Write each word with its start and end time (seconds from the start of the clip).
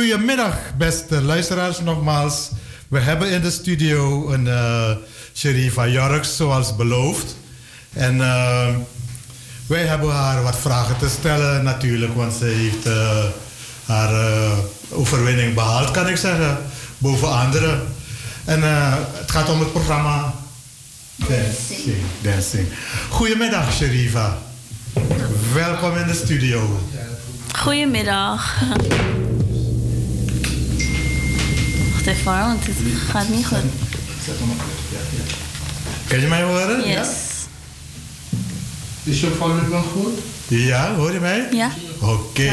Goedemiddag, 0.00 0.56
beste 0.76 1.22
luisteraars, 1.22 1.80
nogmaals. 1.80 2.50
We 2.88 2.98
hebben 2.98 3.30
in 3.30 3.40
de 3.40 3.50
studio 3.50 4.32
een 4.32 4.46
uh, 4.46 4.90
Sherifa 5.34 5.86
Jorks, 5.86 6.36
zoals 6.36 6.76
beloofd. 6.76 7.36
En 7.92 8.16
uh, 8.16 8.68
wij 9.66 9.84
hebben 9.84 10.10
haar 10.10 10.42
wat 10.42 10.56
vragen 10.58 10.96
te 10.98 11.08
stellen, 11.08 11.64
natuurlijk, 11.64 12.14
want 12.14 12.32
ze 12.32 12.44
heeft 12.44 12.86
uh, 12.86 13.24
haar 13.86 14.12
overwinning 14.90 15.54
behaald, 15.54 15.90
kan 15.90 16.08
ik 16.08 16.16
zeggen, 16.16 16.58
boven 16.98 17.30
anderen. 17.30 17.80
En 18.44 18.62
het 19.18 19.30
gaat 19.30 19.48
om 19.48 19.60
het 19.60 19.72
programma 19.72 20.34
Dancing. 21.16 22.02
Dancing. 22.20 22.68
Goedemiddag, 23.08 23.72
Sherifa. 23.72 24.38
Welkom 25.52 25.96
in 25.96 26.06
de 26.06 26.14
studio. 26.14 26.80
Goedemiddag. 27.52 28.62
Even 32.10 32.32
hoor, 32.32 32.46
want 32.46 32.66
het 32.66 32.76
gaat 33.10 33.28
niet 33.28 33.46
goed. 33.46 33.58
Kan 36.06 36.20
je 36.20 36.26
mij 36.26 36.42
horen? 36.42 36.88
Yes. 36.88 37.08
Is 39.02 39.20
je 39.20 39.30
volume 39.38 39.68
nog 39.68 39.84
goed? 39.92 40.18
Ja, 40.46 40.94
hoor 40.94 41.12
je 41.12 41.20
mij? 41.20 41.48
Ja. 41.52 41.70
Oké. 42.00 42.52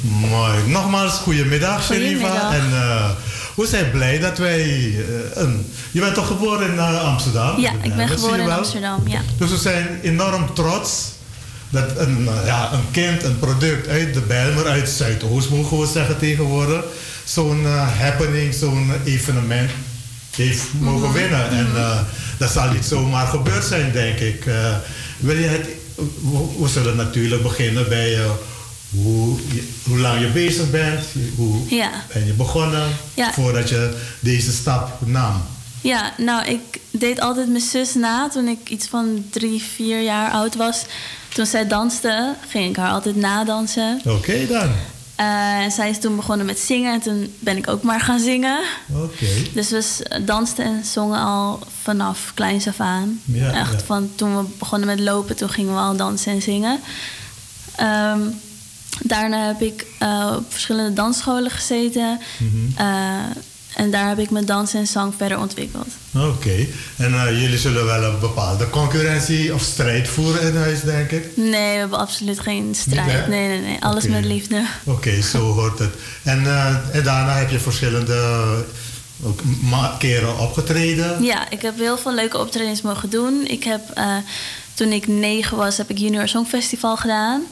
Mooi. 0.00 0.52
Nogmaals, 0.66 1.12
goedemiddag, 1.12 1.84
Sherifa. 1.84 2.52
En 2.52 2.70
uh, 2.70 3.10
we 3.56 3.66
zijn 3.66 3.90
blij 3.90 4.18
dat 4.18 4.38
wij... 4.38 4.66
Uh, 4.66 5.04
een, 5.34 5.72
je 5.90 6.00
bent 6.00 6.14
toch 6.14 6.26
geboren 6.26 6.70
in 6.70 6.74
uh, 6.74 7.04
Amsterdam? 7.04 7.60
Ja, 7.60 7.72
ik 7.82 7.96
ben 7.96 8.08
geboren 8.08 8.40
in 8.40 8.50
Amsterdam, 8.50 9.08
ja. 9.08 9.20
Dus 9.38 9.50
we 9.50 9.56
zijn 9.56 10.00
enorm 10.02 10.54
trots 10.54 11.04
dat 11.70 11.96
een, 11.96 12.28
ja, 12.44 12.72
een 12.72 12.90
kind, 12.90 13.22
een 13.22 13.38
product 13.38 13.88
uit 13.88 14.14
de 14.14 14.20
Bijlmer, 14.20 14.66
uit 14.66 14.88
Zuidoost 14.88 15.50
mogen 15.50 15.80
we 15.80 15.86
zeggen 15.86 16.18
tegenwoordig 16.18 16.84
zo'n 17.26 17.62
uh, 17.62 17.98
happening, 17.98 18.54
zo'n 18.54 18.92
evenement 19.04 19.70
heeft 20.36 20.62
mogen 20.80 21.08
mhm. 21.08 21.18
winnen. 21.18 21.50
En 21.50 21.66
uh, 21.74 21.98
dat 22.38 22.50
zal 22.50 22.70
niet 22.70 22.84
zomaar 22.84 23.26
gebeurd 23.26 23.64
zijn, 23.64 23.92
denk 23.92 24.18
ik. 24.18 24.46
Uh, 24.46 24.76
wil 25.18 25.36
je 25.36 25.46
het, 25.46 25.66
we, 26.58 26.68
zullen 26.68 26.96
natuurlijk 26.96 27.42
beginnen 27.42 27.88
bij 27.88 28.18
hoe, 28.90 29.38
hoe 29.84 29.98
lang 29.98 30.20
je 30.20 30.28
bezig 30.28 30.70
bent, 30.70 31.00
hoe 31.36 31.74
ja. 31.74 31.90
ben 32.12 32.26
je 32.26 32.32
begonnen 32.32 32.88
voordat 33.32 33.68
je 33.68 33.96
deze 34.20 34.52
stap 34.52 34.98
nam. 35.04 35.42
Ja, 35.80 36.12
nou, 36.16 36.46
ik 36.46 36.80
deed 36.90 37.20
altijd 37.20 37.48
mijn 37.48 37.60
zus 37.60 37.94
na 37.94 38.28
toen 38.28 38.48
ik 38.48 38.68
iets 38.68 38.86
van 38.86 39.24
drie, 39.30 39.62
vier 39.62 40.02
jaar 40.02 40.30
oud 40.30 40.54
was. 40.54 40.84
Toen 41.28 41.46
zij 41.46 41.66
danste, 41.66 42.34
ging 42.48 42.70
ik 42.70 42.76
haar 42.76 42.90
altijd 42.90 43.16
nadansen. 43.16 44.00
Oké 44.04 44.46
dan. 44.46 44.70
Uh, 45.20 45.58
en 45.64 45.70
zij 45.70 45.90
is 45.90 45.98
toen 45.98 46.16
begonnen 46.16 46.46
met 46.46 46.58
zingen 46.58 46.92
en 46.92 47.00
toen 47.00 47.34
ben 47.38 47.56
ik 47.56 47.68
ook 47.68 47.82
maar 47.82 48.00
gaan 48.00 48.20
zingen. 48.20 48.60
Oké. 48.94 49.26
Dus 49.54 49.70
we 49.70 50.24
dansten 50.24 50.64
en 50.64 50.84
zongen 50.84 51.20
al 51.20 51.60
vanaf 51.82 52.32
kleins 52.34 52.68
af 52.68 52.80
aan. 52.80 53.20
Ja, 53.24 53.52
Echt 53.52 53.82
van 53.82 54.10
toen 54.14 54.36
we 54.36 54.44
begonnen 54.58 54.88
met 54.88 55.00
lopen, 55.00 55.36
toen 55.36 55.48
gingen 55.48 55.74
we 55.74 55.80
al 55.80 55.96
dansen 55.96 56.32
en 56.32 56.42
zingen. 56.42 56.80
Um, 57.80 58.40
daarna 59.00 59.46
heb 59.46 59.60
ik 59.60 59.86
eh, 59.98 60.32
op 60.36 60.44
verschillende 60.48 60.92
dansscholen 60.92 61.50
gezeten. 61.50 62.20
Mhm. 62.38 62.80
Eh, 62.80 63.36
en 63.76 63.90
daar 63.90 64.08
heb 64.08 64.18
ik 64.18 64.30
mijn 64.30 64.44
dans 64.44 64.74
en 64.74 64.86
zang 64.86 65.14
verder 65.16 65.38
ontwikkeld. 65.38 65.86
Oké. 66.14 66.66
En 66.96 67.14
eh, 67.14 67.40
jullie 67.40 67.58
zullen 67.58 67.84
wel 67.84 68.02
een 68.02 68.18
bepaalde 68.20 68.70
concurrentie 68.70 69.54
of 69.54 69.62
strijd 69.62 70.08
voeren 70.08 70.42
in 70.48 70.56
huis, 70.56 70.80
denk 70.80 71.10
ik? 71.10 71.36
Nee, 71.36 71.50
we 71.72 71.78
hebben 71.78 71.98
absoluut 71.98 72.40
geen 72.40 72.74
strijd. 72.74 73.28
Nee, 73.28 73.48
nee, 73.48 73.60
nee. 73.60 73.76
Alles 73.80 74.06
met 74.06 74.24
liefde. 74.24 74.66
Oké, 74.84 75.22
zo 75.22 75.52
hoort 75.58 75.78
het. 75.78 75.94
En, 76.22 76.46
eh, 76.46 76.74
en 76.92 77.02
daarna 77.02 77.32
heb 77.36 77.50
je 77.50 77.58
verschillende 77.58 78.20
ma- 79.62 79.96
keren 79.98 80.38
opgetreden. 80.38 81.22
Ja, 81.24 81.50
ik 81.50 81.62
heb 81.62 81.78
heel 81.78 81.98
veel 81.98 82.14
leuke 82.14 82.38
optredens 82.38 82.82
mogen 82.82 83.10
doen. 83.10 83.44
Ik 83.46 83.64
heb, 83.64 83.90
eh, 83.94 84.16
toen 84.74 84.92
ik 84.92 85.06
negen 85.06 85.56
was, 85.56 85.76
heb 85.76 85.90
ik 85.90 85.98
Junior 85.98 86.28
Songfestival 86.28 86.96
gedaan. 86.96 87.42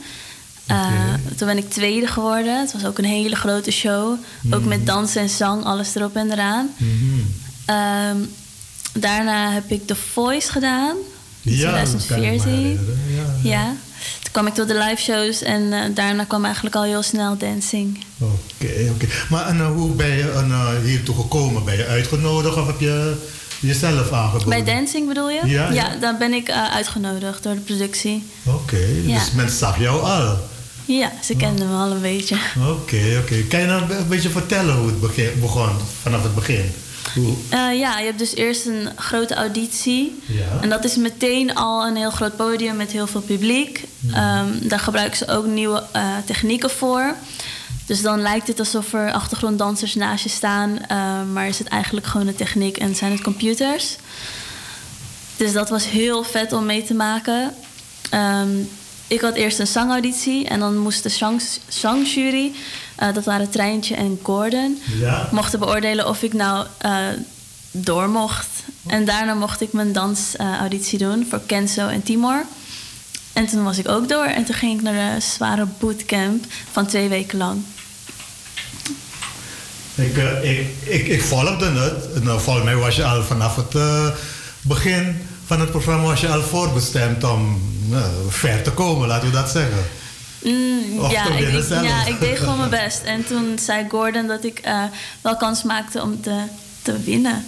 Eh. 0.67 1.15
Toen 1.37 1.47
ben 1.47 1.57
ik 1.57 1.71
tweede 1.71 2.07
geworden. 2.07 2.61
Het 2.61 2.73
was 2.73 2.85
ook 2.85 2.99
een 2.99 3.05
hele 3.05 3.37
grote 3.37 3.71
show. 3.71 4.19
Ook 4.51 4.65
met 4.65 4.87
dans 4.87 5.17
en 5.17 5.29
zang, 5.29 5.65
alles 5.65 5.95
erop 5.95 6.17
en 6.17 6.33
eraan. 6.33 6.71
Mhm. 6.77 7.21
Ehm, 7.65 8.17
daarna 8.93 9.53
heb 9.53 9.71
ik 9.71 9.87
The 9.87 9.95
Voice 10.13 10.51
gedaan. 10.51 10.97
In 11.43 11.57
Ja, 11.57 11.71
dat 11.71 11.81
kan 11.81 11.89
ik 11.89 11.93
me 11.93 12.07
2014. 12.07 12.53
herinneren, 12.53 12.99
ja. 13.43 13.51
Ja. 13.51 13.67
Toen 14.23 14.33
kwam 14.33 14.47
ik 14.47 14.55
tot 14.55 14.69
de 14.69 14.75
live 14.79 15.03
shows 15.03 15.43
en 15.43 15.73
eh, 15.73 15.81
daarna 15.95 16.25
kwam 16.25 16.45
eigenlijk 16.45 16.75
al 16.75 16.83
heel 16.83 17.03
snel 17.03 17.37
dancing. 17.37 18.05
Oké, 18.19 18.91
oké. 18.91 19.07
Maar 19.29 19.47
en, 19.47 19.61
eh, 19.61 19.67
hoe 19.67 19.91
ben 19.91 20.11
je 20.11 20.45
uh, 20.49 20.69
hiertoe 20.85 21.15
gekomen? 21.15 21.65
Ben 21.65 21.77
je 21.77 21.87
uitgenodigd 21.87 22.57
of 22.57 22.67
heb 22.67 22.81
je 22.81 23.15
jezelf 23.61 24.13
aangeboden? 24.13 24.65
Bij 24.65 24.75
dancing 24.75 25.09
bedoel 25.09 25.31
je? 25.31 25.41
Ja, 25.47 25.71
ja. 25.71 25.97
daar 26.01 26.17
ben 26.17 26.33
ik 26.33 26.51
uitgenodigd 26.51 27.43
door 27.43 27.55
de 27.55 27.61
productie. 27.61 28.25
Oké, 28.45 28.87
dus 29.07 29.33
men 29.33 29.51
zag 29.51 29.79
jou 29.79 30.03
al. 30.03 30.39
Ja, 30.85 31.13
ze 31.23 31.37
kenden 31.37 31.69
me 31.71 31.77
al 31.77 31.91
een 31.91 32.01
beetje. 32.01 32.37
Oké, 32.71 33.19
oké. 33.23 33.43
Kan 33.49 33.61
je 33.61 33.67
nou 33.67 33.93
een 33.93 34.09
beetje 34.09 34.31
vertellen 34.31 34.75
hoe 34.77 34.87
het 34.87 35.41
begon, 35.41 35.71
vanaf 36.03 36.23
het 36.23 36.35
begin? 36.35 36.73
Hoe? 37.15 37.35
Eh, 37.49 37.79
ja, 37.79 37.99
je 37.99 38.05
hebt 38.05 38.19
dus 38.19 38.35
eerst 38.35 38.67
een 38.67 38.89
grote 38.97 39.35
auditie. 39.35 40.23
Ja. 40.27 40.61
En 40.61 40.69
dat 40.69 40.85
is 40.85 40.97
meteen 40.97 41.55
al 41.55 41.87
een 41.87 41.97
heel 41.97 42.11
groot 42.11 42.37
podium 42.37 42.77
met 42.77 42.93
heel 42.93 43.07
veel 43.07 43.21
publiek. 43.21 43.85
Ehm, 44.13 44.47
daar 44.61 44.79
gebruiken 44.79 45.17
ze 45.17 45.29
ook 45.29 45.47
nieuwe 45.47 45.83
eh, 45.93 46.03
technieken 46.27 46.71
voor. 46.71 47.15
Dus 47.87 48.03
dan 48.03 48.21
lijkt 48.23 48.47
het 48.47 48.59
alsof 48.59 48.93
er 48.93 49.13
achtergronddansers 49.13 49.95
naast 49.95 50.23
je 50.25 50.29
staan. 50.31 50.79
eh, 50.89 51.23
maar 51.33 51.49
is 51.49 51.59
het 51.59 51.69
eigenlijk 51.69 52.07
gewoon 52.07 52.27
de 52.27 52.35
techniek 52.35 52.77
en 52.77 52.95
zijn 52.95 53.13
het 53.13 53.21
computers. 53.23 53.97
Dus 55.37 55.53
dat 55.53 55.69
was 55.69 55.91
heel 55.91 56.23
vet 56.25 56.53
om 56.53 56.67
mee 56.67 56.85
te 56.85 56.95
maken. 56.95 57.55
Ehm, 58.11 58.49
ik 59.07 59.21
had 59.21 59.35
eerst 59.35 59.59
een 59.59 59.67
zangauditie 59.67 60.49
en 60.49 60.59
dan 60.61 60.79
moest 60.79 61.03
de 61.03 61.09
zang, 61.09 61.43
zangjury, 61.69 62.53
eh, 62.97 63.15
dat 63.15 63.25
waren 63.25 63.51
Treintje 63.51 63.95
en 63.95 64.19
Gordon, 64.23 64.79
Ja. 65.01 65.29
mochten 65.33 65.59
beoordelen 65.59 66.09
of 66.09 66.23
ik 66.23 66.33
nou 66.33 66.67
eh, 66.79 66.97
door 67.71 68.09
mocht. 68.09 68.47
En 68.87 69.05
daarna 69.05 69.35
mocht 69.35 69.61
ik 69.61 69.73
mijn 69.73 69.93
dansauditie 69.93 70.99
doen 70.99 71.27
voor 71.31 71.41
Kenzo 71.47 71.87
en 71.89 72.03
Timor. 72.03 72.45
En 73.33 73.47
toen 73.47 73.65
was 73.65 73.79
ik 73.79 73.89
ook 73.89 74.09
door 74.09 74.25
en 74.25 74.45
toen 74.45 74.55
ging 74.55 74.77
ik 74.79 74.83
naar 74.83 75.15
de 75.15 75.21
zware 75.21 75.67
bootcamp 75.79 76.45
van 76.73 76.87
twee 76.87 77.09
weken 77.09 77.39
lang. 77.39 77.63
Ik, 79.95 80.17
eh, 80.17 80.51
ik, 80.59 80.67
ik, 80.85 81.07
ik 81.07 81.23
volgde 81.23 81.71
het. 81.71 82.25
Nou, 82.25 82.41
volgens 82.41 82.65
mij 82.65 82.77
was 82.77 82.97
je 82.97 83.05
al 83.05 83.23
vanaf 83.23 83.57
het 83.57 84.03
begin 84.63 85.27
van 85.45 85.61
het 85.61 85.71
programma 85.71 86.05
was 86.05 86.21
je 86.21 86.29
al 86.29 86.43
voorbestemd 86.43 87.25
om 87.25 87.63
eh, 87.93 88.03
ver 88.29 88.63
te 88.63 88.71
komen, 88.71 89.09
laten 89.09 89.29
we 89.31 89.35
dat 89.35 89.51
zeggen. 89.51 89.85
Mm, 90.43 91.11
ja, 91.11 91.27
ik, 91.29 91.69
ja, 91.69 92.07
ik 92.07 92.21
deed 92.21 92.39
gewoon 92.39 92.57
mijn 92.57 92.71
best. 92.85 93.03
En 93.03 93.27
toen 93.27 93.59
zei 93.59 93.87
Gordon 93.89 94.27
dat 94.27 94.45
ik 94.45 94.59
eh, 94.59 94.83
wel 95.21 95.37
kans 95.37 95.63
maakte 95.63 96.03
om 96.03 96.23
te, 96.23 96.43
te 96.83 97.01
winnen. 97.05 97.45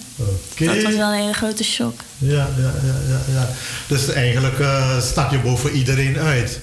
Dat 0.56 0.82
was 0.82 0.94
wel 0.94 1.08
een 1.08 1.20
hele 1.20 1.32
grote 1.32 1.64
shock. 1.64 2.00
Ja, 2.18 2.48
ja, 2.56 2.72
ja, 2.82 2.94
ja, 3.08 3.20
ja. 3.34 3.48
Dus 3.86 4.08
eigenlijk 4.08 4.58
eh, 4.58 5.00
stak 5.00 5.30
je 5.30 5.38
boven 5.38 5.70
iedereen 5.70 6.18
uit. 6.18 6.60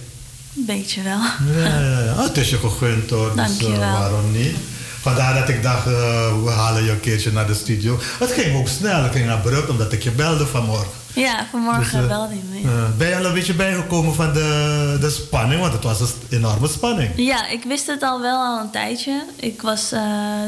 Een 0.58 0.66
beetje 0.66 1.02
wel. 1.02 1.20
Ja, 1.56 1.80
ja, 1.80 2.00
ja. 2.00 2.12
Oh, 2.12 2.24
het 2.24 2.38
is 2.38 2.50
je 2.50 2.58
gegund 2.58 3.10
hoor, 3.10 3.28
dus 3.36 3.36
Dank 3.36 3.62
je 3.62 3.74
eh, 3.74 3.80
waarom 3.80 4.32
niet? 4.32 4.56
Vandaar 5.04 5.34
dat 5.40 5.50
ik 5.50 5.64
dacht, 5.64 5.88
eh, 5.88 6.44
we 6.44 6.50
halen 6.50 6.84
je 6.84 6.92
een 6.92 7.00
keertje 7.00 7.32
naar 7.32 7.48
de 7.48 7.54
studio. 7.54 8.00
Het 8.20 8.32
ging 8.32 8.58
ook 8.58 8.68
snel, 8.68 9.04
het 9.04 9.12
ging 9.12 9.30
abrupt, 9.30 9.70
omdat 9.70 9.94
ik 9.94 10.04
je 10.04 10.12
belde 10.12 10.46
vanmorgen. 10.46 10.92
Ja, 11.14 11.48
vanmorgen 11.52 11.84
Dus, 11.84 11.94
eh, 11.94 12.08
belde 12.08 12.28
hij 12.28 12.62
me. 12.62 12.70
Eh, 12.70 12.98
ben 12.98 13.08
je 13.08 13.18
al 13.18 13.26
een 13.26 13.34
beetje 13.34 13.54
bijgekomen 13.54 14.16
van 14.16 14.34
de, 14.34 14.98
de 15.00 15.10
spanning? 15.10 15.62
Want 15.62 15.74
het 15.74 15.84
was 15.84 16.00
een 16.00 16.08
enorme 16.30 16.68
spanning. 16.68 17.10
Ja, 17.16 17.48
ik 17.48 17.64
wist 17.64 17.88
het 17.88 18.04
al 18.04 18.22
wel 18.22 18.38
al 18.38 18.60
een 18.60 18.70
tijdje. 18.70 19.26
Ik 19.36 19.62
was, 19.62 19.90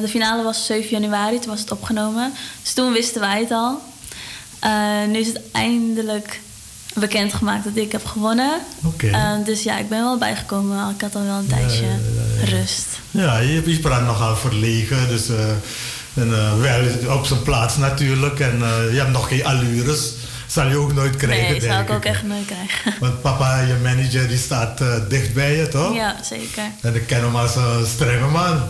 de 0.01 0.07
finale 0.07 0.43
was 0.43 0.65
7 0.65 0.89
januari, 0.89 1.39
toen 1.39 1.50
was 1.51 1.59
het 1.59 1.71
opgenomen. 1.71 2.33
Dus 2.63 2.74
toen 2.74 2.91
wisten 2.91 3.21
wij 3.21 3.39
het 3.39 3.51
al. 3.51 3.81
Nu 5.07 5.19
is 5.19 5.27
het 5.27 5.41
eindelijk 5.51 6.39
bekendgemaakt 6.95 7.63
dat 7.63 7.75
ik 7.75 7.91
heb 7.91 8.05
gewonnen. 8.05 8.59
Oké. 8.83 9.07
Eh, 9.07 9.31
dus 9.45 9.63
ja, 9.63 9.77
ik 9.77 9.89
ben 9.89 10.03
wel 10.03 10.17
bijgekomen. 10.17 10.89
Ik 10.89 11.01
had 11.01 11.15
al 11.15 11.23
wel 11.23 11.37
een 11.37 11.47
tijdje 11.47 11.87
rust. 12.43 12.87
Ja, 13.11 13.37
je, 13.37 13.69
je 13.69 13.79
praat 13.79 14.05
nogal 14.05 14.35
verlegen, 14.35 15.07
dus 15.07 15.29
eh, 15.29 15.49
en, 16.15 16.33
eh, 16.33 16.59
wel 16.59 17.15
op 17.17 17.25
zijn 17.25 17.41
plaats 17.41 17.77
natuurlijk. 17.77 18.39
En 18.39 18.61
eh, 18.61 18.91
je 18.91 18.97
hebt 18.97 19.11
nog 19.11 19.27
geen 19.27 19.45
allures, 19.45 20.13
zal 20.47 20.67
je 20.67 20.77
ook 20.77 20.93
nooit 20.93 21.15
krijgen, 21.15 21.51
nee, 21.51 21.59
denk 21.59 21.89
ik 21.89 21.95
ook 21.95 22.05
echt 22.05 22.23
nooit 22.23 22.45
krijgen. 22.45 22.93
Want 22.99 23.21
papa, 23.21 23.59
je 23.59 23.75
manager, 23.83 24.27
die 24.27 24.37
staat 24.37 24.81
eh, 24.81 24.95
dicht 25.09 25.33
bij 25.33 25.55
je, 25.55 25.67
toch? 25.67 25.95
Ja, 25.95 26.15
zeker. 26.23 26.63
En 26.81 26.95
ik 26.95 27.07
ken 27.07 27.21
hem 27.21 27.35
als 27.35 27.55
een 27.55 27.85
strenge 27.85 28.27
man. 28.27 28.61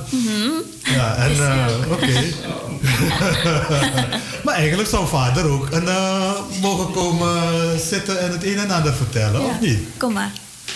Ja, 0.84 1.15
en 1.15 1.36
hij 1.36 1.67
eh, 1.67 1.91
oké. 1.91 2.13
maar 4.46 4.55
eigenlijk 4.55 4.89
zou 4.89 5.08
vader 5.08 5.46
ook 5.46 5.72
een, 5.72 5.88
eh, 5.88 6.32
mogen 6.62 6.91
komen 6.91 7.41
zitten 7.79 8.20
en 8.20 8.32
het 8.32 8.44
een 8.44 8.58
en 8.58 8.72
ander 8.72 8.94
vertellen, 8.94 9.41
of 9.41 9.60
niet? 9.60 9.79
Kom 9.98 10.13
maar. 10.13 10.32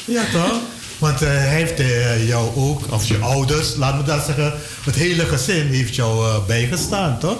Ja, 0.05 0.23
toch? 0.31 0.59
Want 0.97 1.19
hij 1.19 1.47
heeft 1.47 1.81
jou 2.27 2.55
ook, 2.55 2.81
of 2.91 3.05
je 3.05 3.17
ouders, 3.17 3.75
laat 3.75 3.97
me 3.97 4.03
dat 4.03 4.25
zeggen, 4.25 4.53
het 4.83 4.95
hele 4.95 5.25
gezin 5.25 5.67
heeft 5.67 5.95
jou 5.95 6.41
bijgestaan, 6.47 7.19
toch? 7.19 7.37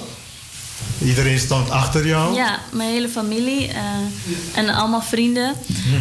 Iedereen 1.04 1.40
stond 1.40 1.70
achter 1.70 2.08
jou. 2.08 2.36
Ja, 2.36 2.60
mijn 2.72 2.90
hele 2.90 3.10
familie 3.10 3.68
eh, 3.68 3.84
en 4.56 4.70
allemaal 4.70 5.02
vrienden. 5.02 5.54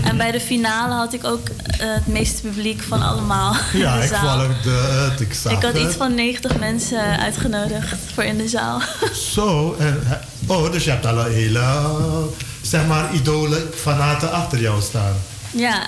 En 0.04 0.16
bij 0.16 0.30
de 0.30 0.40
finale 0.40 0.94
had 0.94 1.12
ik 1.12 1.24
ook 1.24 1.48
eh, 1.48 1.54
het 1.78 2.06
meeste 2.06 2.42
publiek 2.42 2.82
van 2.82 3.02
allemaal 3.02 3.54
Ja, 3.72 3.94
in 3.94 4.00
de 4.00 4.06
ik 4.06 4.14
volgde 4.14 4.70
het, 4.70 5.20
ik 5.20 5.34
zag 5.34 5.52
Ik 5.52 5.62
had 5.62 5.72
het. 5.72 5.82
iets 5.82 5.96
van 5.96 6.14
90 6.14 6.58
mensen 6.58 7.18
uitgenodigd 7.18 7.96
voor 8.14 8.24
in 8.24 8.36
de 8.36 8.48
zaal. 8.48 8.80
Zo, 9.34 9.76
en, 9.78 10.02
oh, 10.46 10.72
dus 10.72 10.84
je 10.84 10.90
hebt 10.90 11.06
al 11.06 11.18
een 11.18 11.32
hele, 11.32 11.58
eh, 11.58 12.22
zeg 12.62 12.86
maar, 12.86 13.14
idolen, 13.14 13.70
fanaten 13.74 14.32
achter 14.32 14.60
jou 14.60 14.82
staan. 14.82 15.14
ja, 15.50 15.82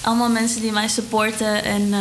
allemaal 0.00 0.28
mensen 0.30 0.60
die 0.60 0.72
mij 0.72 0.88
supporten 0.88 1.64
en 1.64 1.92
eh, 1.92 2.00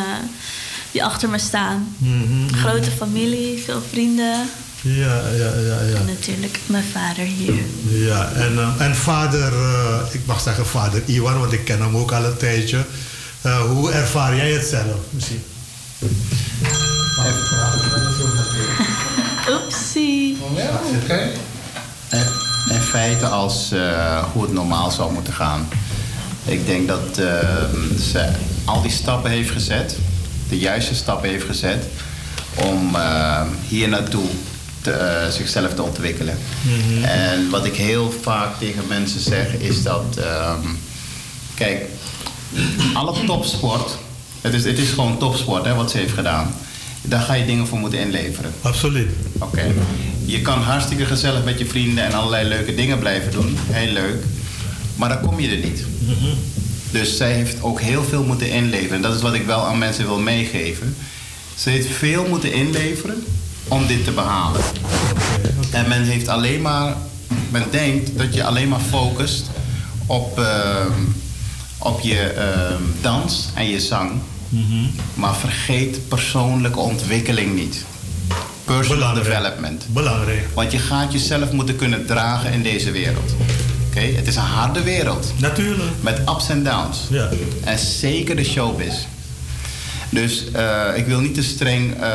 die 0.92 1.04
achter 1.04 1.30
me 1.30 1.38
staan. 1.38 1.96
Mhm. 1.98 2.54
Grote 2.54 2.92
familie, 2.92 3.64
veel 3.66 3.82
vrienden. 3.90 4.50
Ja, 4.96 5.22
ja, 5.30 5.52
ja, 5.60 5.82
ja. 5.82 5.96
En 5.96 6.06
natuurlijk 6.06 6.60
mijn 6.66 6.84
vader 6.84 7.24
hier. 7.26 7.54
Ja, 7.88 8.32
en, 8.32 8.58
eh, 8.58 8.86
en 8.86 8.96
vader, 8.96 9.54
eh, 9.54 10.00
ik 10.12 10.26
mag 10.26 10.42
zeggen 10.42 10.66
vader 10.66 11.02
Iwan, 11.06 11.40
want 11.40 11.52
ik 11.52 11.66
ken 11.66 11.82
hem 11.82 11.98
ook 11.98 12.12
al 12.12 12.24
een 12.24 12.38
tijdje. 12.38 12.86
Eh, 13.42 13.60
hoe 13.60 13.92
ervaar 13.92 14.36
jij 14.36 14.52
het 14.52 14.66
zelf 14.66 14.96
misschien? 15.10 15.44
Oepsie. 19.64 20.38
In, 22.10 22.26
in 22.74 22.82
feite 22.82 23.28
als 23.28 23.72
eh, 23.72 24.24
hoe 24.34 24.44
het 24.44 24.54
normaal 24.54 24.92
zou 24.92 25.14
moeten 25.14 25.34
gaan. 25.34 25.68
Ik 26.46 26.66
denk 26.66 26.88
dat 26.88 27.16
ze 28.12 28.30
al 28.66 28.82
die 28.82 28.92
stappen 28.92 29.32
heeft 29.32 29.52
gezet, 29.52 29.98
de 30.50 30.58
juiste 30.58 30.96
stappen 30.96 31.30
heeft 31.30 31.46
gezet, 31.46 31.86
om 32.56 32.96
hier 33.68 33.90
naartoe 33.90 34.26
te, 34.82 34.92
eh, 34.92 35.30
zichzelf 35.30 35.74
te 35.74 35.82
ontwikkelen. 35.82 36.38
En 37.04 37.50
wat 37.50 37.66
ik 37.66 37.76
heel 37.76 38.14
vaak 38.22 38.60
tegen 38.60 38.84
mensen 38.88 39.20
zeg 39.20 39.54
is 39.54 39.84
dat, 39.84 40.18
ehm, 40.18 40.68
kijk, 41.54 41.86
alle 42.94 43.14
topsport, 43.26 43.98
het 44.42 44.54
is, 44.54 44.64
het 44.64 44.78
is 44.78 44.90
gewoon 44.90 45.18
topsport 45.18 45.66
hè, 45.66 45.76
wat 45.76 45.92
ze 45.92 45.98
heeft 45.98 46.14
gedaan. 46.14 46.54
Daar 47.02 47.22
ga 47.22 47.34
je 47.34 47.46
dingen 47.46 47.68
voor 47.68 47.80
moeten 47.80 48.00
inleveren. 48.00 48.52
Absoluut. 48.62 49.12
Oké. 49.38 49.74
Je 50.26 50.42
kan 50.42 50.62
hartstikke 50.62 51.06
gezellig 51.06 51.44
met 51.44 51.60
je 51.60 51.66
vrienden 51.66 52.04
en 52.04 52.14
allerlei 52.14 52.48
leuke 52.48 52.76
dingen 52.76 53.00
blijven 53.00 53.32
doen. 53.32 53.58
Heel 53.70 53.94
leuk. 53.94 54.24
Maar 54.96 55.10
dan 55.10 55.22
kom 55.22 55.40
je 55.40 55.50
er 55.50 55.66
niet. 55.66 55.84
Dus 56.92 57.18
zij 57.18 57.34
heeft 57.34 57.62
ook 57.62 57.82
heel 57.82 58.04
veel 58.04 58.24
moeten 58.24 58.50
inleveren. 58.50 58.96
En 58.96 59.02
dat 59.02 59.16
is 59.16 59.22
wat 59.22 59.34
ik 59.34 59.46
wel 59.46 59.66
aan 59.66 59.78
mensen 59.78 60.06
wil 60.06 60.20
meegeven. 60.20 60.96
Ze 61.56 61.70
heeft 61.70 61.88
veel 61.88 62.28
moeten 62.28 62.54
inleveren 62.54 63.24
om 63.68 63.88
dit 63.88 64.04
te 64.04 64.12
behalen. 64.12 64.62
En 65.72 65.88
men 65.88 66.04
heeft 66.04 66.28
alleen 66.28 66.62
maar... 66.62 66.96
Men 67.50 67.64
denkt 67.72 68.18
dat 68.18 68.34
je 68.34 68.44
alleen 68.44 68.68
maar 68.68 68.80
focust 68.80 69.50
op, 70.06 70.40
ehm, 70.40 70.92
op 71.78 72.00
je 72.02 72.20
ehm, 72.20 72.82
dans 73.02 73.50
en 73.54 73.70
je 73.70 73.80
zang. 73.80 74.12
Maar 75.14 75.36
vergeet 75.36 76.08
persoonlijke 76.08 76.80
ontwikkeling 76.80 77.56
niet. 77.56 77.86
Personal 78.66 78.98
Belangrijk. 78.98 79.26
development. 79.28 79.86
Belangrijk. 79.90 80.48
Want 80.54 80.72
je 80.72 80.78
gaat 80.80 81.12
jezelf 81.12 81.52
moeten 81.52 81.76
kunnen 81.76 82.06
dragen 82.06 82.52
in 82.54 82.64
deze 82.64 82.92
wereld. 82.92 83.32
Oké, 83.90 84.00
Het 84.00 84.28
is 84.28 84.36
een 84.36 84.42
harde 84.42 84.84
wereld. 84.84 85.34
Natuurlijk. 85.40 85.92
Met 86.02 86.20
ups 86.20 86.50
en 86.50 86.64
downs. 86.64 86.98
Ja. 87.10 87.30
En 87.64 87.80
zeker 87.80 88.36
de 88.36 88.44
showbiz. 88.44 88.94
Dus 90.10 90.52
eh, 90.52 90.86
ik 90.96 91.06
wil 91.06 91.20
niet 91.20 91.34
te 91.34 91.44
streng 91.44 92.02
eh, 92.02 92.10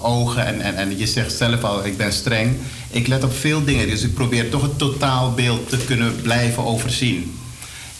ogen. 0.00 0.46
En, 0.46 0.60
en, 0.60 0.76
en 0.76 0.98
je 0.98 1.06
zegt 1.06 1.32
zelf 1.32 1.64
al, 1.64 1.86
ik 1.86 1.96
ben 1.96 2.12
streng. 2.12 2.56
Ik 2.90 3.06
let 3.06 3.24
op 3.24 3.36
veel 3.36 3.64
dingen. 3.64 3.88
Dus 3.88 4.02
ik 4.02 4.14
probeer 4.14 4.50
toch 4.50 4.62
het 4.62 4.78
totaalbeeld 4.78 5.68
te 5.68 5.76
kunnen 5.76 6.20
blijven 6.22 6.64
overzien. 6.64 7.38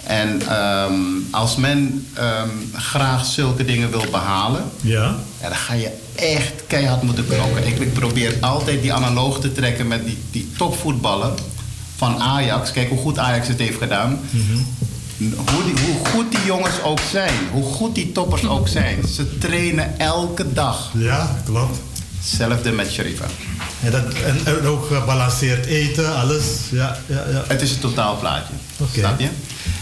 En 0.06 0.42
ehm, 0.48 0.92
als 1.30 1.56
men 1.56 2.06
ehm, 2.14 2.48
graag 2.72 3.26
zulke 3.26 3.64
dingen 3.64 3.90
wil 3.90 4.04
behalen... 4.10 4.64
Ja. 4.80 5.16
Ja, 5.40 5.48
dan 5.48 5.58
ga 5.58 5.74
je 5.74 5.90
echt 6.14 6.66
keihard 6.66 7.02
moeten 7.02 7.26
knokken. 7.26 7.66
Ik, 7.66 7.78
ik 7.78 7.92
probeer 7.92 8.34
altijd 8.40 8.82
die 8.82 8.92
analoog 8.92 9.40
te 9.40 9.52
trekken 9.52 9.88
met 9.88 10.04
die, 10.06 10.18
die 10.30 10.50
topvoetballen 10.56 11.34
van 11.96 12.18
Ajax. 12.18 12.72
Kijk 12.72 12.88
hoe 12.88 12.98
goed 12.98 13.18
Ajax 13.18 13.48
het 13.48 13.58
heeft 13.58 13.78
gedaan. 13.78 14.20
Hoe, 15.18 15.64
die, 15.64 15.85
hoe 15.85 16.06
goed 16.06 16.30
die 16.30 16.44
jongens 16.44 16.83
ook 16.83 17.00
zijn. 17.11 17.35
Hoe 17.52 17.64
goed 17.64 17.94
die 17.94 18.12
toppers 18.12 18.47
ook 18.47 18.68
zijn. 18.68 19.09
Ze 19.09 19.38
trainen 19.38 19.99
elke 19.99 20.52
dag. 20.52 20.90
Ja, 20.94 21.37
klopt. 21.44 21.78
Hetzelfde 22.18 22.73
met 22.73 22.90
Sharifa. 22.90 23.26
En, 23.83 23.90
dat, 23.90 24.04
en, 24.12 24.40
en 24.44 24.66
ook 24.66 24.87
gebalanceerd 24.87 25.66
eten, 25.66 26.16
alles. 26.16 26.44
Ja, 26.71 26.97
ja, 27.06 27.25
ja. 27.30 27.44
Het 27.47 27.62
is 27.62 27.71
een 27.71 27.78
totaalplaatje. 27.78 28.54
Oké. 28.78 28.99
Snap 28.99 29.21
je? 29.21 29.28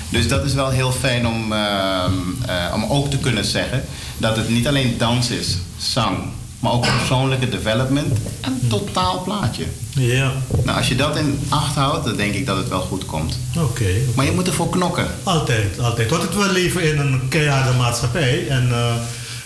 Dus 0.08 0.28
dat 0.28 0.44
is 0.44 0.54
wel 0.54 0.70
heel 0.70 0.92
fijn 0.92 1.26
om, 1.26 1.52
ehm, 1.52 2.12
eh, 2.46 2.74
om 2.74 2.84
ook 2.84 3.10
te 3.10 3.18
kunnen 3.18 3.44
zeggen 3.44 3.84
dat 4.16 4.36
het 4.36 4.48
niet 4.48 4.66
alleen 4.66 4.98
dans 4.98 5.30
is, 5.30 5.56
zang, 5.78 6.18
maar 6.62 6.72
ook 6.72 6.86
persoonlijke 6.98 7.48
development. 7.48 8.18
Een 8.40 8.68
totaalplaatje. 8.68 9.64
Ja, 9.90 10.32
Nou, 10.64 10.78
als 10.78 10.88
je 10.88 10.96
dat 10.96 11.16
in 11.16 11.38
acht 11.48 11.74
houdt, 11.74 12.04
dan 12.04 12.16
denk 12.16 12.34
ik 12.34 12.46
dat 12.46 12.56
het 12.56 12.68
wel 12.68 12.80
goed 12.80 13.06
komt. 13.06 13.38
oké. 13.58 13.90
Maar 14.14 14.24
je 14.24 14.32
moet 14.32 14.46
ervoor 14.46 14.68
knokken. 14.68 15.06
Altijd, 15.22 15.80
altijd. 15.80 16.10
Want 16.10 16.34
we 16.34 16.52
leven 16.52 16.82
in 16.92 16.98
een 16.98 17.28
keiharde 17.28 17.78
maatschappij. 17.78 18.48
En, 18.48 18.68
eh, 18.70 18.94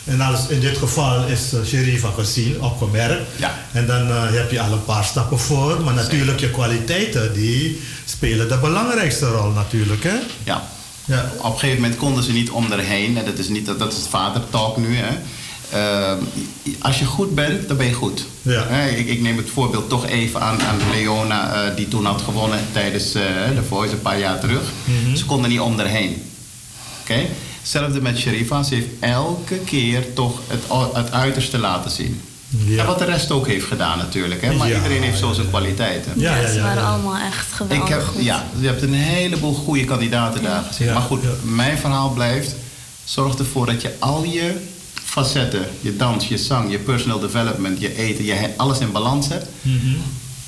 en 0.04 0.20
als 0.20 0.48
in 0.48 0.60
dit 0.60 0.78
geval 0.78 1.26
is 1.26 1.54
uh, 1.54 1.60
Sherifa 1.64 2.08
gezien, 2.18 2.62
opgemerkt. 2.62 3.22
Ja. 3.36 3.54
En 3.72 3.86
dan 3.86 4.08
eh, 4.08 4.22
heb 4.30 4.50
je 4.50 4.60
al 4.60 4.72
een 4.72 4.84
paar 4.84 5.04
stappen 5.04 5.38
voor. 5.38 5.80
Maar 5.84 5.94
natuurlijk, 5.94 6.40
je 6.40 6.50
kwaliteiten 6.50 7.32
die 7.32 7.80
spelen 8.04 8.48
de 8.48 8.58
belangrijkste 8.58 9.26
rol 9.26 9.50
natuurlijk. 9.50 10.04
Hè? 10.04 10.16
Ja. 10.44 10.62
Ja. 11.04 11.30
Op 11.38 11.52
een 11.52 11.58
gegeven 11.58 11.80
moment 11.80 11.98
konden 11.98 12.24
ze 12.24 12.32
niet 12.32 12.50
om 12.50 12.72
erheen. 12.72 13.18
En 13.18 13.24
dat 13.24 13.38
is, 13.38 13.48
niet, 13.48 13.66
dat 13.66 13.92
is 13.92 13.98
het 13.98 14.08
vadertalk 14.08 14.76
nu. 14.76 14.96
Hè. 14.96 15.18
Ehm, 15.72 16.18
als 16.80 16.98
je 16.98 17.04
goed 17.04 17.34
bent, 17.34 17.68
dan 17.68 17.76
ben 17.76 17.86
je 17.86 17.92
goed. 17.92 18.24
Ja. 18.42 18.64
Hè, 18.66 18.88
ik, 18.88 19.06
ik 19.08 19.20
neem 19.20 19.36
het 19.36 19.50
voorbeeld 19.50 19.88
toch 19.88 20.06
even 20.06 20.40
aan, 20.40 20.60
aan 20.62 20.78
Leona, 20.94 21.52
eh, 21.68 21.76
die 21.76 21.88
toen 21.88 22.04
had 22.04 22.22
gewonnen 22.22 22.58
tijdens 22.72 23.14
eh, 23.14 23.22
de 23.54 23.62
Voice 23.68 23.92
een 23.92 24.02
paar 24.02 24.18
jaar 24.18 24.40
terug. 24.40 24.62
Ze 25.14 25.24
konden 25.24 25.50
niet 25.50 25.60
om 25.60 25.80
erheen. 25.80 26.22
Oké? 27.02 27.26
Hetzelfde 27.60 28.00
met 28.00 28.18
Sharifa. 28.18 28.62
Ze 28.62 28.74
heeft 28.74 28.86
elke 29.00 29.58
keer 29.58 30.12
toch 30.12 30.40
het, 30.46 30.62
het 30.94 31.12
uiterste 31.12 31.58
laten 31.58 31.90
zien. 31.90 32.20
Ja. 32.48 32.80
En 32.80 32.86
wat 32.86 32.98
de 32.98 33.04
rest 33.04 33.30
ook 33.30 33.46
heeft 33.46 33.66
gedaan 33.66 33.98
natuurlijk. 33.98 34.42
Hè? 34.42 34.52
Maar 34.52 34.68
Ja. 34.68 34.76
iedereen 34.76 35.02
heeft 35.02 35.18
zo 35.18 35.32
zijn 35.32 35.48
kwaliteiten. 35.48 36.12
Ja, 36.16 36.36
ja, 36.36 36.48
ze 36.52 36.60
waren 36.60 36.82
ja. 36.82 36.88
allemaal 36.88 37.16
echt 37.16 37.52
geweldig 37.52 37.86
Ik 37.88 37.94
heb, 37.94 38.02
goed. 38.02 38.24
ja, 38.24 38.44
je 38.58 38.66
hebt 38.66 38.82
een 38.82 38.94
heleboel 38.94 39.54
goede 39.54 39.84
kandidaten 39.84 40.42
daar 40.42 40.62
gezien. 40.68 40.86
Ja, 40.86 40.92
maar 40.92 41.02
goed, 41.02 41.22
ja. 41.22 41.28
mijn 41.42 41.78
verhaal 41.78 42.10
blijft: 42.10 42.54
zorg 43.04 43.34
ervoor 43.38 43.66
dat 43.66 43.82
je 43.82 43.94
al 43.98 44.24
je 44.24 44.54
facetten, 45.06 45.66
je 45.80 45.96
dans, 45.96 46.28
je 46.28 46.38
zang, 46.38 46.70
je 46.70 46.78
personal 46.78 47.18
development, 47.18 47.80
je 47.80 47.96
eten, 47.96 48.24
je 48.24 48.50
alles 48.56 48.78
in 48.78 48.92
balans 48.92 49.28
hebt. 49.28 49.46
Mhm. 49.62 49.96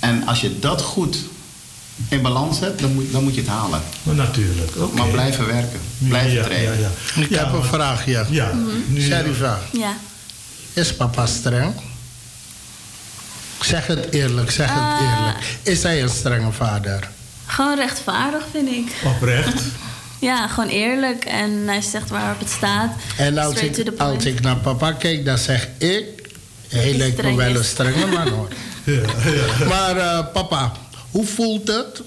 En 0.01 0.27
als 0.27 0.41
je 0.41 0.59
dat 0.59 0.83
goed 0.83 1.17
in 2.09 2.23
balans 2.23 2.61
hebt, 2.61 2.81
dan 2.81 2.93
moet, 2.95 3.13
dan 3.13 3.23
moet 3.25 3.35
je 3.35 3.41
het 3.41 3.51
halen. 3.51 3.83
Maar 4.03 4.15
natuurlijk. 4.15 4.71
Maar 4.95 5.07
blijven 5.09 5.47
werken, 5.47 5.81
blijven 5.99 6.33
ja, 6.33 6.45
trainen. 6.45 6.81
Ja, 6.81 6.89
ja. 7.15 7.23
Ik 7.23 7.31
Ja, 7.31 7.45
heb 7.45 7.53
een 7.53 7.65
vraag 7.65 8.05
hier. 8.05 8.27
Ja. 8.31 8.53
Nu, 8.89 9.01
Sharifa, 9.03 9.59
Ja. 9.73 9.97
is 10.73 10.95
papa 10.95 11.27
streng? 11.27 11.75
Zeg 13.61 13.87
het 13.87 14.13
eerlijk, 14.13 14.51
zeg 14.51 14.69
het 14.71 14.79
Ah. 14.79 15.01
eerlijk. 15.01 15.59
Is 15.63 15.83
hij 15.83 16.03
een 16.03 16.09
strenge 16.09 16.53
vader? 16.53 17.09
Gewoon 17.47 17.77
rechtvaardig, 17.77 18.45
vind 18.53 18.69
ik. 18.69 18.93
Oprecht. 19.05 19.63
Ja, 20.19 20.49
gewoon 20.49 20.69
eerlijk. 20.69 21.25
En 21.25 21.51
hij 21.67 21.81
zegt 21.81 22.11
waarop 22.11 22.39
het 22.39 22.51
staat. 22.51 22.91
En 23.17 23.39
als 23.39 23.55
ik, 23.55 23.93
als 23.99 24.25
ik 24.25 24.41
naar 24.41 24.57
papa 24.57 24.93
kijk, 24.93 25.25
dan 25.25 25.39
zeg 25.39 25.69
ik... 25.79 26.05
Hij 26.69 26.95
lijkt 26.95 27.23
me 27.23 27.35
wel 27.35 27.55
een 27.55 27.65
strenge 27.65 28.07
man 28.07 28.29
hoor. 28.29 28.49
Ja, 28.85 28.93
ja. 29.59 29.69
Maar 29.75 29.97
eh, 29.97 30.33
papa, 30.33 30.73
hoe 31.11 31.27
voelt 31.27 31.69
het 31.69 32.03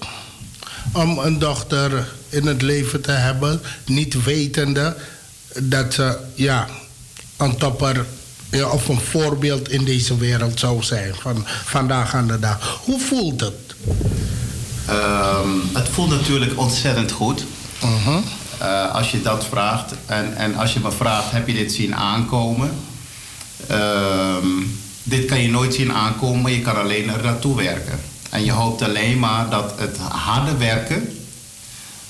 om 0.92 1.18
een 1.18 1.38
dochter 1.38 2.08
in 2.28 2.46
het 2.46 2.62
leven 2.62 3.00
te 3.00 3.10
hebben, 3.10 3.60
niet 3.86 4.24
wetende 4.24 4.96
dat 5.58 5.94
ze 5.94 6.18
ja, 6.34 6.68
een 7.36 7.56
topper 7.56 8.06
ja, 8.50 8.68
of 8.68 8.88
een 8.88 9.00
voorbeeld 9.00 9.68
in 9.68 9.84
deze 9.84 10.16
wereld 10.16 10.58
zou 10.58 10.82
zijn 10.82 11.14
van 11.14 11.44
vandaag 11.64 12.14
aan 12.14 12.26
de 12.26 12.38
dag? 12.38 12.80
Hoe 12.84 13.00
voelt 13.00 13.40
het? 13.40 13.74
Ehm, 14.86 15.48
het 15.72 15.88
voelt 15.88 16.10
natuurlijk 16.10 16.58
ontzettend 16.58 17.12
goed. 17.12 17.44
Eh, 18.58 18.94
als 18.94 19.10
je 19.10 19.22
dat 19.22 19.46
vraagt. 19.46 19.94
En, 20.06 20.36
en 20.36 20.54
als 20.56 20.72
je 20.72 20.80
me 20.80 20.92
vraagt, 20.92 21.30
heb 21.30 21.46
je 21.46 21.54
dit 21.54 21.72
zien 21.72 21.94
aankomen? 21.96 22.70
Ehm, 23.66 24.46
dit 25.02 25.24
kan 25.24 25.40
je 25.42 25.48
nooit 25.50 25.74
zien 25.74 25.92
aankomen, 25.92 26.40
maar 26.42 26.50
je 26.50 26.60
kan 26.60 26.76
alleen 26.76 27.08
er 27.10 27.22
naartoe 27.22 27.56
werken. 27.56 28.00
En 28.30 28.44
je 28.44 28.52
hoopt 28.52 28.82
alleen 28.82 29.18
maar 29.18 29.50
dat 29.50 29.74
het 29.76 29.98
harde 29.98 30.56
werken, 30.56 31.16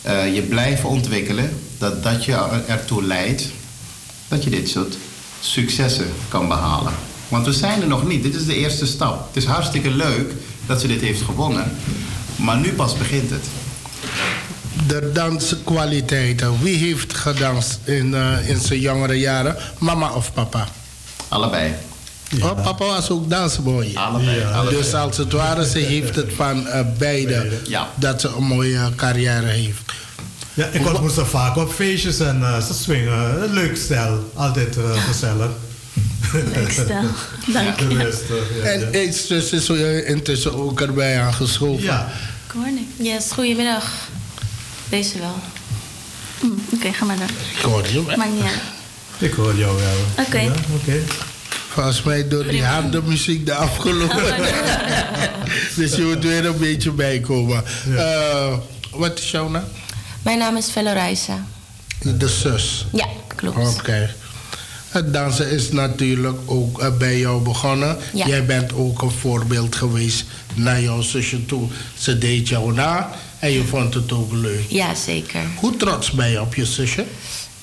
eh, 0.02 0.34
je 0.34 0.42
blijven 0.42 0.88
ontwikkelen, 0.88 1.58
dat 1.78 2.02
dat 2.02 2.24
je 2.24 2.32
er- 2.32 2.64
ertoe 2.66 3.02
leidt 3.04 3.44
dat 4.28 4.44
je 4.44 4.50
dit 4.50 4.68
soort 4.68 4.96
successen 5.40 6.06
kan 6.28 6.48
behalen. 6.48 6.92
Want 7.28 7.46
we 7.46 7.52
zijn 7.52 7.82
er 7.82 7.88
nog 7.88 8.06
niet. 8.06 8.22
Dit 8.22 8.34
is 8.34 8.46
de 8.46 8.54
eerste 8.56 8.86
stap. 8.86 9.26
Het 9.34 9.42
is 9.42 9.48
hartstikke 9.48 9.90
leuk 9.90 10.32
dat 10.66 10.80
ze 10.80 10.86
dit 10.86 11.00
heeft 11.00 11.22
gewonnen. 11.22 11.72
Maar 12.36 12.56
nu 12.58 12.72
pas 12.72 12.96
begint 12.96 13.30
het. 13.30 13.44
De 14.86 15.10
danskwaliteiten. 15.12 16.62
Wie 16.62 16.76
heeft 16.76 17.14
gedanst 17.14 17.78
in, 17.84 18.14
eh, 18.14 18.48
in 18.48 18.60
zijn 18.60 18.80
jongere 18.80 19.18
jaren? 19.18 19.56
Mama 19.78 20.12
of 20.12 20.32
papa? 20.32 20.68
Allebei. 21.28 21.74
Oh, 22.42 22.62
papa 22.62 22.84
was 22.84 23.10
ook 23.10 23.30
dansboy. 23.30 23.90
Allebei. 23.94 24.38
Ja. 24.38 24.50
allebei. 24.50 24.76
Dus 24.76 24.94
als 24.94 25.16
het 25.16 25.32
ware, 25.32 25.66
ze 25.68 25.78
heeft 25.78 26.16
het 26.16 26.32
van 26.36 26.68
eh, 26.68 26.80
beide. 26.98 27.52
Ja. 27.68 27.88
Dat 27.94 28.20
ze 28.20 28.28
een 28.36 28.44
mooie 28.44 28.80
carrière 28.96 29.46
heeft. 29.46 29.92
Ja, 30.54 30.66
ik 30.66 30.86
ontmoet 30.86 31.12
ze 31.12 31.24
vaak 31.24 31.56
op 31.56 31.72
feestjes 31.72 32.20
en 32.20 32.42
eh, 32.42 32.62
ze 32.62 32.74
swingen. 32.74 33.52
Leuk 33.52 33.76
stijl. 33.76 34.30
Altijd 34.34 34.76
gezellig. 35.06 35.50
Leuk 36.54 36.70
stel. 36.70 37.02
Dank 37.52 37.80
je. 37.80 38.20
ja, 38.62 38.70
En 38.70 39.10
tussen 39.26 39.56
is 39.56 40.04
intussen 40.04 40.54
ook 40.54 40.80
erbij 40.80 41.20
aangeschoven. 41.20 41.82
Ja, 41.84 42.12
Good 42.52 42.64
morning. 42.64 42.86
Yes, 42.96 43.32
goedemiddag. 43.32 44.10
Deze 44.92 45.18
wel. 45.18 45.34
Hm, 46.40 46.74
Oké, 46.74 46.92
ga 46.92 47.04
maar 47.04 47.16
door. 47.16 47.30
Ik 47.56 47.62
hoor 47.62 48.06
wel. 48.06 48.16
Maakt 48.16 48.32
niet 48.32 48.42
ik 49.18 49.32
hoor 49.32 49.54
jou 49.56 49.76
wel. 49.80 50.24
Oké. 50.24 50.38
Ja, 50.38 50.52
oké. 50.74 51.00
Volgens 51.68 52.02
mij 52.02 52.28
door 52.28 52.46
die 52.46 52.64
harde 52.64 53.02
muziek 53.02 53.46
de 53.46 53.54
afgelopen. 53.54 54.34
dus 55.76 55.94
je 55.94 56.02
moet 56.02 56.24
weer 56.24 56.46
een 56.46 56.58
beetje 56.58 56.90
bijkomen. 56.90 57.64
Eh, 57.96 58.54
wat 58.90 59.18
is 59.18 59.30
jouw 59.30 59.48
naam? 59.48 59.64
Mijn 60.22 60.38
naam 60.38 60.56
is 60.56 60.68
Fello 60.68 60.92
Reisa. 60.92 61.44
De 62.00 62.28
zus. 62.28 62.86
Ja, 62.92 63.08
klopt. 63.36 63.78
Oké. 63.78 64.14
Het 64.88 65.12
dansen 65.12 65.50
is 65.50 65.70
natuurlijk 65.70 66.38
ook 66.46 66.80
eh, 66.80 66.96
bij 66.96 67.18
jou 67.18 67.42
begonnen. 67.42 67.98
Ja. 68.12 68.26
Jij 68.26 68.46
bent 68.46 68.72
ook 68.72 69.02
een 69.02 69.10
voorbeeld 69.10 69.76
geweest 69.76 70.24
naar 70.54 70.80
jouw 70.80 71.00
zusje 71.00 71.46
toe. 71.46 71.68
Ze 71.98 72.18
deed 72.18 72.48
jou 72.48 72.72
na 72.72 73.10
en 73.42 73.50
je 73.52 73.64
vond 73.64 73.94
het 73.94 74.12
ook 74.12 74.32
leuk. 74.32 74.64
Ja, 74.68 74.94
zeker. 74.94 75.40
Hoe 75.56 75.76
trots 75.76 76.10
ben 76.10 76.30
je 76.30 76.40
op 76.40 76.54
je 76.54 76.66
zusje? 76.66 77.04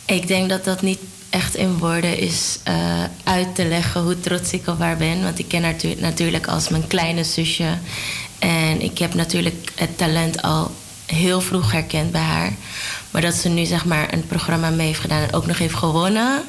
Ik 0.05 0.27
denk 0.27 0.49
dat 0.49 0.63
dat 0.65 0.81
niet 0.81 0.99
echt 1.29 1.55
in 1.55 1.77
woorden 1.77 2.17
is 2.17 2.59
eh, 2.63 3.03
uit 3.23 3.55
te 3.55 3.65
leggen 3.65 4.01
hoe 4.01 4.19
trots 4.19 4.51
ik 4.51 4.67
op 4.67 4.79
haar 4.79 4.97
ben. 4.97 5.23
Want 5.23 5.39
ik 5.39 5.47
ken 5.47 5.63
haar 5.63 5.75
tu- 5.75 5.95
natuurlijk 5.99 6.47
als 6.47 6.69
mijn 6.69 6.87
kleine 6.87 7.23
zusje. 7.23 7.77
En 8.39 8.81
ik 8.81 8.97
heb 8.97 9.13
natuurlijk 9.13 9.71
het 9.75 9.97
talent 9.97 10.41
al 10.41 10.71
heel 11.05 11.41
vroeg 11.41 11.71
herkend 11.71 12.11
bij 12.11 12.21
haar. 12.21 12.53
Maar 13.11 13.21
dat 13.21 13.33
ze 13.33 13.49
nu 13.49 13.65
zeg 13.65 13.85
maar 13.85 14.13
een 14.13 14.27
programma 14.27 14.69
mee 14.69 14.87
heeft 14.87 14.99
gedaan 14.99 15.21
en 15.21 15.33
ook 15.33 15.45
nog 15.47 15.57
heeft 15.57 15.75
gewonnen. 15.75 16.41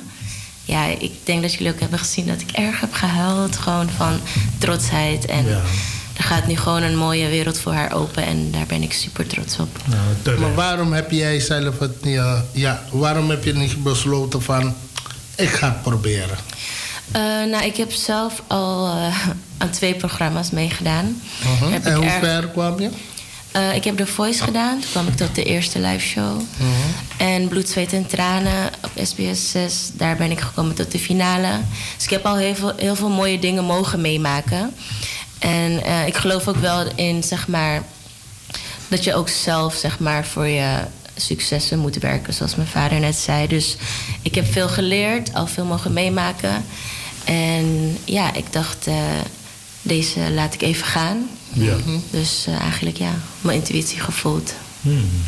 Ja, 0.64 0.84
ik 0.86 1.12
denk 1.24 1.42
dat 1.42 1.52
jullie 1.54 1.72
ook 1.72 1.80
hebben 1.80 1.98
gezien 1.98 2.26
dat 2.26 2.40
ik 2.40 2.50
erg 2.50 2.80
heb 2.80 2.92
gehuild. 2.92 3.56
Gewoon 3.56 3.88
van 3.96 4.20
trotsheid. 4.58 5.26
En 5.26 5.46
Ja. 5.48 5.62
Er 6.20 6.26
gaat 6.26 6.46
nu 6.46 6.56
gewoon 6.56 6.83
een 6.83 6.96
mooie 6.96 7.28
wereld 7.28 7.59
voor 7.59 7.72
haar 7.72 7.92
open. 7.92 8.24
En 8.24 8.50
daar 8.50 8.66
ben 8.66 8.83
ik 8.83 8.92
super 8.92 9.26
trots 9.26 9.59
op. 9.59 9.68
Nou. 10.24 10.38
Maar 10.38 10.54
waarom 10.54 10.92
heb 10.92 11.11
jij 11.11 11.40
zelf 11.40 11.78
het 11.78 12.04
niet... 12.04 12.20
ja, 12.52 12.83
waarom 12.90 13.30
heb 13.30 13.44
je 13.44 13.54
niet 13.54 13.83
besloten 13.83 14.42
van... 14.42 14.74
ik 15.35 15.48
ga 15.48 15.68
het 15.68 15.83
proberen? 15.83 16.37
Eh, 17.12 17.20
nou, 17.22 17.64
ik 17.64 17.76
heb 17.76 17.92
zelf 17.92 18.42
al 18.46 18.87
eh, 18.87 19.28
aan 19.59 19.70
twee 19.70 19.94
programma's 19.94 20.50
meegedaan. 20.50 21.20
Heb 21.44 21.85
En 21.85 21.94
hoe 21.94 22.04
erg- 22.04 22.18
ver 22.24 22.48
kwam 22.48 22.80
je? 22.80 22.90
Eh, 23.52 23.74
ik 23.74 23.85
heb 23.85 23.96
The 23.96 24.06
Voice 24.06 24.42
gedaan. 24.42 24.80
Toen 24.80 24.90
kwam 24.90 25.06
ik 25.06 25.16
tot 25.16 25.35
de 25.35 25.42
eerste 25.44 25.78
live 25.80 26.06
show. 26.06 26.40
En 27.16 27.48
Bloed, 27.48 27.68
Zweet 27.68 27.92
en 27.92 28.06
Tranen 28.06 28.70
op 28.85 28.90
SBS 29.06 29.50
6. 29.50 29.90
Daar 29.92 30.16
ben 30.16 30.30
ik 30.30 30.40
gekomen 30.40 30.74
tot 30.74 30.92
de 30.92 30.98
finale. 30.98 31.48
Dus 31.96 32.04
ik 32.04 32.11
heb 32.11 32.26
al 32.26 32.37
heel 32.37 32.54
veel, 32.54 32.72
heel 32.76 32.96
veel 32.96 33.09
mooie 33.09 33.38
dingen 33.38 33.64
mogen 33.64 34.00
meemaken. 34.00 34.74
En 35.40 35.83
eh, 35.85 36.07
ik 36.07 36.16
geloof 36.16 36.48
ook 36.48 36.57
wel 36.57 36.87
in, 36.94 37.22
zeg 37.22 37.48
maar... 37.48 37.83
dat 38.88 39.05
je 39.05 39.14
ook 39.14 39.29
zelf, 39.29 39.74
zeg 39.74 39.98
maar, 39.98 40.26
voor 40.26 40.46
je 40.46 40.79
successen 41.16 41.79
moet 41.79 41.96
werken. 41.96 42.35
Zoals 42.35 42.55
mijn 42.57 42.68
vader 42.68 43.00
net 43.00 43.16
zei. 43.16 43.46
Dus 43.46 43.76
ik 44.22 44.35
heb 44.35 44.53
veel 44.53 44.68
geleerd, 44.68 45.35
al 45.35 45.46
veel 45.46 45.64
mogen 45.64 45.92
meemaken. 45.92 46.64
En 47.24 47.96
ja, 48.05 48.35
ik 48.35 48.53
dacht... 48.53 48.87
eh, 48.87 48.94
deze 49.83 50.31
laat 50.31 50.55
ik 50.55 50.62
even 50.62 50.87
gaan. 50.87 51.29
Ja. 51.53 51.76
Dus 52.11 52.44
eh, 52.46 52.61
eigenlijk 52.61 52.96
ja, 52.96 53.12
mijn 53.40 53.57
intuïtie 53.59 54.00
gevoeld, 54.00 54.55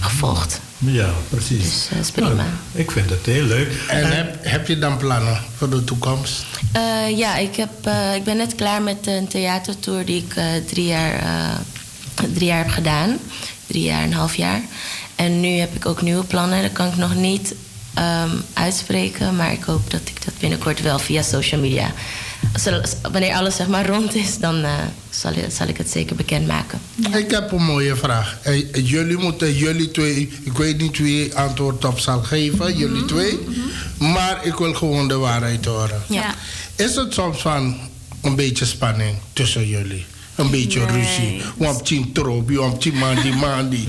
gevolgd. 0.00 0.60
Ja, 0.84 1.10
precies. 1.28 1.58
Dus 1.58 1.88
dat 1.90 1.98
is 1.98 2.10
prima. 2.10 2.32
Nou, 2.32 2.48
ik 2.72 2.90
vind 2.90 3.10
het 3.10 3.26
heel 3.26 3.44
leuk. 3.44 3.72
En 3.88 4.16
heb, 4.16 4.36
heb 4.40 4.66
je 4.66 4.78
dan 4.78 4.96
plannen 4.96 5.40
voor 5.56 5.70
de 5.70 5.84
toekomst? 5.84 6.44
Eh, 6.72 7.18
ja, 7.18 7.36
ik, 7.36 7.56
heb, 7.56 7.70
eh, 7.82 8.14
ik 8.14 8.24
ben 8.24 8.36
net 8.36 8.54
klaar 8.54 8.82
met 8.82 9.06
een 9.06 9.28
theatertour 9.28 10.04
die 10.04 10.24
ik 10.24 10.36
eh, 10.36 10.44
drie, 10.66 10.86
jaar, 10.86 11.14
eh, 11.14 12.24
drie 12.32 12.46
jaar 12.46 12.58
heb 12.58 12.68
gedaan. 12.68 13.18
Drie 13.66 13.82
jaar 13.82 14.02
en 14.02 14.06
een 14.06 14.12
half 14.12 14.34
jaar. 14.34 14.60
En 15.14 15.40
nu 15.40 15.48
heb 15.48 15.74
ik 15.74 15.86
ook 15.86 16.02
nieuwe 16.02 16.24
plannen. 16.24 16.62
Dat 16.62 16.72
kan 16.72 16.86
ik 16.88 16.96
nog 16.96 17.14
niet 17.14 17.54
ehm, 17.94 18.36
uitspreken. 18.52 19.36
Maar 19.36 19.52
ik 19.52 19.62
hoop 19.62 19.90
dat 19.90 20.00
ik 20.04 20.24
dat 20.24 20.38
binnenkort 20.38 20.82
wel 20.82 20.98
via 20.98 21.22
social 21.22 21.60
media... 21.60 21.92
Wanneer 23.12 23.34
alles 23.34 23.56
zeg 23.56 23.66
maar 23.68 23.86
rond 23.86 24.14
is, 24.14 24.38
dan 24.38 24.64
eh, 24.64 24.72
zal, 25.10 25.32
ik- 25.32 25.50
zal 25.50 25.66
ik 25.68 25.76
het 25.76 25.90
zeker 25.90 26.16
bekendmaken. 26.16 26.78
Ik 27.16 27.30
heb 27.30 27.52
een 27.52 27.62
mooie 27.64 27.96
vraag. 27.96 28.38
Eh, 28.42 28.86
jullie 28.86 29.16
moeten, 29.16 29.54
jullie 29.54 29.90
twee, 29.90 30.32
ik 30.44 30.52
weet 30.56 30.80
niet 30.80 30.98
wie 30.98 31.34
antwoord 31.34 31.84
op 31.84 31.98
zal 31.98 32.22
geven, 32.22 32.76
jullie 32.76 33.04
twee. 33.04 33.38
Maar 33.98 34.46
ik 34.46 34.54
wil 34.54 34.74
gewoon 34.74 35.08
de 35.08 35.16
waarheid 35.16 35.64
horen. 35.64 36.02
Ja. 36.08 36.34
Is 36.76 36.94
het 36.94 37.12
soms 37.14 37.40
van 37.40 37.76
een 38.22 38.36
beetje 38.36 38.64
spanning 38.64 39.16
tussen 39.32 39.68
jullie? 39.68 40.06
Een 40.36 40.50
beetje 40.50 40.80
Nee. 40.80 40.88
ruzie. 41.02 41.42
Want 41.56 41.84
tien 41.86 42.12
trobi, 42.12 42.56
want 42.56 42.80
tien 42.80 42.94
mandi 42.98 43.32
mandi. 43.32 43.88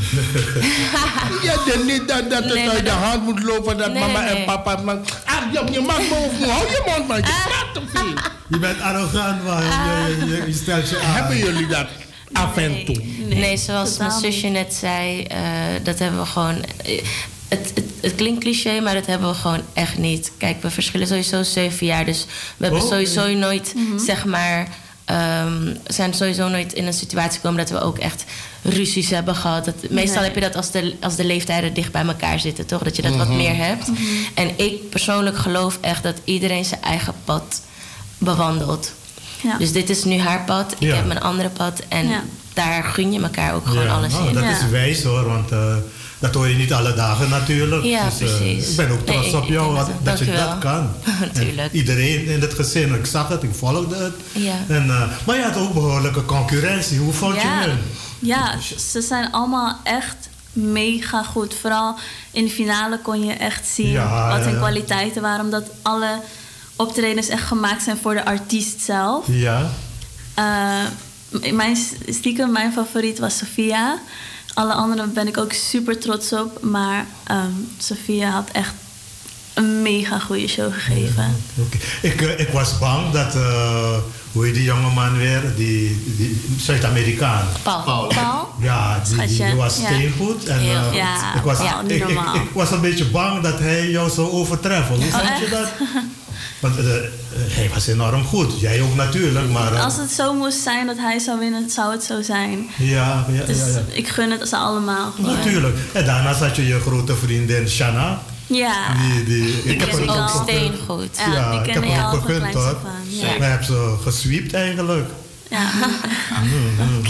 ja, 1.44 1.56
dan 1.68 1.86
niet 1.86 2.08
dat, 2.08 2.30
dat 2.30 2.44
het 2.44 2.54
Nee, 2.54 2.70
uit 2.70 2.86
de 2.86 2.92
hand 2.92 3.24
moet 3.24 3.44
lopen 3.44 3.78
dat 3.78 3.92
Nee, 3.92 4.00
mama 4.00 4.20
nee, 4.20 4.30
en 4.36 4.46
papa... 4.46 4.82
Man, 4.82 5.06
ah, 5.26 5.36
je, 5.54 5.72
je 5.72 5.80
mag 5.80 5.98
me 5.98 6.26
over, 6.26 6.50
hou 6.50 6.68
je 6.68 6.84
mond 6.86 7.08
maar, 7.08 7.18
je 7.18 7.24
praat 7.24 7.74
te 7.74 7.82
veel. 7.94 8.14
Je 8.48 8.58
bent 8.60 8.82
arrogant, 8.82 9.44
man. 9.44 9.64
Je, 9.64 10.26
je, 10.28 10.44
je 10.48 10.54
stelt 10.54 10.90
je 10.90 11.00
aan. 11.00 11.14
Hebben 11.14 11.38
jullie 11.38 11.68
dat 11.68 11.88
af 12.34 12.58
en 12.58 12.86
toe? 12.86 13.02
Nee, 13.28 13.58
zoals 13.58 13.98
mijn 13.98 14.12
zusje 14.12 14.48
net 14.48 14.74
zei, 14.74 15.24
eh, 15.24 15.40
dat 15.84 16.00
hebben 16.00 16.20
we 16.20 16.26
gewoon. 16.26 16.64
eh, 16.86 17.02
Het, 17.48 17.72
het, 17.76 17.86
het 18.02 18.16
klinkt 18.16 18.40
cliché, 18.44 18.80
maar 18.80 18.94
dat 18.94 19.06
hebben 19.06 19.30
we 19.30 19.36
gewoon 19.36 19.62
echt 19.74 19.98
niet. 19.98 20.32
Kijk, 20.38 20.62
we 20.62 20.70
verschillen 20.70 21.08
sowieso 21.08 21.44
zeven 21.44 21.86
jaar, 21.86 22.06
dus 22.06 22.26
we 22.58 22.64
hebben 22.66 22.82
Oh, 22.84 22.90
sowieso 22.90 23.28
nooit, 23.28 23.74
zeg 23.98 24.26
maar. 24.26 24.68
Ehm, 25.06 25.64
we 25.64 25.94
zijn 25.94 26.14
sowieso 26.14 26.48
nooit 26.48 26.74
in 26.74 26.88
een 26.88 26.94
situatie 26.94 27.40
gekomen 27.40 27.58
dat 27.58 27.70
we 27.70 27.82
ook 27.82 27.98
echt 27.98 28.24
ruzies 28.62 29.10
hebben 29.10 29.36
gehad. 29.36 29.66
Dat, 29.66 29.76
meestal 29.90 30.16
Nee. 30.22 30.24
heb 30.26 30.36
je 30.36 30.42
dat 30.42 30.56
als 30.56 30.72
de, 30.72 30.96
als 31.02 31.16
de 31.16 31.26
leeftijden 31.26 31.74
dicht 31.74 31.92
bij 31.92 32.06
elkaar 32.06 32.40
zitten, 32.40 32.66
toch? 32.66 32.84
Dat 32.84 32.96
je 32.96 33.02
dat 33.02 33.16
wat 33.16 33.30
meer 33.30 33.56
hebt. 33.56 33.90
En 34.34 34.52
ik 34.60 34.90
persoonlijk 34.90 35.38
geloof 35.38 35.78
echt 35.82 36.04
dat 36.04 36.16
iedereen 36.24 36.66
zijn 36.66 36.82
eigen 36.82 37.14
pad 37.26 37.62
bewandelt. 38.18 38.92
Ja. 39.42 39.58
Dus 39.58 39.72
dit 39.72 39.90
is 39.90 40.04
nu 40.04 40.20
haar 40.20 40.44
pad, 40.46 40.72
ik 40.72 40.88
Ja. 40.88 40.96
heb 40.96 41.06
mijn 41.06 41.22
andere 41.22 41.50
pad. 41.50 41.82
En 41.88 42.08
Ja. 42.08 42.24
daar 42.54 42.84
gun 42.84 43.12
je 43.12 43.22
elkaar 43.22 43.54
ook 43.54 43.66
gewoon 43.68 43.84
Ja, 43.86 43.94
alles 43.96 44.12
nou, 44.14 44.28
in. 44.28 44.34
Dat 44.34 44.44
Ja. 44.44 44.50
is 44.50 44.70
wijs 44.70 45.04
hoor, 45.04 45.26
want 45.26 45.52
eh, 45.52 45.76
dat 46.24 46.34
hoor 46.34 46.48
je 46.48 46.56
niet 46.56 46.74
alle 46.74 46.94
dagen 46.94 47.30
natuurlijk. 47.30 47.84
Ja, 47.84 48.04
Dus, 48.10 48.20
eh, 48.20 48.38
precies. 48.38 48.70
ik 48.70 48.76
ben 48.76 48.90
ook 48.92 49.06
trots 49.06 49.26
Nee, 49.32 49.38
op 49.38 49.48
jou 49.48 49.76
dat- 49.76 49.90
dat 50.04 50.20
je 50.20 50.26
dat 50.32 50.58
kan. 50.60 50.90
Tuurlijk. 51.34 51.72
En 51.72 51.78
iedereen 51.78 52.26
in 52.26 52.42
het 52.42 52.54
gezin, 52.54 52.94
ik 52.94 53.06
zag 53.06 53.28
het, 53.28 53.44
ik 53.44 53.54
volgde 53.56 53.96
het. 53.96 54.14
Ja. 54.32 54.56
En, 54.68 54.90
eh, 54.90 55.02
maar 55.26 55.36
je 55.36 55.44
had 55.44 55.58
ook 55.58 55.74
behoorlijke 55.74 56.26
concurrentie. 56.26 57.00
Hoe 57.00 57.14
vond 57.14 57.36
je 57.42 57.48
het? 57.48 57.72
Ja, 58.20 58.56
ze 58.92 59.02
zijn 59.02 59.32
allemaal 59.32 59.78
echt 59.84 60.16
mega 60.54 61.24
goed. 61.24 61.54
Vooral 61.62 61.96
in 62.32 62.46
de 62.46 62.52
finale 62.52 63.00
kon 63.00 63.26
je 63.26 63.34
echt 63.34 63.68
zien 63.68 63.90
Ja, 63.90 64.30
wat 64.36 64.44
hun 64.44 64.54
ja. 64.54 64.58
kwaliteiten 64.60 65.22
waren. 65.22 65.46
Omdat 65.46 65.64
alle 65.82 66.20
optredens 66.76 67.28
echt 67.28 67.44
gemaakt 67.48 67.84
zijn 67.84 67.98
voor 68.02 68.14
de 68.14 68.26
artiest 68.26 68.80
zelf. 68.82 69.26
Ja. 69.28 69.70
Eh, 70.34 70.86
mijn, 71.54 71.78
stiekem, 72.10 72.52
mijn 72.52 72.74
favoriet 72.74 73.20
was 73.20 73.38
Sofia. 73.38 73.98
Alle 74.54 74.74
anderen 74.74 75.14
ben 75.14 75.28
ik 75.28 75.38
ook 75.38 75.54
super 75.54 76.00
trots 76.00 76.34
op. 76.34 76.64
Maar 76.64 77.06
ehm 77.24 77.52
Sofia 77.78 78.30
had 78.30 78.50
echt 78.52 78.74
een 79.54 79.82
mega 79.82 80.20
goede 80.20 80.48
show 80.48 80.74
gegeven. 80.74 81.36
Oké. 81.58 81.78
Ik, 82.02 82.22
eh, 82.22 82.40
ik 82.40 82.50
was 82.50 82.78
bang 82.80 83.12
dat, 83.12 83.36
eh, 83.36 83.98
hoe 84.32 84.46
heet 84.46 84.54
die 84.54 84.64
jongeman 84.64 85.18
weer? 85.18 85.42
Die, 85.56 86.04
die 86.18 86.46
Zuid-Amerikaan. 86.60 87.46
Paul. 87.64 87.84
Paul. 87.84 88.08
Paul? 88.08 88.48
Ja, 88.62 89.02
die, 89.08 89.18
die, 89.18 89.28
die 89.28 89.36
Schatje, 89.36 89.56
was 89.56 89.78
ja. 89.78 89.86
steengoed. 89.86 90.46
En, 90.46 90.60
Heel 90.60 90.74
eh, 90.74 90.84
goed. 90.86 90.96
Ja, 90.96 91.36
ik, 91.36 91.42
was, 91.42 91.60
ik, 91.60 91.90
ik, 91.92 92.14
normaal. 92.14 92.36
ik 92.36 92.50
was 92.54 92.72
een 92.72 92.82
beetje 92.82 93.06
bang 93.06 93.42
dat 93.44 93.60
hij 93.60 93.90
jou 93.90 94.10
zou 94.10 94.32
overtreffen. 94.32 94.96
Hoe 94.96 95.06
Oh, 95.06 95.28
vond 95.28 95.40
je 95.40 95.50
dat? 95.50 95.68
Want 96.60 96.78
eh, 96.78 96.96
eh, 96.98 97.04
hij 97.32 97.70
was 97.74 97.88
enorm 97.88 98.24
goed. 98.26 98.60
Jij 98.60 98.82
ook 98.82 98.96
natuurlijk, 98.96 99.50
maar... 99.50 99.74
eh, 99.74 99.84
Als 99.84 99.98
het 99.98 100.12
zo 100.12 100.34
moest 100.34 100.60
zijn 100.62 100.88
dat 100.88 100.98
hij 100.98 101.20
zou 101.20 101.40
winnen, 101.40 101.70
zou 101.70 101.92
het 101.92 102.04
zo 102.04 102.22
zijn. 102.22 102.68
ja, 102.78 103.26
ja, 103.32 103.44
Dus 103.44 103.58
ja, 103.58 103.66
ja. 103.68 103.82
ik 103.92 104.08
gun 104.08 104.32
het 104.32 104.48
ze 104.50 104.56
allemaal. 104.58 105.12
gewoon. 105.12 105.36
Natuurlijk. 105.36 105.78
En 105.92 106.06
daarnaast 106.06 106.40
had 106.40 106.56
je 106.56 106.68
je 106.68 106.80
grote 106.80 107.16
vriendin 107.16 107.70
Shanna. 107.70 108.22
Ja. 108.48 108.94
Die, 108.94 109.24
die, 109.24 109.48
ik 109.58 109.64
Die 109.64 109.78
heb 109.78 109.90
ken 109.90 110.04
ik 110.04 110.10
ook 110.10 110.16
al. 110.18 110.28
gegund. 110.28 110.50
Steengoed. 110.50 111.18
Ja, 111.34 111.52
die 111.52 111.60
ik 111.70 111.74
heb 111.74 111.84
al 112.04 112.12
ook 112.12 112.22
gegund 112.26 112.54
hoor. 112.54 112.78
ja. 113.08 113.38
Maar 113.40 113.52
heb 113.52 113.64
ze 113.64 113.96
gesweept 114.04 114.54
eigenlijk. 114.54 115.10
Ja, 115.50 115.60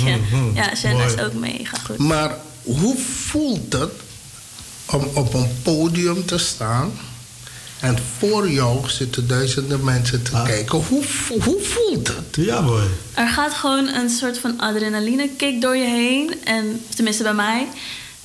ja. 0.05 0.17
ja 0.53 0.75
Shanna 0.75 1.03
is 1.03 1.17
ook 1.19 1.33
mega 1.33 1.77
goed. 1.85 1.97
Maar 1.97 2.31
hoe 2.63 2.95
voelt 3.25 3.73
het 3.73 3.91
om 4.85 5.07
op 5.13 5.33
een 5.33 5.47
podium 5.63 6.25
te 6.25 6.37
staan 6.37 6.91
en 7.83 7.97
voor 8.17 8.49
jou 8.49 8.89
zitten 8.89 9.27
duizenden 9.27 9.83
mensen 9.83 10.23
te 10.23 10.31
Ah. 10.31 10.45
kijken? 10.45 10.77
Hoe, 10.87 11.03
hoe 11.43 11.59
voelt 11.61 12.07
het? 12.07 12.45
Ja, 12.45 12.61
boy. 12.63 12.83
Er 13.13 13.27
gaat 13.27 13.53
gewoon 13.53 13.87
een 13.87 14.09
soort 14.09 14.37
van 14.37 14.59
adrenaline 14.59 15.29
kick 15.37 15.61
door 15.61 15.75
je 15.75 15.87
heen. 15.87 16.33
En, 16.43 16.81
tenminste 16.95 17.23
bij 17.23 17.33
mij. 17.33 17.67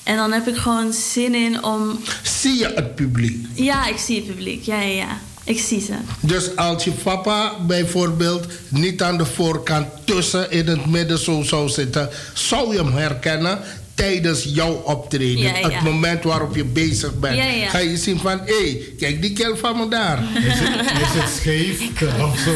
En 0.03 0.17
dan 0.17 0.33
heb 0.33 0.49
ik 0.49 0.57
gewoon 0.57 0.93
zin 0.93 1.35
in 1.35 1.65
om... 1.65 1.99
Zie 2.23 2.59
je 2.59 2.73
het 2.75 2.95
publiek? 2.95 3.47
Ja, 3.55 3.87
ik 3.87 3.99
zie 3.99 4.17
het 4.17 4.27
publiek. 4.27 4.65
Ja, 4.65 4.81
ja, 4.81 4.95
ja. 4.97 5.19
Ik 5.45 5.59
zie 5.61 5.81
ze. 5.81 5.93
Dus 6.21 6.57
als 6.57 6.85
je 6.85 6.91
papa 6.91 7.53
bijvoorbeeld 7.67 8.47
niet 8.69 9.03
aan 9.03 9.19
de 9.19 9.25
voorkant 9.27 9.87
tussen 10.05 10.51
in 10.51 10.67
het 10.67 10.87
midden 10.87 11.19
zo 11.19 11.43
zou 11.43 11.69
zitten, 11.69 12.09
zou 12.35 12.73
je 12.73 12.79
hem 12.83 12.93
herkennen 12.93 13.59
tijdens 13.99 14.45
jouw 14.45 14.73
optreden. 14.73 15.43
Ja, 15.43 15.57
ja. 15.59 15.71
Het 15.71 15.83
moment 15.83 16.25
waarop 16.25 16.57
je 16.57 16.65
bezig 16.65 17.19
bent. 17.19 17.37
Ja, 17.37 17.45
ja. 17.45 17.69
Ga 17.69 17.79
je 17.79 17.97
zien 17.97 18.19
van, 18.19 18.41
hé, 18.45 18.55
hey, 18.63 18.81
kijk 18.99 19.23
die 19.23 19.33
kerel 19.33 19.57
van 19.57 19.77
me 19.79 19.89
daar. 19.89 20.23
Is 20.35 20.43
het, 20.45 20.87
is 20.91 21.21
het 21.23 21.31
scheef 21.41 21.81
of 22.33 22.39
zo? 22.39 22.53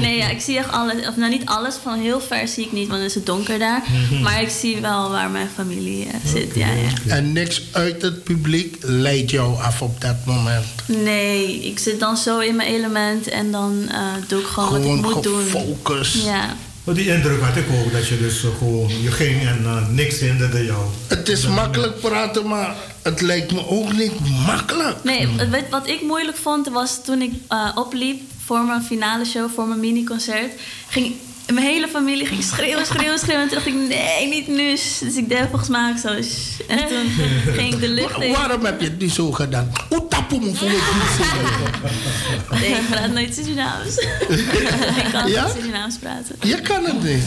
Nee, 0.00 0.16
ja, 0.16 0.28
ik 0.28 0.40
zie 0.40 0.58
echt 0.58 0.70
alles. 0.70 1.06
Of 1.08 1.16
nou, 1.16 1.30
niet 1.30 1.44
alles. 1.46 1.74
Van 1.82 1.98
heel 1.98 2.20
ver 2.20 2.48
zie 2.48 2.64
ik 2.64 2.72
niet, 2.72 2.88
want 2.88 2.98
dan 2.98 3.08
is 3.08 3.14
het 3.14 3.26
donker 3.26 3.58
daar. 3.58 3.82
Maar 4.22 4.42
ik 4.42 4.48
zie 4.48 4.80
wel 4.80 5.10
waar 5.10 5.30
mijn 5.30 5.48
familie 5.54 6.04
eh, 6.06 6.30
zit. 6.32 6.54
Ja, 6.54 6.66
ja. 6.66 7.14
En 7.14 7.32
niks 7.32 7.62
uit 7.72 8.02
het 8.02 8.24
publiek 8.24 8.76
leidt 8.80 9.30
jou 9.30 9.60
af 9.60 9.82
op 9.82 10.00
dat 10.00 10.16
moment. 10.24 10.64
Nee, 10.86 11.60
ik 11.64 11.78
zit 11.78 12.00
dan 12.00 12.16
zo 12.16 12.38
in 12.38 12.56
mijn 12.56 12.68
element. 12.68 13.28
En 13.28 13.50
dan 13.50 13.88
eh, 13.88 14.00
doe 14.28 14.40
ik 14.40 14.46
gewoon, 14.46 14.68
Gewoon 14.68 15.00
wat 15.02 15.08
ik 15.10 15.14
moet 15.14 15.22
doen. 15.24 15.42
gefocust. 15.42 16.24
Ja. 16.24 16.56
Maar 16.86 16.94
Die 16.94 17.06
indruk 17.14 17.40
had 17.42 17.56
ik 17.56 17.64
ook, 17.72 17.92
dat 17.92 18.06
je 18.08 18.18
dus 18.18 18.44
eh, 18.44 18.50
gewoon, 18.58 19.02
je 19.02 19.10
ging 19.10 19.40
en 19.46 19.60
eh, 19.64 19.88
niks 19.88 20.18
hinderde 20.20 20.64
jou. 20.64 20.84
Het 21.06 21.28
is 21.28 21.46
makkelijk 21.46 22.00
praten, 22.00 22.46
maar 22.48 22.74
het 23.02 23.20
lijkt 23.20 23.52
me 23.52 23.66
ook 23.68 23.92
niet 23.92 24.12
makkelijk. 24.46 24.96
Nee, 25.04 25.28
weet- 25.50 25.68
wat 25.70 25.88
ik 25.88 26.02
moeilijk 26.02 26.36
vond 26.36 26.68
was 26.68 27.04
toen 27.04 27.22
ik 27.22 27.32
eh, 27.48 27.68
opliep 27.74 28.20
voor 28.44 28.64
mijn 28.64 28.82
finale 28.82 29.24
show, 29.24 29.50
voor 29.54 29.66
mijn 29.66 29.80
mini-concert. 29.80 30.52
Ging 30.88 31.14
En 31.46 31.54
mijn 31.54 31.66
hele 31.66 31.88
familie 31.88 32.26
ging 32.26 32.42
schreeuwen, 32.42 32.86
schreeuwen, 32.86 33.18
schreeuwen. 33.18 33.42
En 33.42 33.48
toen 33.48 33.56
dacht 33.58 33.66
ik, 33.68 33.74
nee, 33.74 34.28
niet 34.28 34.48
nu. 34.48 34.70
Dus 34.70 35.16
ik 35.16 35.28
deed 35.28 35.46
volgens 35.50 35.68
mij 35.68 35.90
ook 35.90 35.98
zo. 35.98 36.22
"Shh." 36.22 36.60
En 36.68 36.78
toen 36.88 37.10
ging 37.54 37.74
ik 37.74 37.80
de 37.80 37.88
lucht 37.88 38.20
in. 38.22 38.32
Waarom 38.32 38.64
heb 38.64 38.80
je 38.80 38.86
het 38.86 38.98
niet 38.98 39.12
zo 39.12 39.32
gedaan? 39.32 39.72
Hoe 39.88 40.06
tapu 40.08 40.38
me 40.38 40.54
voor 40.54 40.68
het 40.70 42.60
Nee, 42.60 42.70
ik 42.70 42.88
praat 42.90 43.10
nooit 43.12 43.34
Surinaams. 43.34 43.96
ik 45.04 45.08
kan 45.12 45.30
Ja? 45.30 45.44
niet 45.44 45.52
Surinaams 45.56 45.96
praten. 45.98 46.34
Je 46.40 46.60
kan 46.60 46.84
het 46.84 47.02
niet. 47.02 47.22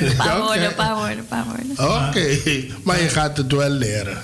Een 0.00 0.16
paar 0.16 0.36
Oké. 0.36 0.44
woorden, 0.46 0.64
een 0.64 0.74
paar 0.74 0.94
woorden, 0.94 1.18
een 1.18 1.26
paar 1.26 1.44
woorden. 1.44 2.06
Oké, 2.08 2.38
maar 2.82 3.02
je 3.02 3.08
gaat 3.08 3.36
het 3.36 3.52
wel 3.52 3.68
leren. 3.68 4.18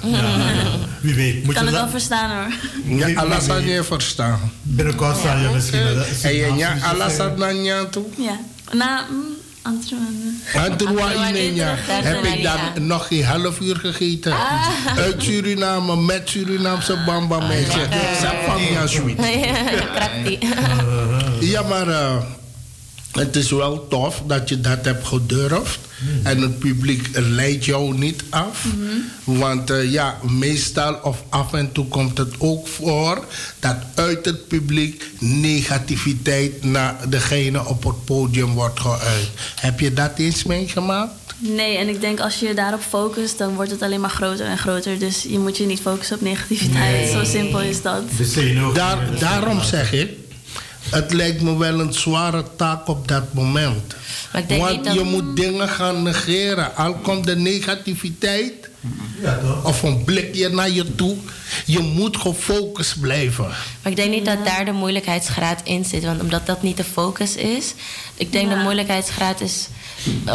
Wie 1.01 1.15
weet. 1.15 1.35
Ik 1.35 1.45
Moet 1.45 1.55
kan 1.55 1.63
je 1.65 1.69
het 1.71 1.79
la- 1.79 1.83
wel 1.83 1.91
verstaan 1.91 2.31
hoor. 2.31 2.53
Ja, 2.99 3.21
alles 3.21 3.49
aan 3.51 3.65
je 3.65 3.85
verstaan. 3.85 4.53
Binnenkort 4.63 5.17
zal 5.19 5.37
je 5.39 5.49
misschien... 5.55 5.81
En 6.23 6.35
je 6.35 6.53
ja, 6.57 6.77
alles 6.83 7.19
aan 7.19 7.39
Nanya 7.39 7.85
toe. 7.85 8.05
Ja. 8.17 8.39
Na, 8.73 9.07
mm, 9.11 9.25
Antoine. 9.63 10.33
Antoine 10.55 11.29
Inenya 11.29 11.75
heb 11.79 12.25
ik 12.25 12.43
dan 12.43 12.87
nog 12.87 13.07
geen 13.07 13.25
half 13.25 13.61
uur 13.61 13.77
gegeten. 13.77 14.35
Uit 14.97 15.23
Suriname 15.23 15.97
met 15.97 16.29
Surinaamse 16.29 16.97
bamba 17.07 17.47
meisje. 17.47 17.87
Sapamia 18.21 18.87
sweet. 18.87 19.19
Ja, 21.41 21.63
maar 21.63 21.89
eh, 21.89 22.17
het 23.13 23.37
is 23.37 23.51
wel 23.51 23.89
tof 23.89 24.23
dat 24.27 24.49
je 24.49 24.61
dat 24.61 24.85
hebt 24.85 25.07
gedurfd. 25.07 25.79
En 26.23 26.41
het 26.41 26.59
publiek 26.59 27.09
leidt 27.13 27.65
jou 27.65 27.99
niet 27.99 28.23
af. 28.29 28.67
Want 29.25 29.71
eh, 29.71 29.93
ja, 29.93 30.19
meestal 30.23 30.95
of 31.03 31.25
af 31.29 31.53
en 31.53 31.73
toe 31.73 31.87
komt 31.87 32.19
het 32.19 32.35
ook 32.39 32.69
voor 32.69 33.25
dat 33.59 33.77
uit 33.95 34.25
het 34.25 34.49
publiek 34.49 35.05
negativiteit 35.19 36.65
naar 36.65 36.97
degene 37.09 37.67
op 37.67 37.85
het 37.85 38.05
podium 38.05 38.53
wordt 38.53 38.81
geuit. 38.81 39.29
Heb 39.61 39.81
je 39.81 39.93
dat 39.93 40.11
eens 40.17 40.45
meegemaakt? 40.45 41.13
Nee, 41.39 41.77
en 41.77 41.89
ik 41.89 42.01
denk 42.01 42.21
als 42.21 42.41
je 42.41 42.47
je 42.47 42.55
daarop 42.55 42.81
focust, 42.89 43.39
dan 43.39 43.55
wordt 43.55 43.71
het 43.71 43.83
alleen 43.83 44.01
maar 44.01 44.11
groter 44.11 44.47
en 44.47 44.59
groter. 44.59 44.99
Dus 44.99 45.23
je 45.23 45.39
moet 45.39 45.57
je 45.57 45.67
niet 45.67 45.81
focussen 45.81 46.17
op 46.17 46.23
negativiteit. 46.23 47.11
Zo 47.11 47.25
simpel 47.25 47.61
is 47.61 47.83
dat. 47.83 48.03
Daar, 48.75 49.19
daarom 49.19 49.63
zeg 49.63 49.93
ik, 49.93 50.11
het 50.93 51.13
lijkt 51.13 51.41
me 51.43 51.57
wel 51.59 51.81
een 51.81 51.93
zware 51.93 52.45
taak 52.57 52.89
op 52.89 53.09
dat 53.09 53.33
moment. 53.33 53.95
Maar 54.33 54.43
ik 54.43 54.49
denk 54.49 54.61
Want 54.63 54.77
niet 54.77 54.85
dat- 54.85 54.95
je 54.95 55.03
moet 55.03 55.37
dingen 55.37 55.69
gaan 55.69 56.03
negeren. 56.03 56.77
Al 56.77 56.95
komt 56.95 57.25
de 57.25 57.37
negativiteit 57.37 58.53
Ja, 59.23 59.39
toch? 59.43 59.65
of 59.65 59.83
een 59.83 60.05
blikje 60.05 60.49
naar 60.49 60.71
je 60.71 60.95
toe. 60.95 61.17
Je 61.67 61.79
moet 61.79 62.17
gefocust 62.17 63.01
blijven. 63.01 63.45
Maar 63.83 63.91
ik 63.93 63.97
denk 63.97 64.11
niet 64.11 64.25
dat 64.25 64.45
daar 64.45 64.65
de 64.65 64.73
moeilijkheidsgraad 64.73 65.61
in 65.65 65.85
zit. 65.85 66.05
Want 66.05 66.21
omdat 66.21 66.47
dat 66.47 66.63
niet 66.63 66.77
de 66.77 66.85
focus 66.85 67.35
is. 67.37 67.75
Ik 68.15 68.33
denk 68.33 68.49
Ja. 68.51 68.55
de 68.57 68.63
moeilijkheidsgraad 68.63 69.41
is, 69.41 69.69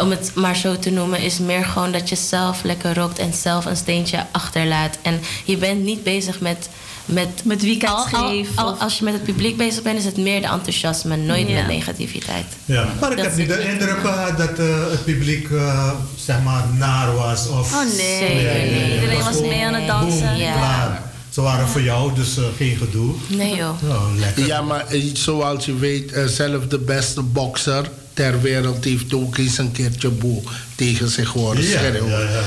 om 0.02 0.10
het 0.10 0.30
maar 0.34 0.56
zo 0.56 0.78
te 0.78 0.90
noemen, 0.90 1.20
is 1.20 1.38
meer 1.38 1.64
gewoon 1.64 1.92
dat 1.92 2.08
je 2.08 2.16
zelf 2.16 2.62
lekker 2.62 2.94
rookt 2.94 3.18
en 3.18 3.32
zelf 3.34 3.64
een 3.64 3.76
steentje 3.76 4.26
achterlaat. 4.32 4.98
En 5.02 5.20
je 5.44 5.56
bent 5.56 5.82
niet 5.84 6.02
bezig 6.02 6.40
met. 6.40 6.68
Met, 7.08 7.28
Met 7.44 7.62
wie 7.62 7.74
ik 7.74 7.80
het 7.80 7.90
al, 7.90 7.96
al- 8.12 8.28
geef, 8.28 8.48
al- 8.54 8.72
of- 8.72 8.80
als 8.80 8.98
je 8.98 9.04
met 9.04 9.12
het 9.12 9.22
publiek 9.24 9.56
bezig 9.56 9.82
bent, 9.82 9.98
is 9.98 10.04
het 10.04 10.16
meer 10.16 10.40
de 10.40 10.46
enthousiasme, 10.46 11.16
nooit 11.16 11.48
Ja. 11.48 11.54
met 11.54 11.66
negativiteit. 11.66 12.46
Ja. 12.64 12.88
Maar 13.00 13.10
ik 13.10 13.16
Dat 13.16 13.26
heb 13.26 13.36
niet 13.36 13.48
de 13.48 13.68
indruk 13.72 13.98
gehad 14.00 14.38
dat 14.38 14.58
eh, 14.58 14.90
het 14.90 15.04
publiek 15.04 15.50
eh, 15.50 15.90
zeg 16.24 16.42
maar 16.42 16.64
naar 16.78 17.14
was. 17.14 17.48
Of 17.48 17.72
Oh 17.74 17.96
nee, 17.96 18.94
iedereen 18.94 19.22
was 19.24 19.40
mee 19.40 19.64
aan 19.66 19.74
het 19.74 19.86
dansen. 19.86 20.20
boom, 20.28 20.36
Ja. 20.36 20.52
klaar. 20.52 21.02
Ze 21.30 21.40
waren 21.40 21.68
voor 21.68 21.82
jou, 21.82 22.14
dus 22.14 22.36
eh, 22.36 22.44
geen 22.56 22.76
gedoe. 22.76 23.14
Nee 23.26 23.54
joh. 23.56 23.82
Ja, 23.88 23.98
lekker. 24.20 24.46
Ja, 24.46 24.62
maar 24.62 24.84
zoals 25.12 25.64
je 25.64 25.74
weet, 25.76 26.12
zelf 26.26 26.66
de 26.66 26.78
beste 26.78 27.22
bokser 27.22 27.90
ter 28.14 28.40
wereld 28.40 28.84
heeft 28.84 29.14
ook 29.14 29.36
eens 29.38 29.58
een 29.58 29.72
keertje 29.72 30.08
boe 30.08 30.42
tegen 30.74 31.08
zich 31.08 31.28
horen 31.32 31.62
ja, 31.62 31.70
ja, 31.70 31.78
schreeuwen. 31.78 32.10
ja, 32.10 32.20
ja. 32.20 32.40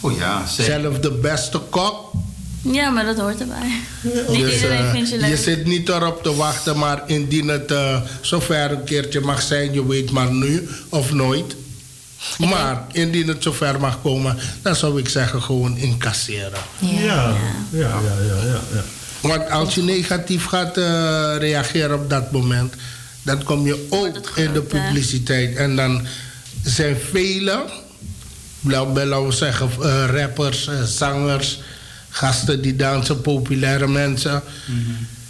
Oh 0.00 0.16
ja, 0.18 0.46
zeker. 0.46 0.80
Zelf 0.80 0.98
de 0.98 1.10
beste 1.10 1.58
kok. 1.58 2.10
Ja, 2.62 2.90
maar 2.90 3.04
dat 3.04 3.18
hoort 3.18 3.40
erbij. 3.40 3.80
Niet 4.02 4.14
Dus, 4.26 4.54
iedereen 4.54 4.84
eh, 4.84 4.90
vindt 4.90 5.10
je 5.10 5.26
je 5.26 5.36
zit 5.36 5.66
niet 5.66 5.88
erop 5.88 6.22
te 6.22 6.34
wachten, 6.34 6.78
maar 6.78 7.02
indien 7.06 7.48
het 7.48 7.70
eh, 7.70 8.00
zover 8.20 8.70
een 8.70 8.84
keertje 8.84 9.20
mag 9.20 9.42
zijn, 9.42 9.72
je 9.72 9.86
weet 9.86 10.10
maar 10.10 10.32
nu 10.32 10.68
of 10.88 11.12
nooit. 11.12 11.56
Maar 12.38 12.84
indien 12.92 13.28
het 13.28 13.42
zover 13.42 13.80
mag 13.80 14.02
komen, 14.02 14.38
dan 14.62 14.76
zou 14.76 14.98
ik 14.98 15.08
zeggen 15.08 15.42
gewoon 15.42 15.76
incasseren. 15.76 16.60
Ja, 16.78 16.88
ja, 16.98 17.34
ja, 17.70 18.00
ja, 18.26 18.42
ja, 18.44 18.60
ja. 18.72 18.82
Want 19.20 19.50
als 19.50 19.74
je 19.74 19.82
negatief 19.82 20.44
gaat 20.44 20.76
eh, 20.76 21.34
reageren 21.38 21.94
op 21.94 22.10
dat 22.10 22.32
moment, 22.32 22.74
dan 23.22 23.42
kom 23.42 23.66
je 23.66 23.86
ook 23.90 24.32
in 24.34 24.52
de 24.52 24.62
publiciteit. 24.62 25.56
En 25.56 25.76
dan 25.76 26.06
zijn 26.62 26.96
velen, 27.10 27.62
laten 28.60 29.26
we 29.26 29.32
zeggen, 29.32 29.70
rappers, 30.06 30.68
zangers, 30.84 31.60
gasten 32.12 32.62
die 32.62 32.76
dansen, 32.76 33.20
populaire 33.20 33.88
mensen. 33.88 34.42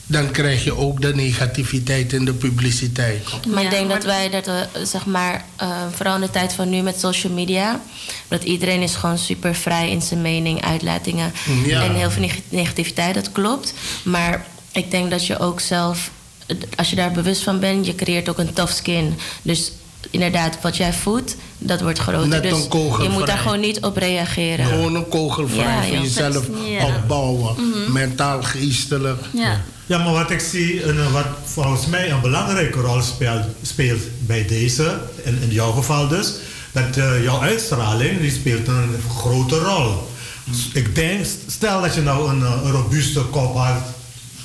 Dan 0.06 0.30
krijg 0.30 0.64
je 0.64 0.76
ook 0.76 1.00
de 1.02 1.14
negativiteit 1.14 2.12
in 2.12 2.24
de 2.24 2.32
publiciteit. 2.32 3.24
Maar 3.48 3.58
Ja, 3.62 3.68
ik 3.68 3.70
denk 3.74 3.86
maar 3.86 3.96
dat 3.96 4.04
wij 4.04 4.30
dat 4.30 4.46
we, 4.46 4.66
zeg 4.86 5.06
maar, 5.06 5.44
eh, 5.56 5.68
vooral 5.94 6.14
in 6.14 6.20
de 6.20 6.30
tijd 6.30 6.52
van 6.52 6.70
nu 6.70 6.80
met 6.82 7.00
social 7.00 7.32
media, 7.32 7.80
dat 8.28 8.42
iedereen 8.44 8.82
is 8.82 8.94
gewoon 8.94 9.18
super 9.18 9.54
vrij 9.54 9.90
in 9.90 10.02
zijn 10.02 10.22
mening, 10.22 10.62
uitlatingen 10.64 11.32
Ja. 11.64 11.82
en 11.82 11.94
heel 11.94 12.10
veel 12.10 12.22
neg- 12.22 12.40
negativiteit, 12.48 13.14
dat 13.14 13.32
klopt. 13.32 13.74
Maar 14.04 14.46
ik 14.72 14.90
denk 14.90 15.10
dat 15.10 15.26
je 15.26 15.38
ook 15.38 15.60
zelf, 15.60 16.10
eh, 16.46 16.56
als 16.76 16.90
je 16.90 16.96
daar 16.96 17.12
bewust 17.12 17.42
van 17.42 17.60
bent, 17.60 17.86
je 17.86 17.94
creëert 17.94 18.28
ook 18.28 18.38
een 18.38 18.52
tough 18.52 18.72
skin. 18.72 19.14
Dus 19.42 19.72
inderdaad, 20.12 20.58
wat 20.62 20.76
jij 20.76 20.92
voedt, 20.92 21.36
dat 21.58 21.80
wordt 21.80 21.98
groter. 21.98 22.28
Net 22.28 22.42
dus 22.42 22.52
een 22.52 22.68
kogel 22.68 23.02
je 23.02 23.08
moet 23.10 23.26
daar 23.26 23.38
gewoon 23.38 23.60
niet 23.60 23.80
op 23.80 23.96
reageren. 23.96 24.66
Gewoon 24.66 24.94
een 24.94 25.08
kogel 25.08 25.46
Ja, 25.48 25.82
van 25.82 25.90
ja. 25.92 26.00
jezelf 26.00 26.46
Ja. 26.66 26.86
opbouwen. 26.86 27.54
Mentaal, 27.92 28.42
geestelijk. 28.42 29.20
Ja. 29.32 29.60
Ja, 29.86 29.98
maar 29.98 30.12
wat 30.12 30.30
ik 30.30 30.40
zie, 30.40 30.82
en 30.82 31.12
wat 31.12 31.26
volgens 31.44 31.86
mij 31.86 32.10
een 32.10 32.20
belangrijke 32.20 32.80
rol 32.80 33.02
speelt, 33.02 33.42
speelt 33.62 34.00
bij 34.18 34.46
deze, 34.46 34.98
in, 35.22 35.38
in 35.42 35.50
jouw 35.50 35.72
geval 35.72 36.08
dus, 36.08 36.32
dat 36.72 36.96
eh, 36.96 37.22
jouw 37.22 37.40
uitstraling 37.40 38.20
die 38.20 38.30
speelt 38.30 38.68
een 38.68 38.90
grote 39.18 39.58
rol. 39.58 40.08
Dus 40.44 40.68
ik 40.72 40.94
denk, 40.94 41.26
stel 41.46 41.80
dat 41.82 41.94
je 41.94 42.00
nou 42.00 42.30
een, 42.30 42.42
eh, 42.42 42.60
een 42.64 42.70
robuuste 42.70 43.20
kop 43.20 43.56
had, 43.56 43.82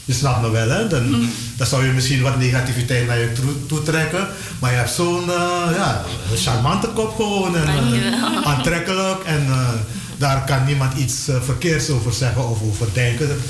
je 0.08 0.14
snapt 0.14 0.42
me 0.42 0.50
wel, 0.50 0.70
hè? 0.70 0.88
Dan, 0.88 1.30
dan 1.58 1.68
zou 1.68 1.86
je 1.86 1.92
misschien 1.92 2.22
wat 2.22 2.38
negativiteit 2.38 3.08
naar 3.08 3.20
je 3.20 3.32
toe, 3.68 3.84
trekken. 3.84 4.28
Maar 4.60 4.72
je 4.72 4.78
hebt 4.78 4.92
zo'n 4.92 5.30
eh, 5.30 5.76
ja, 5.76 6.04
charmante 6.36 6.88
kop 6.88 7.16
gewoon 7.16 7.58
en 7.58 7.68
eh, 7.68 8.44
aantrekkelijk 8.44 9.24
en 9.24 9.46
eh, 9.48 9.70
daar 10.18 10.44
kan 10.44 10.66
niemand 10.66 10.98
iets 10.98 11.16
verkeerds 11.42 11.90
over 11.90 12.14
zeggen 12.14 12.50
of 12.50 12.62
over 12.62 12.88
denken. 12.94 13.42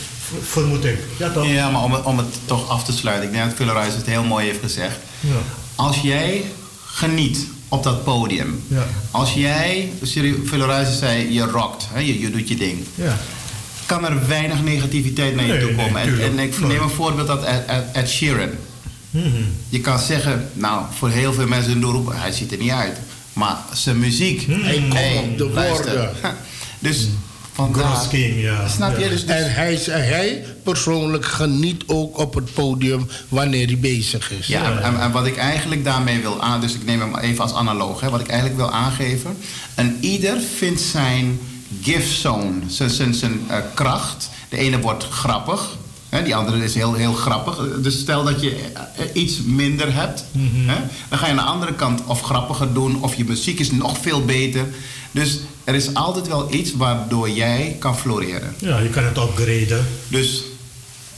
Vermoed 0.42 0.86
ik. 0.86 1.00
Ja, 1.18 1.30
toch? 1.30 1.48
Ja, 1.48 1.70
maar 1.70 1.84
om 1.84 1.94
het, 1.94 2.04
om 2.04 2.18
het 2.18 2.40
toch 2.46 2.70
af 2.70 2.84
te 2.84 2.92
sluiten. 2.92 3.28
Ik 3.28 3.34
denk 3.34 3.46
dat 3.46 3.56
Villeruis 3.56 3.94
het 3.94 4.06
heel 4.06 4.24
mooi 4.24 4.46
heeft 4.46 4.62
gezegd. 4.62 4.98
Ja. 5.20 5.36
Als 5.76 5.98
jij 6.02 6.46
geniet 6.86 7.48
op 7.68 7.84
dat 7.84 8.04
podium. 8.04 8.64
Ja. 8.68 8.86
Als 9.12 9.34
jij, 9.34 9.92
Villeruis 10.44 10.98
zei, 10.98 11.34
je 11.34 11.44
rockt. 11.44 11.88
Hè, 11.92 12.00
je, 12.00 12.20
je 12.20 12.32
doet 12.32 12.48
je 12.48 12.56
ding. 12.56 12.86
Ja. 12.96 13.18
Kan 13.88 14.06
er 14.06 14.28
weinig 14.28 14.64
negativiteit 14.64 15.36
naar 15.36 15.46
je 15.46 15.52
Nee, 15.52 15.62
toe 15.62 15.72
nee, 15.72 15.86
komen. 15.86 16.02
en, 16.02 16.40
ik 16.40 16.60
Nee. 16.60 16.68
neem 16.70 16.82
een 16.82 16.90
voorbeeld 16.90 17.30
uit 17.30 17.84
Ed, 17.94 18.10
Sheeran. 18.10 18.50
Mhm. 19.10 19.26
Je 19.70 19.82
kan 19.82 20.00
zeggen, 20.00 20.50
nou, 20.54 20.86
voor 20.98 21.10
heel 21.10 21.34
veel 21.34 21.48
mensen 21.48 21.82
roepen, 21.84 22.20
hij 22.22 22.32
ziet 22.32 22.52
er 22.52 22.58
niet 22.58 22.72
uit. 22.72 22.98
Maar 23.34 23.58
zijn 23.74 24.00
muziek, 24.00 24.46
Hij 24.50 24.74
komt 24.80 24.94
hey, 24.94 25.34
de 25.38 25.50
luister. 25.50 25.86
woorden. 25.98 26.36
Dus 26.80 27.08
vandaar, 27.54 27.86
Gross 27.86 28.08
King, 28.08 28.42
ja. 28.42 28.68
snap 28.68 28.98
je? 28.98 29.10
Dus, 29.10 29.26
dus- 29.26 29.36
En 29.36 29.54
hij, 29.54 29.80
hij 29.86 30.46
persoonlijk 30.64 31.26
geniet 31.26 31.84
ook 31.86 32.18
op 32.18 32.34
het 32.36 32.54
podium 32.54 33.08
wanneer 33.30 33.66
hij 33.68 33.78
bezig 33.80 34.32
is. 34.32 34.48
Ja, 34.48 34.80
en, 34.82 35.00
en 35.02 35.12
wat 35.12 35.26
ik 35.26 35.38
eigenlijk 35.38 35.84
daarmee 35.84 36.22
wil 36.22 36.42
aan, 36.42 36.62
dus 36.62 36.74
ik 36.74 36.86
neem 36.86 37.00
hem 37.00 37.18
even 37.18 37.44
als 37.44 37.54
analoog, 37.54 38.00
hè, 38.00 38.10
wat 38.10 38.20
ik 38.20 38.28
eigenlijk 38.28 38.60
wil 38.60 38.72
aangeven. 38.72 39.38
En 39.76 39.98
ieder 40.00 40.38
vindt 40.58 40.82
zijn 40.82 41.40
gift 41.82 42.20
zone, 42.20 42.54
zijn, 42.68 42.90
zijn, 42.90 43.14
zijn 43.14 43.42
eh, 43.48 43.58
kracht. 43.74 44.30
De 44.50 44.58
ene 44.58 44.80
wordt 44.80 45.04
grappig, 45.04 45.78
hè, 46.10 46.24
die 46.24 46.36
andere 46.36 46.64
is 46.64 46.76
heel, 46.76 46.94
heel 46.94 47.14
grappig. 47.14 47.82
Dus 47.82 48.00
stel 48.00 48.24
dat 48.24 48.42
je 48.42 48.56
eh, 48.74 49.06
iets 49.14 49.42
minder 49.42 49.94
hebt, 49.94 50.26
hè, 50.66 50.76
dan 51.10 51.20
ga 51.20 51.26
je 51.26 51.32
aan 51.32 51.38
de 51.38 51.52
andere 51.52 51.74
kant 51.74 52.02
of 52.06 52.22
grappiger 52.22 52.74
doen, 52.74 53.04
of 53.04 53.16
je 53.16 53.26
muziek 53.26 53.60
is 53.60 53.72
nog 53.72 53.98
veel 53.98 54.26
beter. 54.26 54.66
Dus 55.12 55.40
er 55.64 55.76
is 55.76 55.94
altijd 55.94 56.28
wel 56.28 56.54
iets 56.54 56.74
waardoor 56.74 57.30
jij 57.30 57.76
kan 57.80 57.98
floreren. 57.98 58.56
Ja, 58.58 58.80
je 58.80 58.90
kan 58.90 59.04
het 59.04 59.18
upgraden. 59.18 59.86
Dus 60.08 60.44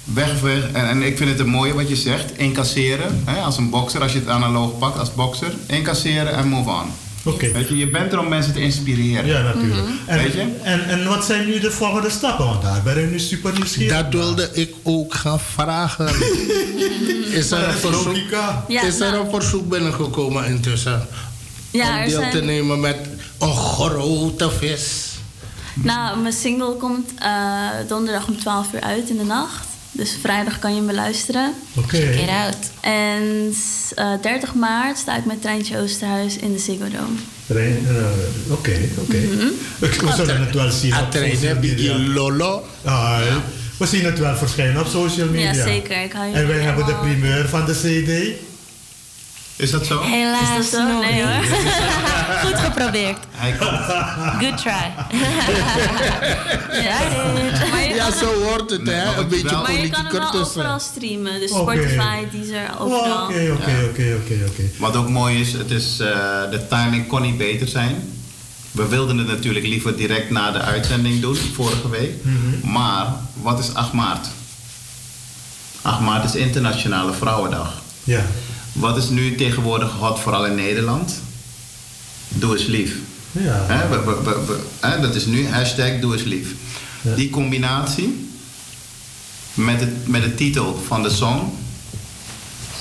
weg, 0.04 0.42
weg. 0.42 0.72
En, 0.72 0.90
en 0.90 1.02
ik 1.02 1.18
vind 1.18 1.30
het 1.30 1.40
een 1.40 1.50
mooie 1.50 1.74
wat 1.74 1.90
je 1.90 1.96
zegt. 1.96 2.38
Incasseren. 2.38 3.24
Hè, 3.26 3.42
als 3.42 3.58
een 3.58 3.70
bokser, 3.70 4.02
als 4.02 4.14
je 4.14 4.20
het 4.20 4.28
analoog 4.28 4.78
pakt 4.78 5.00
als 5.00 5.14
bokser. 5.14 5.54
Incasseren 5.68 6.34
en 6.34 6.48
move 6.48 6.70
on. 6.70 6.92
Oké. 7.24 7.52
Weet 7.52 7.68
je, 7.68 7.78
je 7.78 7.88
bent 7.90 8.12
er 8.12 8.20
om 8.20 8.28
mensen 8.28 8.54
te 8.54 8.60
inspireren. 8.62 9.26
Ja, 9.26 9.42
natuurlijk. 9.42 9.88
en, 10.06 10.18
Weet 10.18 10.34
je? 10.34 10.56
En, 10.64 10.86
en 10.90 11.08
wat 11.08 11.26
zijn 11.26 11.46
nu 11.46 11.60
de 11.60 11.72
volgende 11.72 12.10
stappen? 12.10 12.46
Want 12.46 12.62
daar 12.62 12.82
ben 12.84 13.04
ik 13.04 13.12
nu 13.12 13.20
super 13.20 13.54
nieuwsgierig. 13.54 13.98
Dat 13.98 14.14
wilde 14.14 14.50
ik 14.54 14.74
ook 14.84 15.14
gaan 15.14 15.40
vragen. 15.40 16.06
is 17.40 17.52
er 17.52 17.68
een 17.68 17.74
verzoek. 17.74 18.16
Ja, 18.68 18.82
is 18.84 19.00
er 19.00 19.12
nou. 19.12 19.24
een 19.26 19.30
verzoek 19.32 19.70
binnengekomen 19.70 20.46
intussen? 20.46 21.08
Ja, 21.72 22.00
om 22.00 22.06
deel 22.08 22.20
zijn- 22.20 22.32
te 22.32 22.42
nemen 22.42 22.80
met 22.80 22.98
een 23.40 23.56
grote 23.56 24.52
vis. 24.52 25.08
Nou, 25.74 26.20
mijn 26.20 26.34
single 26.34 26.74
komt 26.76 27.12
eh, 27.20 27.70
donderdag 27.88 28.28
om 28.28 28.40
12 28.40 28.74
uur 28.74 28.82
uit 28.82 29.10
in 29.10 29.18
de 29.18 29.24
nacht. 29.24 29.68
Dus 29.92 30.18
vrijdag 30.22 30.60
kan 30.60 30.72
je 30.72 30.78
hem 30.78 30.88
beluisteren. 30.88 31.54
Oké. 31.76 31.98
Check 31.98 32.16
it 32.22 32.30
out. 32.30 32.58
En 32.82 33.54
eh, 33.96 34.12
30 34.22 34.54
maart 34.54 34.98
sta 34.98 35.18
ik 35.18 35.26
met 35.26 35.42
Treintje 35.42 35.78
Oosterhuis 35.78 36.38
in 36.38 36.54
de 36.54 36.60
Ziggo 36.60 36.84
Dome. 36.84 37.18
Trein, 37.48 37.88
eh, 37.88 38.52
Oké, 38.52 38.78
oké. 38.98 39.18
We- 39.80 40.14
zullen 40.16 40.40
het 40.46 40.56
wel 40.56 40.72
zien 40.72 40.94
op 40.96 41.12
lolo. 42.14 42.64
Ah, 42.84 43.20
we 43.78 43.86
zien 43.86 44.06
het 44.06 44.20
wel 44.20 44.36
verschijnen 44.36 44.82
op 44.82 44.88
social 44.88 45.28
media. 45.28 45.54
Ja, 45.54 45.64
zeker. 45.64 46.04
Ik 46.04 46.12
hou 46.12 46.28
je 46.28 46.34
En 46.36 46.48
wij 46.48 46.60
hebben 46.60 46.86
de 46.86 46.96
primeur 46.96 47.48
van 47.50 47.66
de 47.66 47.74
CD. 47.74 48.40
Is 49.60 49.72
dat 49.72 49.86
zo? 49.86 50.02
Helaas 50.04 50.42
Is 50.60 50.72
dat 50.72 50.82
zo? 50.82 51.00
Nee, 51.00 51.24
hoor. 51.24 51.44
Goed 52.46 52.60
geprobeerd. 52.60 53.18
Good 54.40 54.58
try. 54.58 54.94
Ja, 57.96 58.12
zo 58.12 58.42
hoort 58.44 58.70
het, 58.70 58.88
hè? 58.88 59.06
maar 59.06 59.18
Een 59.18 59.28
beetje 59.28 59.50
wel- 59.50 59.62
maar 59.62 59.72
je 59.72 59.90
kan 59.90 60.02
hem 60.06 60.10
politieker 60.12 60.32
wel 60.32 60.42
overal 60.42 60.80
streamen. 60.80 61.40
Dus. 61.40 61.50
Spotify, 61.50 62.18
Deezer, 62.32 62.70
Oké, 62.74 62.82
overal. 62.84 63.24
oké, 63.26 63.52
oké, 63.54 64.18
oké, 64.24 64.46
oké. 64.48 64.64
Wat 64.78 64.96
ook 64.96 65.10
mooi 65.10 65.40
is, 65.40 65.54
het 65.54 65.72
is 65.72 66.00
eh, 66.00 66.08
de 66.52 66.68
timing 66.70 67.08
kon 67.08 67.22
niet 67.22 67.38
beter 67.38 67.68
zijn. 67.68 67.96
We 68.72 68.88
wilden 68.88 69.18
het 69.18 69.28
natuurlijk 69.28 69.66
liever 69.66 69.96
direct 69.98 70.30
na 70.30 70.52
de 70.52 70.60
uitzending 70.60 71.22
doen, 71.22 71.36
vorige 71.54 71.90
week. 71.90 72.14
Maar 72.64 73.06
wat 73.34 73.60
is 73.60 73.74
8 73.74 73.94
maart? 73.94 74.28
8 75.82 76.00
maart 76.00 76.24
is 76.24 76.36
Internationale 76.36 77.14
Vrouwendag. 77.14 77.74
Ja. 78.04 78.22
Wat 78.80 78.98
is 78.98 79.10
nu 79.10 79.36
tegenwoordig 79.36 79.92
hot, 79.92 80.20
vooral 80.20 80.46
in 80.46 80.56
Nederland? 80.56 81.14
Doe 82.28 82.58
eens 82.58 82.66
lief. 82.66 82.96
Ja. 83.32 83.66
Hè, 83.68 83.88
we- 83.90 84.04
we- 84.04 84.24
we- 84.24 84.46
we- 84.46 84.88
hè, 84.88 85.00
dat 85.02 85.16
is 85.16 85.26
nu 85.26 85.48
hashtag 85.48 86.00
doe 86.00 86.14
eens 86.14 86.24
lief. 86.24 86.48
Ja. 87.02 87.16
Die 87.16 87.30
combinatie 87.30 88.28
met, 89.54 89.80
het, 89.80 90.08
met 90.08 90.24
de 90.24 90.36
titel 90.36 90.82
van 90.88 91.04
de 91.04 91.10
song. 91.10 91.42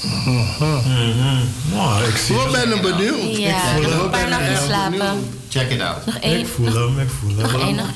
Mhm. 0.02 1.44
Nou, 1.72 2.04
ik 2.04 2.16
zie 2.16 2.36
We 2.36 2.48
zijn 2.52 2.80
benieuwd. 2.80 3.36
Ja, 3.36 3.60
voel 3.72 3.82
nog 3.82 3.90
hem. 3.92 4.00
een 4.00 4.10
paar 4.10 4.22
Ik 4.22 4.28
ben 4.28 4.38
nachten 4.40 4.66
slapen. 4.66 5.18
Check 5.48 5.70
it 5.70 5.80
out. 5.80 6.06
Nog 6.06 6.16
één. 6.16 6.38
Ik 6.40 6.46
voel 6.46 6.72
hem, 6.74 6.98
ik 7.00 7.08
voel 7.20 7.36
hem. 7.36 7.44
Oké. 7.46 7.70
nog- 7.70 7.92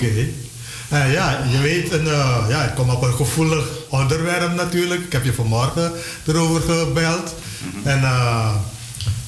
Eh, 0.93 1.13
ja, 1.13 1.45
je 1.51 1.59
weet, 1.59 1.93
een, 1.93 2.07
eh, 2.07 2.45
ja, 2.49 2.65
ik 2.65 2.75
kom 2.75 2.91
op 2.91 3.03
een 3.03 3.13
gevoelig 3.13 3.65
onderwerp 3.89 4.55
natuurlijk. 4.55 5.01
Ik 5.01 5.13
heb 5.13 5.25
je 5.25 5.33
vanmorgen 5.33 5.93
erover 6.27 6.61
gebeld. 6.61 7.35
En 7.83 8.03
eh, 8.03 8.55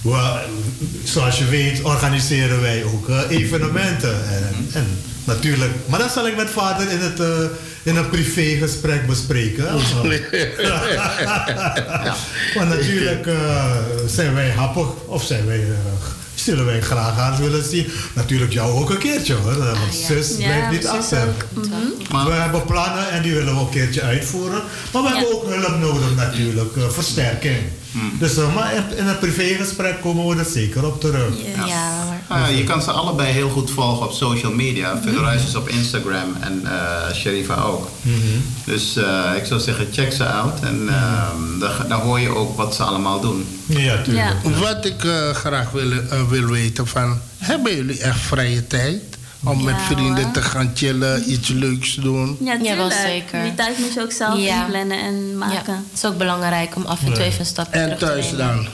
we, 0.02 0.40
zoals 1.04 1.38
je 1.38 1.44
weet 1.44 1.82
organiseren 1.82 2.60
wij 2.60 2.84
ook 2.84 3.08
evenementen. 3.28 4.28
En, 4.28 4.68
en 4.72 4.86
natuurlijk, 5.24 5.72
maar 5.86 5.98
dat 5.98 6.12
zal 6.12 6.26
ik 6.26 6.36
met 6.36 6.50
vader 6.50 6.90
in, 6.90 7.00
het, 7.00 7.50
in 7.82 7.96
een 7.96 8.08
privégesprek 8.08 9.06
bespreken. 9.06 9.64
Want 12.54 12.68
natuurlijk 12.68 13.28
zijn 14.06 14.34
wij 14.34 14.50
happig 14.50 14.88
of 15.06 15.24
zijn 15.24 15.46
wij, 15.46 15.60
eh, 15.60 16.13
zullen 16.44 16.64
wij 16.64 16.80
graag 16.80 17.18
aan 17.18 17.36
willen 17.40 17.64
zien. 17.64 17.86
Natuurlijk 18.14 18.52
jou 18.52 18.72
ook 18.80 18.90
een 18.90 18.98
keertje 18.98 19.34
hoor, 19.34 19.56
want 19.58 19.98
ja. 20.00 20.06
zus 20.06 20.28
Ja, 20.30 20.36
blijft 20.46 20.70
niet 20.70 20.86
achter. 20.86 21.28
Mhm. 21.54 21.68
Maar- 22.10 22.26
We 22.26 22.32
hebben 22.32 22.64
plannen 22.64 23.10
en 23.10 23.22
die 23.22 23.34
willen 23.34 23.54
we 23.54 23.60
een 23.60 23.68
keertje 23.68 24.02
uitvoeren. 24.02 24.62
Maar 24.92 25.02
we 25.02 25.08
Ja. 25.08 25.14
hebben 25.16 25.34
ook 25.34 25.48
hulp 25.48 25.78
nodig 25.80 26.14
natuurlijk, 26.16 26.76
eh, 26.76 26.88
versterking. 26.88 27.56
Hmm. 27.94 28.12
Dus 28.18 28.36
eh, 28.36 28.54
maar 28.54 28.74
in, 28.74 28.96
in 28.96 29.06
een 29.06 29.18
privégesprek 29.18 30.00
komen 30.00 30.26
we 30.26 30.36
er 30.36 30.50
zeker 30.50 30.86
op 30.86 31.00
terug. 31.00 31.34
Ja, 31.56 32.04
maar 32.08 32.12
Ah, 32.28 32.38
ja, 32.50 32.56
je 32.56 32.64
kan 32.64 32.82
ze 32.82 32.90
allebei 32.90 33.32
heel 33.32 33.48
goed 33.50 33.70
volgen 33.70 34.06
op 34.06 34.12
social 34.12 34.52
media. 34.52 35.00
Velorijs 35.02 35.42
is 35.46 35.54
op 35.54 35.68
Instagram 35.68 36.36
en 36.40 36.62
eh 36.64 37.14
Sherifa 37.14 37.54
ook. 37.62 37.88
Dus 38.64 38.96
eh, 38.96 39.30
ik 39.36 39.44
zou 39.44 39.60
zeggen, 39.60 39.86
check 39.92 40.12
ze 40.12 40.26
out. 40.26 40.60
En 40.60 40.88
ehm, 40.88 41.58
dan, 41.58 41.70
dan 41.88 42.00
hoor 42.00 42.20
je 42.20 42.28
ook 42.28 42.56
wat 42.56 42.74
ze 42.74 42.82
allemaal 42.82 43.20
doen. 43.20 43.46
Ja, 43.66 44.02
tuurlijk. 44.02 44.34
Ja. 44.44 44.50
Wat 44.60 44.84
ik 44.84 45.00
graag 45.32 45.70
wil, 45.70 45.90
wil 46.28 46.46
weten 46.46 46.86
van... 46.86 47.18
Hebben 47.38 47.76
jullie 47.76 48.00
echt 48.00 48.20
vrije 48.20 48.66
tijd? 48.66 49.02
Om 49.44 49.58
Ja, 49.58 49.64
met 49.64 49.74
vrienden 49.82 50.32
te 50.32 50.42
gaan 50.42 50.70
chillen, 50.74 51.30
iets 51.32 51.48
leuks 51.48 51.94
doen? 51.94 52.36
Ja, 52.40 52.52
Ja, 52.52 52.76
wel 52.76 52.88
tuurlijk. 52.88 52.92
zeker. 53.06 53.42
Die 53.42 53.54
tijd 53.54 53.78
moet 53.78 53.92
je 53.94 54.00
ook 54.02 54.12
zelf 54.12 54.38
Ja. 54.38 54.64
inplannen 54.64 54.98
en 55.00 55.28
ja, 55.28 55.36
maken. 55.36 55.74
het 55.74 55.84
is 55.94 56.04
ook 56.04 56.16
belangrijk 56.18 56.76
om 56.76 56.84
af 56.86 57.00
en 57.04 57.12
toe 57.12 57.22
even 57.22 57.40
een 57.40 57.46
stapje 57.46 57.80
En 57.80 57.84
terug 57.84 57.98
te 57.98 58.04
thuis 58.06 58.36
dan? 58.36 58.66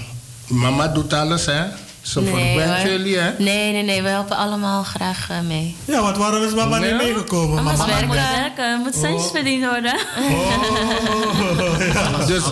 Mama 0.46 0.88
doet 0.88 1.12
alles, 1.12 1.46
hè? 1.46 1.62
Ze 2.11 2.20
Nee, 2.20 2.62
hoor. 2.66 2.87
jullie, 2.87 3.18
hè? 3.18 3.31
Nee, 3.38 3.73
nee, 3.73 3.83
nee. 3.83 4.03
We 4.03 4.09
helpen 4.09 4.37
allemaal 4.37 4.83
graag 4.83 5.27
eh, 5.31 5.40
mee. 5.40 5.77
Ja, 5.85 6.03
want 6.03 6.16
waarom 6.16 6.42
is 6.42 6.55
mama 6.55 6.77
Ja? 6.79 6.85
niet 6.87 6.96
meegekomen? 7.03 7.55
Mama 7.55 7.73
is 7.73 7.79
Mama, 7.79 7.92
Mama 7.94 8.07
moet 8.07 8.14
Werken. 8.14 8.40
werken, 8.57 8.79
moet 8.81 8.94
centjes 8.94 9.25
Oh. 9.27 9.31
verdiend 9.35 9.64
worden. 9.64 9.94
Oh, 10.18 11.77
ja. 11.92 12.01
Alles, 12.14 12.27
Dus 12.27 12.42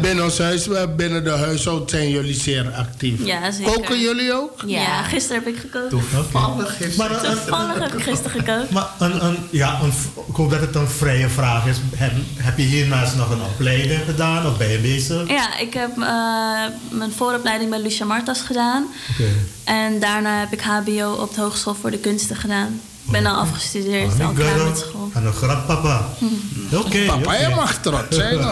binnen 0.00 0.24
ons 0.24 0.38
huis, 0.38 0.68
eh, 0.68 0.82
binnen 0.96 1.24
de 1.24 1.30
huishoud 1.30 1.90
zijn 1.90 2.10
jullie 2.10 2.34
zeer 2.34 2.70
actief. 2.76 3.24
Ja, 3.24 3.50
zeker. 3.50 3.72
Koken 3.72 4.00
jullie 4.00 4.32
ook? 4.34 4.62
Ja, 4.66 4.80
Ja. 4.80 5.02
gisteren 5.02 5.42
heb 5.44 5.54
ik 5.54 5.60
gekookt. 5.60 5.90
Toevallig 5.90 6.78
heeft 6.78 6.96
Maar, 6.96 7.10
eh, 7.10 7.20
Toevallig 7.30 7.78
heb 7.78 7.94
ik 7.94 8.02
gisteren 8.02 8.30
gekookt. 8.44 8.70
Maar 8.70 8.86
een, 8.98 9.24
een, 9.24 9.36
ja, 9.50 9.78
een, 9.82 9.92
ik 10.28 10.34
hoop 10.34 10.50
dat 10.50 10.60
het 10.60 10.74
een 10.74 10.88
vrije 10.88 11.28
vraag 11.28 11.66
is. 11.66 11.76
Heb, 11.96 12.12
heb 12.36 12.56
je 12.58 12.64
hiernaast 12.64 13.16
nog 13.16 13.30
een 13.30 13.42
opleiding 13.42 14.00
gedaan 14.06 14.46
of 14.46 14.56
ben 14.58 14.68
je 14.68 14.78
bezig? 14.78 15.28
Ja, 15.28 15.58
ik 15.58 15.74
heb 15.74 15.90
eh, 15.98 16.04
mijn 16.90 17.12
vooropleiding 17.16 17.70
bij 17.70 17.80
Lucia 17.80 18.06
Martas 18.06 18.40
gedaan. 18.40 18.86
En 19.64 20.00
daarna 20.00 20.38
heb 20.38 20.52
ik 20.52 20.60
HBO 20.60 21.12
op 21.12 21.34
de 21.34 21.40
Hogeschool 21.40 21.74
voor 21.80 21.90
de 21.90 21.98
Kunsten 21.98 22.36
gedaan. 22.36 22.80
Ik 23.04 23.12
ben 23.14 23.26
al 23.26 23.36
afgestudeerd, 23.36 24.12
Oh, 24.14 24.20
al 24.24 24.30
ik 24.30 24.36
klaar 24.36 24.56
met 24.66 24.78
school. 24.78 25.10
Aan 25.14 25.26
een 25.26 25.32
grap, 25.32 25.66
papa. 25.66 26.08
Oké. 26.72 27.04
Papa, 27.06 27.18
oké. 27.34 27.36
je 27.48 27.54
mag 27.54 27.80
trots 27.80 28.16
zijn. 28.16 28.38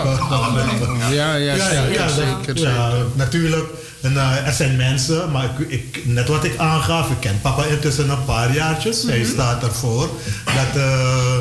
Ja, 1.10 1.34
ja, 1.34 1.34
Ja, 1.34 1.34
ja, 1.34 1.56
zeker, 1.68 1.92
ja, 1.92 2.08
zeker, 2.08 2.58
ja, 2.58 2.90
zeker. 2.90 3.06
natuurlijk. 3.14 3.68
En, 4.00 4.16
eh, 4.16 4.46
er 4.46 4.52
zijn 4.52 4.76
mensen, 4.76 5.30
maar 5.30 5.44
ik, 5.58 5.70
ik, 5.70 6.06
net 6.06 6.28
wat 6.28 6.44
ik 6.44 6.58
aangaf, 6.58 7.10
ik 7.10 7.20
ken 7.20 7.40
papa 7.40 7.64
intussen 7.64 8.10
een 8.10 8.24
paar 8.24 8.54
jaartjes. 8.54 9.02
Hij 9.02 9.24
staat 9.24 9.62
ervoor 9.62 10.08
dat 10.44 10.82
eh, 10.82 11.36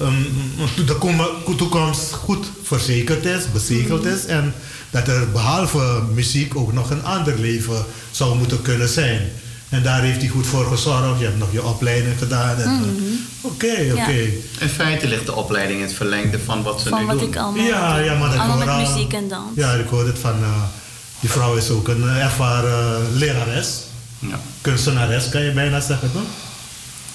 um, 0.00 0.26
de 0.86 0.94
kom- 0.94 1.56
toekomst 1.56 2.12
goed 2.12 2.46
verzekerd 2.62 3.24
is, 3.24 3.52
bezegeld 3.52 4.04
is. 4.04 4.24
En 4.26 4.54
dat 5.04 5.08
er 5.08 5.30
behalve 5.30 6.02
muziek 6.14 6.56
ook 6.56 6.72
nog 6.72 6.90
een 6.90 7.04
ander 7.04 7.38
leven 7.38 7.84
zou 8.10 8.36
moeten 8.38 8.62
kunnen 8.62 8.88
zijn. 8.88 9.30
En 9.68 9.82
daar 9.82 10.00
heeft 10.02 10.20
hij 10.20 10.28
goed 10.28 10.46
voor 10.46 10.64
gezorgd. 10.66 11.18
Je 11.18 11.24
hebt 11.24 11.38
nog 11.38 11.52
je 11.52 11.64
opleiding 11.64 12.18
gedaan. 12.18 12.56
en, 12.56 12.68
eh, 12.70 13.50
Oké, 13.50 13.92
oké. 13.92 14.12
In 14.60 14.68
feite 14.74 15.06
ligt 15.06 15.26
de 15.26 15.34
opleiding 15.34 15.78
in 15.80 15.86
het 15.86 15.94
verlengde 15.94 16.38
van 16.44 16.62
wat 16.62 16.80
ze 16.80 16.88
Van 16.88 17.00
nu 17.00 17.06
wat 17.06 17.18
doen. 17.18 17.28
ik 17.28 17.36
allemaal 17.36 17.64
Ja, 17.64 17.96
doe. 17.96 18.04
ja, 18.04 18.18
maar 18.18 18.30
dat 18.30 18.38
Allemaal 18.38 18.58
met 18.58 18.68
al- 18.68 18.80
muziek 18.92 19.12
en 19.12 19.28
dans. 19.28 19.48
Ja, 19.54 19.72
ik 19.72 19.88
hoorde 19.88 20.10
het 20.10 20.18
van... 20.18 20.34
eh, 20.42 20.62
die 21.20 21.30
vrouw 21.30 21.54
is 21.56 21.70
ook 21.70 21.88
een 21.88 22.02
eh, 22.08 22.24
ervaren 22.24 23.06
lerares. 23.16 23.68
Ja. 24.18 24.40
Kunstenares 24.60 25.28
kan 25.28 25.42
je 25.42 25.52
bijna 25.52 25.80
zeggen, 25.80 26.12
toch? 26.12 26.22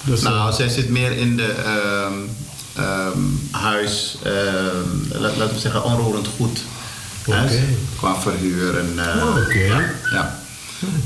Dus, 0.04 0.18
eh, 0.22 0.30
Nou, 0.30 0.52
zij 0.52 0.68
zit 0.68 0.88
meer 0.88 1.12
in 1.12 1.36
de 1.36 1.52
ehm, 1.64 2.12
ehm, 2.84 3.18
huis, 3.50 4.16
ehm, 4.22 5.20
la- 5.22 5.30
laten 5.36 5.54
we 5.54 5.60
zeggen, 5.60 5.84
onroerend 5.84 6.28
goed. 6.36 6.62
Hè, 7.30 7.44
Oké. 7.44 7.60
Qua 7.96 8.20
verhuur 8.20 8.78
en... 8.78 8.92
eh, 8.96 9.24
Oh, 9.24 9.36
oké. 9.36 9.58
ja, 9.58 9.80
ja. 10.12 10.40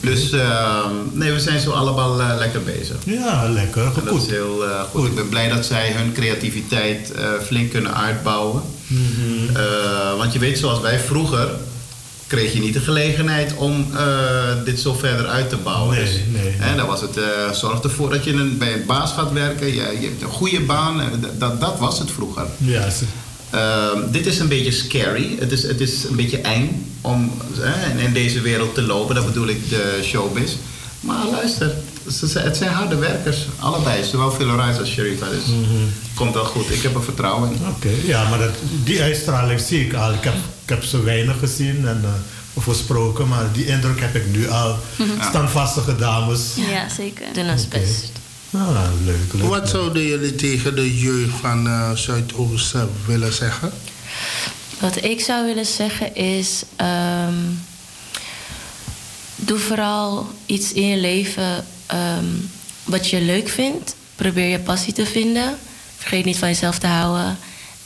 Dus 0.01 0.31
ehm, 0.31 0.93
nee, 1.13 1.33
we 1.33 1.41
zijn 1.41 1.61
zo 1.61 1.71
allemaal 1.71 2.21
eh, 2.21 2.35
lekker 2.39 2.63
bezig. 2.63 2.97
ja, 3.05 3.49
lekker. 3.49 3.83
En 3.85 3.93
dat 3.95 4.15
is 4.15 4.21
Goed. 4.21 4.31
heel 4.31 4.65
eh, 4.67 4.81
goed. 4.81 5.01
Goed. 5.01 5.09
Ik 5.09 5.15
ben 5.15 5.29
blij 5.29 5.49
dat 5.49 5.65
zij 5.67 5.93
hun 5.93 6.13
creativiteit 6.13 7.13
flink 7.47 7.71
kunnen 7.71 7.95
uitbouwen. 7.97 8.63
Mhm. 8.87 9.53
Want 10.17 10.33
je 10.33 10.39
weet, 10.39 10.59
zoals 10.59 10.81
wij 10.81 10.99
vroeger, 10.99 11.49
kreeg 12.27 12.53
je 12.53 12.61
niet 12.61 12.73
de 12.75 12.81
gelegenheid 12.81 13.55
om 13.55 13.87
dit 14.65 14.81
zo 14.81 14.95
verder 14.95 15.27
uit 15.27 15.49
te 15.49 15.57
bouwen. 15.57 15.97
Nee, 15.97 16.05
dus, 16.05 16.15
nee, 16.43 16.51
Hè, 16.57 16.67
nee. 16.67 16.77
dan 16.77 16.87
was 16.87 17.01
het, 17.01 17.19
zorg 17.53 17.81
ervoor 17.81 18.11
dat 18.11 18.25
je 18.25 18.33
een, 18.33 18.59
bij 18.59 18.73
een 18.73 18.87
baas 18.87 19.13
gaat 19.13 19.33
werken. 19.33 19.67
Je, 19.67 19.73
je 19.75 20.07
hebt 20.07 20.23
een 20.23 20.29
goede 20.29 20.61
baan. 20.61 21.01
dat- 21.39 21.61
Dat, 21.61 21.79
was 21.79 21.99
het 21.99 22.11
vroeger. 22.11 22.47
Ja, 22.57 22.89
dit 24.11 24.27
is 24.27 24.39
een 24.39 24.49
beetje 24.49 24.73
scary. 24.73 25.37
Het 25.39 25.53
is, 25.53 25.63
het 25.63 25.81
is 25.81 26.05
een 26.05 26.17
beetje 26.17 26.39
eng 26.39 26.87
om 27.01 27.33
eh, 27.63 27.91
in, 27.91 27.99
in 27.99 28.13
deze 28.13 28.41
wereld 28.41 28.75
te 28.75 28.83
lopen. 28.83 29.15
Dat 29.15 29.27
bedoel 29.27 29.47
ik 29.49 29.69
de 29.69 30.01
showbiz. 30.03 30.53
Maar 31.01 31.27
luister, 31.31 31.75
het 32.43 32.57
zijn 32.57 32.73
harde 32.73 32.97
werkers. 32.97 33.47
Allebei, 33.59 34.05
zowel 34.05 34.31
Philorys 34.31 34.79
als 34.79 34.89
Sherifa. 34.89 35.27
Dus 35.29 35.45
komt 36.15 36.35
wel 36.35 36.45
goed. 36.45 36.71
Ik 36.71 36.83
heb 36.83 36.95
er 36.95 37.03
vertrouwen 37.03 37.51
in. 37.51 37.59
Oké, 37.69 37.91
ja, 38.05 38.29
maar 38.29 38.39
dat, 38.39 38.55
die 38.85 39.03
uitstraling 39.03 39.61
zie 39.61 39.85
ik 39.85 39.95
al. 39.95 40.13
Ik 40.13 40.25
heb, 40.25 40.35
ik 40.63 40.69
heb 40.69 40.85
ze 40.85 41.03
weinig 41.03 41.39
gezien 41.39 41.87
en 41.87 42.01
uh, 42.05 42.09
of 42.55 42.65
gesproken, 42.65 43.29
maar 43.29 43.53
die 43.53 43.67
indruk 43.67 44.01
heb 44.01 44.15
ik 44.15 44.27
nu 44.31 44.49
al. 44.49 44.79
Standvastige 45.29 45.97
dames. 45.97 46.41
Ja, 46.71 46.89
zeker. 46.89 47.27
Doen 47.33 47.51
ons 47.51 47.65
Oké. 47.65 47.79
best. 47.79 48.16
Nou, 48.51 48.73
nou, 48.75 48.89
leuk, 49.05 49.33
leuk. 49.33 49.49
Wat 49.49 49.69
zouden 49.69 50.03
jullie 50.07 50.35
tegen 50.35 50.75
de 50.77 50.99
jeugd 50.99 51.35
van 51.41 51.67
eh, 51.67 51.93
Zuidoost 51.93 52.75
eh, 52.75 52.83
willen 53.07 53.33
zeggen? 53.33 53.71
Wat 54.81 55.05
ik 55.05 55.21
zou 55.21 55.47
willen 55.47 55.67
zeggen 55.67 56.15
is. 56.15 56.63
ehm, 56.77 57.35
doe 59.37 59.59
vooral 59.59 60.29
iets 60.47 60.73
in 60.73 60.87
je 60.87 60.97
leven 60.97 61.65
ehm, 61.87 62.25
wat 62.85 63.11
je 63.11 63.21
leuk 63.21 63.49
vindt. 63.49 63.95
Probeer 64.17 64.49
je 64.49 64.59
passie 64.59 64.93
te 64.93 65.07
vinden. 65.07 65.57
Vergeet 65.99 66.25
niet 66.25 66.39
van 66.39 66.49
jezelf 66.49 66.79
te 66.79 66.87
houden. 66.87 67.39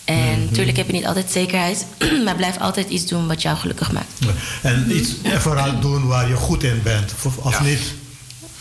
En 0.04 0.16
Mhm. 0.38 0.44
natuurlijk 0.50 0.76
heb 0.76 0.86
je 0.86 0.92
niet 0.92 1.06
altijd 1.06 1.30
zekerheid, 1.30 1.86
maar 2.24 2.36
blijf 2.36 2.58
altijd 2.58 2.88
iets 2.88 3.06
doen 3.06 3.26
wat 3.26 3.42
jou 3.42 3.56
gelukkig 3.56 3.92
maakt. 3.92 4.12
En 4.62 4.96
iets 4.96 5.10
en 5.22 5.40
vooral 5.40 5.80
doen 5.80 6.06
waar 6.06 6.28
je 6.28 6.34
goed 6.34 6.62
in 6.62 6.80
bent, 6.82 7.12
of, 7.24 7.36
of 7.36 7.52
Ja. 7.52 7.62
niet? 7.62 7.80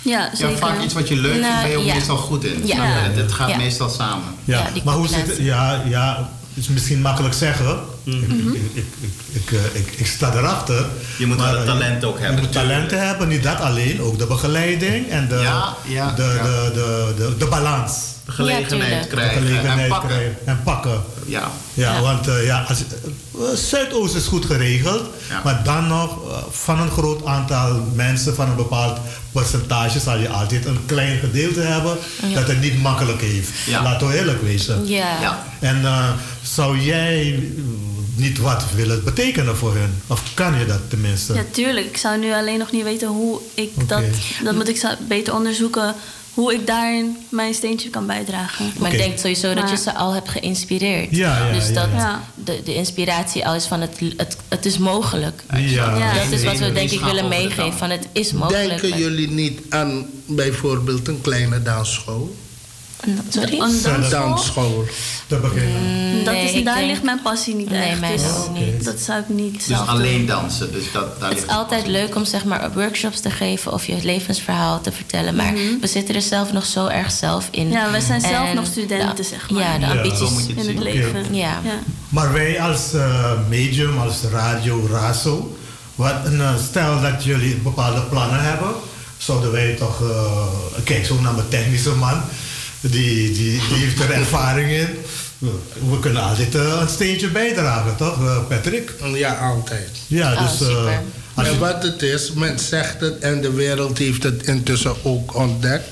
Ja, 0.01 0.31
Ja, 0.38 0.49
vaak 0.57 0.81
iets 0.83 0.93
wat 0.93 1.07
je 1.07 1.15
leuk 1.15 1.31
vindt, 1.31 1.47
Nou, 1.47 1.62
ben 1.62 1.71
je 1.71 1.77
ook 1.77 1.83
ja. 1.85 1.93
meestal 1.93 2.17
goed 2.17 2.43
in. 2.43 2.62
Ja. 2.67 2.75
Je? 2.75 3.19
Het, 3.21 3.31
gaat 3.31 3.49
Ja. 3.49 3.57
meestal 3.57 3.89
samen. 3.89 4.23
Ja, 4.43 4.67
maar 4.83 4.93
hoe 4.95 5.07
zit 5.07 5.27
het? 5.27 5.38
Ja, 5.38 5.81
ja, 5.88 6.29
het 6.53 6.63
is 6.63 6.67
misschien 6.69 7.01
makkelijk 7.01 7.33
zeggen. 7.33 7.79
Ik, 8.03 8.13
ik, 8.13 8.55
ik, 8.73 8.85
ik, 8.99 9.09
ik, 9.31 9.51
eh, 9.51 9.79
ik, 9.81 9.93
ik 9.97 10.05
sta 10.07 10.33
erachter. 10.33 10.85
Je 11.17 11.25
moet 11.25 11.38
Maar, 11.38 11.55
eh, 11.55 11.63
talent 11.65 12.03
ook 12.03 12.17
je 12.17 12.23
hebben. 12.23 12.43
moet 12.43 12.51
talenten 12.51 13.07
hebben, 13.07 13.27
niet 13.27 13.43
dat 13.43 13.59
alleen, 13.59 14.01
ook 14.01 14.17
de 14.17 14.25
begeleiding 14.25 15.09
en 15.09 15.27
de, 15.27 15.35
Ja, 15.35 15.75
ja, 15.85 16.12
de, 16.12 16.23
ja. 16.23 16.43
De, 16.43 16.71
de, 16.73 17.13
de, 17.17 17.38
de 17.38 17.45
balans. 17.47 17.93
De 18.25 18.31
gelegenheid 18.31 18.69
tuurlijk. 18.69 19.01
De 19.01 19.07
krijgen 19.07 19.38
gelegenheid 19.41 19.79
en 19.79 19.88
pakken. 19.89 20.09
krijgen 20.09 20.35
en 20.45 20.62
pakken. 20.63 21.03
Ja. 21.29 21.51
Ja, 21.73 21.93
Ja. 21.93 22.01
want 22.01 22.27
eh, 22.27 22.45
ja, 22.45 22.65
als, 22.67 22.79
eh, 22.79 23.55
Zuidoost 23.55 24.15
is 24.15 24.25
goed 24.25 24.45
geregeld, 24.45 25.03
Ja. 25.29 25.41
maar 25.43 25.63
dan 25.63 25.87
nog 25.87 26.29
eh, 26.31 26.37
van 26.51 26.79
een 26.79 26.91
groot 26.91 27.25
aantal 27.25 27.83
mensen, 27.93 28.35
van 28.35 28.49
een 28.49 28.55
bepaald 28.55 28.97
percentage, 29.31 29.99
zal 29.99 30.17
je 30.17 30.29
altijd 30.29 30.65
een 30.65 30.79
klein 30.85 31.19
gedeelte 31.19 31.59
hebben 31.59 31.97
dat 32.33 32.47
het 32.47 32.61
niet 32.61 32.81
makkelijk 32.81 33.21
heeft. 33.21 33.49
Ja. 33.65 33.83
Laten 33.83 34.07
we 34.07 34.17
eerlijk 34.17 34.41
wezen. 34.41 34.87
Ja. 34.87 35.21
Ja. 35.21 35.43
En 35.59 35.85
eh, 35.85 36.09
zou 36.43 36.79
jij 36.79 37.43
niet 38.15 38.37
wat 38.39 38.63
willen 38.75 39.03
betekenen 39.03 39.57
voor 39.57 39.73
hun? 39.75 40.01
Of 40.07 40.21
kan 40.33 40.59
je 40.59 40.65
dat 40.65 40.79
tenminste? 40.87 41.33
Ja, 41.33 41.43
tuurlijk. 41.51 41.85
Ik 41.85 41.97
zou 41.97 42.17
nu 42.19 42.33
alleen 42.33 42.59
nog 42.59 42.71
niet 42.71 42.83
weten 42.83 43.07
hoe 43.07 43.39
ik 43.53 43.71
dat... 43.89 44.03
Dat 44.43 44.55
moet 44.55 44.67
ik 44.69 44.85
beter 45.07 45.33
onderzoeken. 45.33 45.95
Hoe 46.39 46.54
ik 46.54 46.67
daarin 46.67 47.17
mijn 47.30 47.54
steentje 47.54 47.89
kan 47.89 48.06
bijdragen. 48.06 48.71
Maar 48.80 48.93
ik 48.93 48.97
denk 48.97 49.17
sowieso 49.17 49.54
dat 49.54 49.69
je 49.69 49.78
ze 49.78 49.93
al 49.93 50.13
hebt 50.13 50.30
geïnspireerd. 50.30 51.15
Ja, 51.15 51.47
ja, 51.47 51.54
dus 51.54 51.67
ja, 51.67 51.73
dat 51.73 51.89
ja. 51.91 52.23
De, 52.36 52.62
de 52.63 52.75
inspiratie 52.75 53.47
al 53.47 53.56
is 53.56 53.65
van 53.65 53.82
het, 53.82 53.99
het, 54.17 54.38
het 54.47 54.65
is 54.65 54.78
mogelijk. 54.78 55.43
Ja. 55.54 55.97
Ja. 55.97 56.13
Dat 56.13 56.32
is 56.32 56.43
wat 56.43 56.58
we 56.58 56.71
denk 56.71 56.91
ik 56.91 56.99
willen 56.99 57.28
meegeven. 57.28 57.73
Van 57.73 57.89
het 57.89 58.08
is 58.12 58.32
mogelijk. 58.32 58.82
Denken 58.82 58.99
jullie 58.99 59.30
niet 59.30 59.62
aan 59.69 60.06
bijvoorbeeld 60.25 61.08
een 61.08 61.21
kleine 61.21 61.62
dansschool? 61.62 62.36
Sorry? 63.29 63.51
Een 63.59 63.59
dansschool? 63.59 64.09
Dansschool. 64.09 64.85
Te 65.27 65.35
beginnen. 65.35 66.23
Dat 66.23 66.33
Nee, 66.33 66.43
is, 66.45 66.51
ik 66.53 66.65
daar 66.65 66.83
ligt 66.83 67.03
mijn 67.03 67.21
passie 67.21 67.55
niet 67.55 67.69
Nee, 67.69 67.89
echt. 67.89 68.01
dus 68.23 68.31
ook 68.38 68.53
niet. 68.57 68.83
dat 68.85 68.99
zou 68.99 69.19
ik 69.19 69.29
niet 69.29 69.53
Dus 69.53 69.65
zelf 69.65 69.88
alleen 69.88 70.17
doen. 70.17 70.25
dansen. 70.25 70.71
Dus 70.71 70.91
dat, 70.91 71.19
daar 71.19 71.29
Het 71.29 71.38
is 71.38 71.47
altijd 71.47 71.88
leuk 71.88 72.15
om 72.15 72.25
zeg 72.25 72.43
maar 72.45 72.71
workshops 72.73 73.19
te 73.19 73.29
geven 73.31 73.73
of 73.73 73.85
je 73.88 73.95
levensverhaal 74.03 74.81
te 74.81 74.91
vertellen. 74.91 75.35
Maar 75.35 75.53
we 75.81 75.88
zitten 75.88 76.15
er 76.15 76.21
zelf 76.21 76.53
nog 76.53 76.65
zo 76.65 76.88
erg 76.88 77.12
zelf 77.12 77.47
in. 77.51 77.67
Mhm. 77.67 77.75
Ja, 77.77 77.91
we 77.91 78.01
zijn 78.01 78.21
zelf 78.21 78.47
En 78.49 78.55
nog 78.55 78.65
studenten, 78.65 79.15
de- 79.15 79.23
zeg 79.23 79.49
maar. 79.49 79.62
Ja, 79.63 79.73
de 79.77 79.85
Ja, 79.85 79.91
ambities. 79.91 80.19
het 80.47 80.49
In 80.49 80.67
het 80.75 80.79
leven. 80.83 81.35
Ja. 81.35 81.59
ja. 81.63 81.79
Maar 82.09 82.33
wij 82.33 82.62
als 82.62 82.93
eh, 82.93 83.31
medium, 83.49 83.97
als 83.99 84.15
radio, 84.31 84.88
RASO, 84.91 85.57
wat 85.95 86.15
een, 86.25 86.41
eh, 86.41 86.49
stel 86.69 87.01
dat 87.01 87.23
jullie 87.23 87.55
bepaalde 87.55 88.01
plannen 88.01 88.43
hebben, 88.43 88.69
zouden 89.17 89.51
wij 89.51 89.73
toch, 89.75 90.01
eh, 90.01 90.43
kijk 90.83 91.05
zo 91.05 91.19
naar 91.21 91.33
mijn 91.33 91.47
technische 91.49 91.89
man, 91.95 92.21
die, 92.81 93.31
die, 93.31 93.33
die 93.33 93.77
heeft 93.77 93.99
er 93.99 94.11
ervaring 94.11 94.69
in. 94.71 94.87
We 95.89 95.99
kunnen 96.01 96.21
altijd 96.23 96.55
eh, 96.55 96.77
een 96.81 96.87
steentje 96.89 97.29
bijdragen, 97.29 97.95
toch, 97.95 98.19
eh, 98.25 98.37
Patrick? 98.47 98.93
Ja, 99.13 99.33
altijd. 99.35 99.89
Ja, 100.07 100.33
Oh, 100.33 100.39
dus 100.41 100.51
eh, 100.67 100.75
super. 100.75 101.01
als 101.33 101.47
je- 101.47 101.53
En 101.53 101.59
wat 101.59 101.83
het 101.83 102.01
is, 102.01 102.31
men 102.33 102.59
zegt 102.59 102.99
het 103.01 103.19
en 103.19 103.41
de 103.41 103.51
wereld 103.51 103.97
heeft 103.97 104.23
het 104.23 104.43
intussen 104.47 104.95
ook 105.05 105.36
ontdekt. 105.36 105.88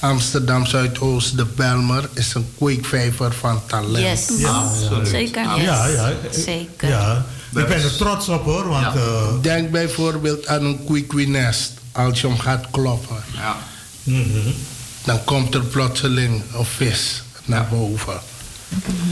Amsterdam 0.00 0.66
Zuidoost, 0.66 1.36
de 1.36 1.44
Belmer, 1.56 2.08
is 2.14 2.34
een 2.34 2.46
kweekvijver 2.58 3.32
van 3.32 3.62
talent. 3.66 3.96
Yes. 4.28 4.38
Ja, 4.38 4.48
Absoluut. 4.50 5.08
zeker. 5.08 5.42
Yes. 5.56 5.64
ja, 5.64 5.86
ja, 5.86 6.12
Zeker. 6.30 6.88
Ja, 6.88 7.26
ik 7.56 7.66
ben 7.66 7.82
er 7.82 7.96
trots 7.96 8.28
op 8.28 8.44
hoor, 8.44 8.68
want 8.68 8.84
Ja. 8.94 9.00
Denk 9.42 9.70
bijvoorbeeld 9.70 10.46
aan 10.46 10.64
een 10.64 10.84
kwikwienest. 10.84 11.72
Als 11.92 12.20
je 12.20 12.26
hem 12.26 12.38
gaat 12.38 12.64
kloppen, 12.70 13.16
Ja. 13.34 13.56
mhm. 14.02 14.48
Dan 15.04 15.24
komt 15.24 15.54
er 15.54 15.64
plotseling 15.64 16.42
een 16.56 16.64
vis 16.64 17.22
naar 17.44 17.66
boven. 17.70 18.20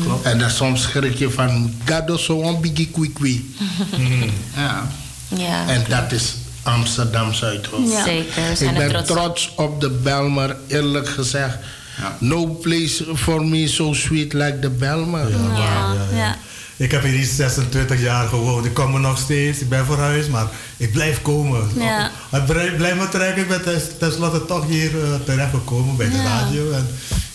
Klopt. 0.05 0.25
En 0.25 0.39
dan 0.39 0.51
soms 0.51 0.83
schrik 0.83 1.17
je 1.19 1.31
van, 1.31 1.75
gado 1.85 2.17
zo'n 2.17 2.61
biggie 2.61 2.89
kwikwie. 2.91 3.55
Ja. 4.57 4.89
Ja. 5.37 5.69
En 5.69 5.85
dat 5.89 6.13
is 6.13 6.35
Amsterdam 6.63 7.33
Zuidoost. 7.35 7.93
Ja. 7.93 8.05
Zeker. 8.05 8.63
Ik 8.69 8.75
ben 8.75 8.89
trots 8.89 9.11
op. 9.11 9.17
trots 9.17 9.53
op 9.57 9.81
de 9.81 9.91
Belmer, 9.91 10.57
eerlijk 10.67 11.09
gezegd. 11.09 11.57
Ja. 11.99 12.17
No 12.21 12.47
place 12.47 13.05
for 13.17 13.45
me 13.45 13.69
so 13.69 13.93
sweet 13.93 14.33
like 14.33 14.59
the 14.59 14.71
Belmer. 14.71 15.31
Ja, 15.31 15.37
Ja, 15.37 15.55
ja, 15.55 15.95
ja. 16.11 16.17
ja. 16.17 16.37
Ik 16.79 16.91
heb 16.91 17.03
hier 17.03 17.25
26 17.25 18.01
jaar 18.01 18.29
gewoond. 18.29 18.65
Ik 18.65 18.75
kom 18.75 18.95
er 18.95 19.01
nog 19.01 19.19
steeds. 19.19 19.59
Ik 19.61 19.69
ben 19.69 19.85
verhuisd, 19.87 20.29
maar 20.29 20.47
ik 20.77 20.93
blijf 20.93 21.23
komen. 21.23 21.69
Ja. 21.77 22.11
Het 22.31 22.47
blijft 22.47 22.77
blijft 22.77 22.97
me 22.99 23.09
trekken. 23.09 23.43
Ik 23.43 23.49
ben 23.49 23.63
tens- 23.63 23.85
tenslotte 23.99 24.45
toch 24.45 24.67
hier 24.67 24.91
uh, 24.95 25.01
terechtgekomen 25.25 25.97
bij 25.97 26.09
de 26.11 26.17
Ja. 26.17 26.23
radio. 26.23 26.71
En 26.71 26.87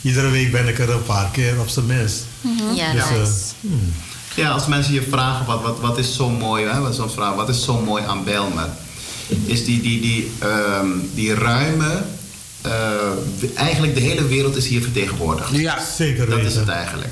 iedere 0.01 0.29
week 0.29 0.51
ben 0.51 0.67
ik 0.67 0.79
er 0.79 0.89
een 0.89 1.03
paar 1.03 1.29
keer 1.31 1.59
op 1.59 1.67
zijn 1.67 1.85
minst. 1.85 2.23
Ja, 2.75 2.91
Dus, 2.91 3.01
nice. 3.09 3.19
eh, 3.61 3.69
Ja, 4.35 4.49
als 4.49 4.67
mensen 4.67 4.93
je 4.93 5.01
vragen 5.09 5.45
wat, 5.45 5.61
wat, 5.61 5.79
wat 5.79 5.97
is 5.97 6.15
zo 6.15 6.29
mooi, 6.29 6.65
hè, 6.65 6.79
wat, 6.79 6.95
soms 6.95 7.13
vragen, 7.13 7.35
wat 7.35 7.49
is 7.49 7.63
zo 7.63 7.79
mooi 7.81 8.03
aan 8.03 8.23
Belmer? 8.23 8.67
Is 9.45 9.65
die, 9.65 9.81
die, 9.81 10.01
die, 10.01 10.31
ehm, 10.39 10.87
die 11.13 11.33
ruime, 11.35 12.03
eh, 12.61 12.71
eigenlijk 13.55 13.93
de 13.95 14.01
hele 14.01 14.27
wereld 14.27 14.55
is 14.55 14.67
hier 14.67 14.81
vertegenwoordigd. 14.81 15.49
Ja, 15.55 15.77
Zeker 15.97 16.25
Dat 16.25 16.35
weten. 16.35 16.49
is 16.51 16.55
het 16.55 16.67
eigenlijk. 16.67 17.09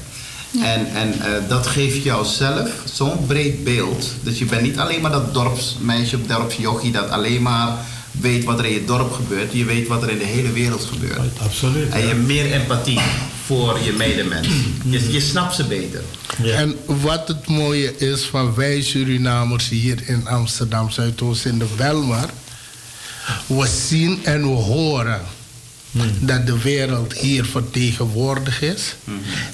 En, 0.59 0.87
en 0.93 1.21
eh, 1.21 1.31
dat 1.47 1.67
geeft 1.67 2.03
jou 2.03 2.25
zelf 2.25 2.69
zo'n 2.93 3.25
breed 3.25 3.63
beeld. 3.63 4.07
Dat 4.23 4.37
je 4.37 4.45
bent 4.45 4.61
niet 4.61 4.77
alleen 4.77 5.01
maar 5.01 5.11
dat 5.11 5.33
dorpsmeisje 5.33 6.15
of 6.15 6.21
dorpsjochie 6.27 6.91
dat 6.91 7.09
alleen 7.09 7.41
maar 7.41 7.77
weet 8.11 8.43
wat 8.43 8.59
er 8.59 8.65
in 8.65 8.73
je 8.73 8.85
dorp 8.85 9.11
gebeurt. 9.11 9.53
Je 9.53 9.65
weet 9.65 9.87
wat 9.87 10.03
er 10.03 10.09
in 10.09 10.17
de 10.17 10.25
hele 10.25 10.51
wereld 10.51 10.83
gebeurt. 10.83 11.39
Absoluut. 11.39 11.89
En 11.89 11.99
je 11.99 12.07
hebt 12.07 12.27
meer 12.27 12.51
empathie 12.51 12.99
voor 13.45 13.79
je 13.83 13.91
medemens. 13.91 14.47
Je, 14.85 15.11
je 15.11 15.19
snapt 15.19 15.55
ze 15.55 15.63
beter. 15.63 16.01
Ja. 16.43 16.55
En 16.55 16.75
wat 16.85 17.27
het 17.27 17.47
mooie 17.47 17.97
is 17.97 18.21
van 18.21 18.55
wij 18.55 18.81
Surinamers 18.81 19.69
hier 19.69 20.03
in 20.05 20.27
Amsterdam 20.27 20.89
Zuidoost 20.89 21.45
in 21.45 21.59
de 21.59 21.67
Belmer. 21.77 22.29
We 23.45 23.67
zien 23.67 24.19
en 24.23 24.41
we 24.41 24.47
horen 24.47 25.21
dat 26.19 26.45
de 26.45 26.61
wereld 26.61 27.13
hier 27.13 27.45
vertegenwoordigd 27.45 28.61
is. 28.61 28.95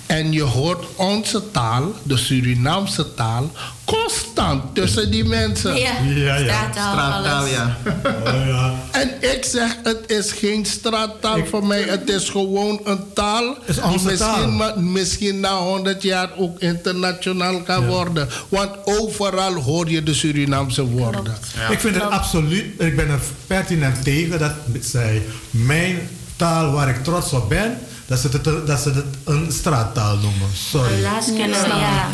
En 0.06 0.32
je 0.32 0.42
hoort 0.42 0.86
onze 0.96 1.52
taal, 1.52 1.94
de 2.04 2.18
Surinaamse 2.18 3.14
taal, 3.14 3.52
constant 3.86 4.76
tussen 4.76 5.12
die 5.12 5.24
mensen. 5.26 5.76
Ja, 5.76 5.92
Ja, 6.16 6.36
ja. 6.36 6.68
straattaal, 6.72 7.46
ja. 7.46 7.78
Oh, 8.06 8.46
ja. 8.48 8.76
En 8.92 9.12
ik 9.20 9.46
zeg, 9.46 9.76
het 9.84 10.04
is 10.12 10.32
geen 10.32 10.66
straattaal 10.66 11.46
voor 11.46 11.66
mij. 11.66 11.82
Het 11.82 12.10
is 12.10 12.30
gewoon 12.30 12.80
een 12.84 13.14
taal 13.14 13.58
is 13.66 13.76
die 13.76 13.84
misschien, 13.92 14.18
taal. 14.58 14.80
misschien 14.80 15.40
na 15.40 15.58
100 15.58 16.04
jaar 16.04 16.30
ook 16.38 16.60
internationaal 16.60 17.62
kan 17.62 17.86
worden. 17.88 18.30
Want 18.50 18.72
overal 18.86 19.54
hoor 19.54 19.90
je 19.90 20.04
de 20.04 20.14
Surinaamse 20.14 20.86
woorden. 20.86 21.36
Ik 21.70 21.80
vind 21.80 21.96
het 21.96 22.04
absoluut, 22.04 22.66
ik 22.82 22.96
ben 22.96 23.10
er 23.10 23.20
pertinent 23.48 24.04
tegen 24.04 24.40
dat 24.40 24.54
zij 24.82 25.22
mijn 25.50 26.00
taal 26.38 26.72
waar 26.72 26.90
ik 26.90 27.04
trots 27.04 27.34
op 27.34 27.50
ben, 27.50 27.80
dat 28.06 28.20
ze 28.20 28.28
het, 28.32 28.44
dat 28.68 28.80
ze 28.80 28.90
het 28.92 29.06
een 29.24 29.52
straattaal 29.52 30.16
noemen. 30.18 30.48
Sorry. 30.70 30.94
Helaas 30.94 31.26
kennen 31.26 31.50
we, 31.50 31.56
snap 31.66 31.80
ja. 31.80 32.08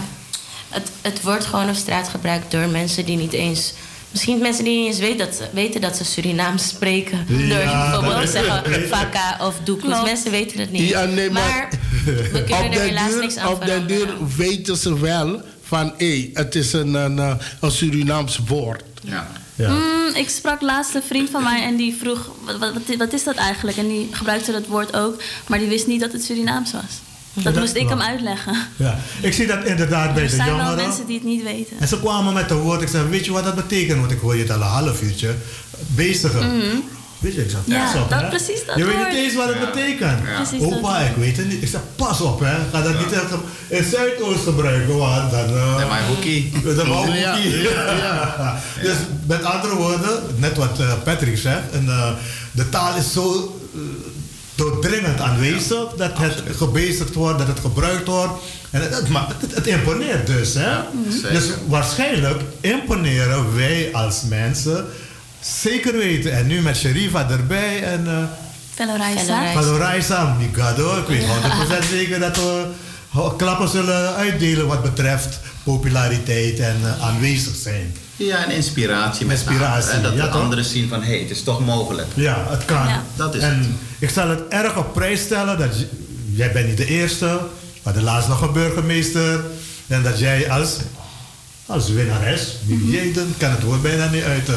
Het, 0.69 0.91
het 1.01 1.21
wordt 1.21 1.45
gewoon 1.45 1.69
op 1.69 1.76
straat 1.76 2.07
gebruikt 2.09 2.51
door 2.51 2.67
mensen 2.67 3.05
die 3.05 3.17
niet 3.17 3.34
eens... 3.34 3.74
Misschien 4.11 4.39
mensen 4.41 4.63
die 4.63 4.78
niet 4.78 4.88
eens 4.88 4.99
weten 4.99 5.17
dat, 5.26 5.36
ze- 5.36 5.47
weten 5.53 5.82
dat 5.82 5.95
ze 5.97 6.03
Surinaams 6.05 6.67
spreken. 6.67 7.26
Ja, 7.28 7.91
door 7.91 8.01
bijvoorbeeld 8.01 8.26
te 8.26 8.32
zeggen 8.32 8.88
Faka 8.88 9.38
of 9.41 9.55
Doekoes. 9.63 9.89
Klopt. 9.89 10.03
Mensen 10.05 10.32
weten 10.32 10.59
het 10.59 10.71
niet. 10.71 10.89
Ja, 10.89 11.03
nee, 11.03 11.30
maar- 11.32 11.43
maar 11.43 11.69
we 12.32 12.43
kunnen 12.43 12.65
Op 12.65 12.74
er 12.74 12.82
helaas 12.82 13.13
niks 13.19 13.38
aan 13.38 13.47
op 13.47 13.65
den 13.65 13.88
duur 13.88 14.07
weten 14.38 14.78
ze 14.78 14.99
wel 14.99 15.41
van 15.63 15.93
hé, 15.97 16.30
het 16.34 16.55
is 16.55 16.74
een, 16.74 16.93
een, 16.93 17.38
een 17.59 17.71
Surinaams 17.71 18.39
woord. 18.47 18.84
ja. 19.03 19.28
Ja. 19.56 19.70
Mm, 19.70 20.16
ik 20.16 20.30
sprak 20.30 20.62
laatst 20.62 20.95
een 20.95 21.01
vriend 21.08 21.30
van 21.30 21.43
mij 21.43 21.64
en 21.64 21.76
die 21.76 21.95
vroeg: 22.01 22.30
wat, 22.45 22.60
wat, 22.60 22.95
wat 22.97 23.14
is 23.14 23.24
dat 23.24 23.36
eigenlijk? 23.36 23.78
En 23.78 23.88
die 23.88 24.08
gebruikte 24.12 24.51
dat 24.51 24.68
woord 24.68 24.95
ook, 24.95 25.22
maar 25.47 25.60
die 25.60 25.68
wist 25.68 25.88
niet 25.88 25.99
dat 26.01 26.12
het 26.12 26.24
Surinaams 26.24 26.72
was. 26.72 26.82
Dat 27.34 27.43
dat 27.43 27.56
moest 27.64 27.76
ik 27.76 27.89
hem 27.89 28.01
uitleggen. 28.01 28.56
Ja. 28.78 28.99
Ik 29.22 29.34
zie 29.34 29.47
dat 29.47 29.64
inderdaad 29.66 30.14
bij 30.14 30.24
Er 30.24 30.30
de 30.30 30.36
zijn 30.36 30.47
wel 30.47 30.58
jongeren. 30.58 30.86
mensen 30.86 31.06
die 31.06 31.16
het 31.16 31.26
niet 31.26 31.43
weten. 31.43 31.80
En 31.80 31.88
ze 31.88 31.99
kwamen 31.99 32.34
met 32.34 32.51
een 32.51 32.58
woord. 32.58 32.82
Ik 32.82 32.88
zei, 32.88 33.08
weet 33.10 33.26
je 33.26 33.32
wat 33.32 33.43
dat 33.43 33.56
betekent? 33.56 33.99
Want 33.99 34.12
ik 34.12 34.20
hoor 34.20 34.36
je 34.36 34.41
het 34.41 34.51
al 34.51 34.56
een 34.62 34.68
half 34.68 35.01
uurtje 35.01 35.36
bezigen. 35.95 36.84
Weet 37.24 37.34
je, 37.36 37.41
ik 37.43 37.49
zeg, 37.49 37.59
Ja, 37.65 38.01
op, 38.01 38.09
dat- 38.09 38.19
hè. 38.21 38.28
precies 38.28 38.65
dat 38.65 38.76
Je 38.78 38.86
weet 38.86 38.97
niet 38.97 39.15
eens 39.15 39.36
wat 39.36 39.47
het 39.47 39.57
Ja. 39.57 39.65
betekent. 39.65 40.19
Precies 40.36 40.61
Opa, 40.61 40.99
dat. 40.99 41.07
ik 41.09 41.15
weet 41.15 41.38
het 41.38 41.47
niet. 41.49 41.61
Ik 41.61 41.67
zeg, 41.67 41.82
pas 41.95 42.21
op, 42.21 42.39
hè. 42.39 42.55
Ga 42.71 42.82
dat 42.82 42.99
niet 42.99 43.11
echt 43.11 43.24
in 43.67 43.84
Zuidoost 43.84 44.43
gebruiken, 44.43 44.97
want 44.97 45.32
dan... 45.32 45.45
eh, 45.47 45.76
Nee, 45.78 45.86
maar 45.86 46.03
hoekie. 46.07 46.51
de 46.63 46.86
wou- 46.88 47.11
Ja, 47.13 47.36
ja. 47.38 48.59
Dus 48.82 48.95
met 49.28 49.43
andere 49.43 49.76
woorden, 49.76 50.19
net 50.36 50.57
wat 50.57 50.80
eh, 50.80 50.93
Patrick 51.03 51.38
zegt, 51.38 51.71
en, 51.71 51.86
eh, 51.89 52.11
de 52.51 52.69
taal 52.69 52.97
is 52.97 53.11
zo 53.13 53.57
eh, 53.76 53.80
doordringend 54.55 55.19
aanwezig 55.19 55.88
dat 55.97 56.17
het 56.17 56.43
gebezigd 56.57 57.13
wordt, 57.13 57.38
dat 57.38 57.47
het 57.47 57.59
gebruikt 57.59 58.07
wordt. 58.07 58.34
En 58.71 58.82
het, 58.82 58.93
het, 58.95 59.07
het, 59.41 59.55
het 59.55 59.67
imponeert 59.67 60.28
dus. 60.28 60.53
Hè? 60.53 60.78
dus 61.32 61.43
waarschijnlijk 61.67 62.41
imponeren 62.61 63.55
wij 63.55 63.89
als 63.93 64.21
mensen 64.30 64.86
zeker 65.44 65.98
weten. 65.98 66.34
En 66.34 66.48
nu 66.48 66.62
met 66.62 66.78
Sherifa 66.78 67.30
erbij 67.30 67.84
en 67.84 68.06
uh, 68.06 68.24
Fellow 68.74 68.98
Raisa. 68.98 69.22
Fellow 69.22 69.38
Raisa. 69.38 69.62
Valoraisa, 69.62 70.36
Mikado. 70.39 70.98
Ik 70.98 71.08
weet 71.08 71.24
100% 71.86 71.89
zeker 71.89 72.20
dat 72.20 72.36
we 72.36 72.66
klappen 73.38 73.70
zullen 73.70 74.16
uitdelen 74.16 74.68
wat 74.68 74.82
betreft 74.82 75.39
populariteit 75.64 76.60
en 76.60 76.76
eh, 76.84 77.08
aanwezig 77.08 77.56
zijn. 77.56 77.96
Ja, 78.16 78.46
en 78.46 78.52
inspiratie. 78.52 79.26
Met 79.26 79.38
Inspiratie, 79.38 79.91
hè, 79.91 80.02
dat 80.02 80.14
ja, 80.14 80.26
de 80.26 80.32
toch? 80.32 80.41
anderen 80.41 80.66
zien 80.66 80.89
van, 80.89 81.04
hé, 81.04 81.10
hey, 81.10 81.20
het 81.20 81.30
is 81.30 81.44
toch 81.44 81.66
mogelijk. 81.66 82.08
Ja, 82.14 82.46
het 82.50 82.66
kan. 82.66 82.88
Ja. 82.88 83.04
Dat 83.16 83.36
is 83.36 83.41
en 83.41 83.58
het. 83.58 83.68
ik 84.00 84.10
zal 84.10 84.30
het 84.30 84.41
erg 84.50 84.78
op 84.78 84.94
prijs 84.94 85.22
stellen 85.22 85.58
dat 85.58 85.76
jij 86.32 86.52
bent 86.52 86.68
niet 86.68 86.78
de 86.78 86.86
eerste, 86.86 87.39
maar 87.84 87.94
de 87.94 88.02
laatst 88.02 88.28
nog 88.28 88.41
een 88.41 88.54
burgemeester. 88.54 89.44
En 89.88 90.04
dat 90.04 90.20
jij 90.20 90.50
als, 90.50 90.78
als 91.74 91.89
winnares, 91.89 92.55
wie 92.65 92.89
jij 92.91 93.13
dan 93.13 93.34
kan 93.38 93.49
het 93.51 93.63
woord 93.63 93.82
bijna 93.82 94.09
niet 94.09 94.24
uiten, 94.24 94.53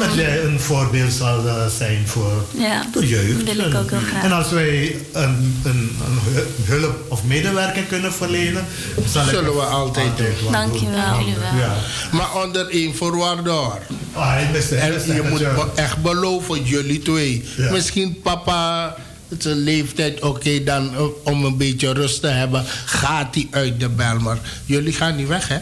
dat 0.00 0.14
jij 0.14 0.42
een 0.42 0.60
voorbeeld 0.60 1.12
zal 1.12 1.46
eh, 1.48 1.66
zijn 1.78 2.02
voor 2.06 2.44
Ja, 2.58 2.86
de 2.92 3.06
jeugd. 3.08 3.44
wil 3.54 3.66
ik 3.66 3.74
ook 3.74 3.90
heel 3.90 3.98
graag. 4.08 4.22
En 4.24 4.32
als 4.32 4.50
wij 4.50 4.96
een, 5.12 5.60
een, 5.64 5.90
een 6.06 6.18
hu- 6.34 6.72
hulp 6.74 6.96
of 7.08 7.24
medewerking 7.24 7.88
kunnen 7.88 8.12
verlenen, 8.12 8.64
zal 9.08 9.22
ik 9.22 9.28
Zullen 9.28 9.54
we 9.54 9.60
altijd 9.62 10.16
doen. 10.16 10.52
Dankjewel. 10.52 11.10
doen. 11.10 11.18
Jullie 11.18 11.38
wel. 11.38 11.60
Ja. 11.60 11.76
Maar 12.12 12.42
onder 12.44 12.68
één 12.68 12.94
voorwaarde 12.96 13.50
hoor. 13.50 13.78
Ah, 14.12 14.34
je 14.52 14.62
zegt 15.06 15.30
moet 15.30 15.42
echt 15.74 16.02
beloven, 16.02 16.62
jullie 16.64 16.98
twee. 17.02 17.44
Ja. 17.56 17.70
Misschien 17.70 18.20
papa, 18.22 18.96
het 19.30 19.44
is 19.44 19.52
een 19.52 19.58
leeftijd, 19.58 20.22
oké, 20.22 20.64
dan 20.64 20.94
eh, 20.94 21.02
om 21.24 21.44
een 21.44 21.56
beetje 21.56 21.92
rust 21.92 22.20
te 22.20 22.26
hebben, 22.26 22.64
gaat 22.84 23.34
hij 23.34 23.48
uit 23.50 23.80
de 23.80 23.88
Belmer. 23.88 24.38
Jullie 24.64 24.92
gaan 24.92 25.16
niet 25.16 25.28
weg, 25.28 25.48
hè? 25.48 25.58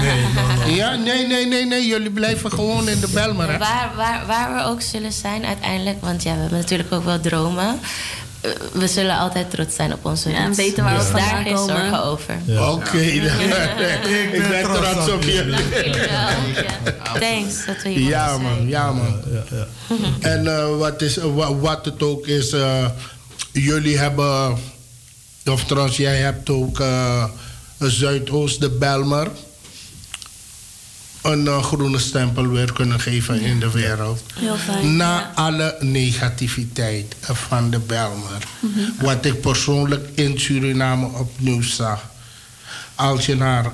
Nee, 0.00 0.22
no, 0.34 0.66
no. 0.66 0.74
Ja, 0.74 0.94
nee, 0.94 1.26
nee, 1.26 1.46
nee, 1.46 1.66
nee. 1.66 1.86
Jullie 1.86 2.10
blijven 2.10 2.50
gewoon 2.50 2.88
in 2.88 3.00
de 3.00 3.08
Belmer, 3.08 3.50
hè? 3.50 3.58
Waar, 3.58 3.90
waar, 3.96 4.26
waar 4.26 4.54
we 4.54 4.70
ook 4.70 4.80
zullen 4.82 5.12
zijn 5.12 5.44
uiteindelijk, 5.44 6.00
want 6.00 6.22
ja, 6.22 6.34
we 6.34 6.40
hebben 6.40 6.58
natuurlijk 6.58 6.92
ook 6.92 7.04
wel 7.04 7.20
dromen. 7.20 7.80
Eh, 8.40 8.50
We 8.72 8.88
zullen 8.88 9.18
altijd 9.18 9.50
trots 9.50 9.74
zijn 9.74 9.92
op 9.92 10.04
onze 10.04 10.30
Ja, 10.30 10.36
en 10.36 10.44
roots. 10.44 10.56
weten 10.56 10.84
waar 10.84 10.92
we 10.96 11.00
dus 11.02 11.10
daar 11.10 11.20
vandaan 11.20 11.42
geen 11.44 11.54
komen. 11.54 11.76
zorgen 11.76 12.04
over. 12.04 12.34
Oké, 12.70 12.98
dan- 12.98 13.40
ik 14.32 14.46
ben 14.48 14.62
trots 14.62 15.10
op 15.12 15.22
jullie. 15.22 15.56
Ja. 16.10 16.28
Thanks 17.20 17.66
dat 17.66 17.82
we 17.82 17.88
hier 17.88 18.08
Ja, 18.08 18.38
man, 18.38 18.54
zijn. 18.54 18.68
ja, 18.68 18.92
man. 18.92 19.20
En 20.20 20.46
eh, 20.56 20.76
wat, 20.76 21.02
is, 21.02 21.16
wa- 21.16 21.54
wat 21.54 21.84
het 21.84 22.02
ook 22.02 22.26
is, 22.26 22.52
eh, 22.52 22.86
jullie 23.52 23.98
hebben, 23.98 24.58
of 25.46 25.64
trouwens, 25.64 25.96
jij 25.96 26.16
hebt 26.16 26.50
ook 26.50 26.80
eh, 26.80 27.24
Zuidoost, 27.78 28.60
de 28.60 28.70
Belmer, 28.70 29.28
een 31.22 31.46
eh, 31.46 31.62
groene 31.62 31.98
stempel 31.98 32.48
weer 32.48 32.72
kunnen 32.72 33.00
geven 33.00 33.40
in 33.40 33.60
de 33.60 33.70
wereld. 33.70 34.22
Heel 34.34 34.56
fijn. 34.56 34.96
Na 34.96 35.18
ja. 35.18 35.32
alle 35.34 35.76
negativiteit 35.80 37.16
van 37.20 37.70
de 37.70 37.78
Belmer. 37.78 38.42
Wat 39.00 39.24
ik 39.24 39.40
persoonlijk 39.40 40.08
in 40.14 40.40
Suriname 40.40 41.06
opnieuw 41.06 41.62
zag. 41.62 42.08
Als 42.94 43.26
je 43.26 43.36
naar 43.36 43.72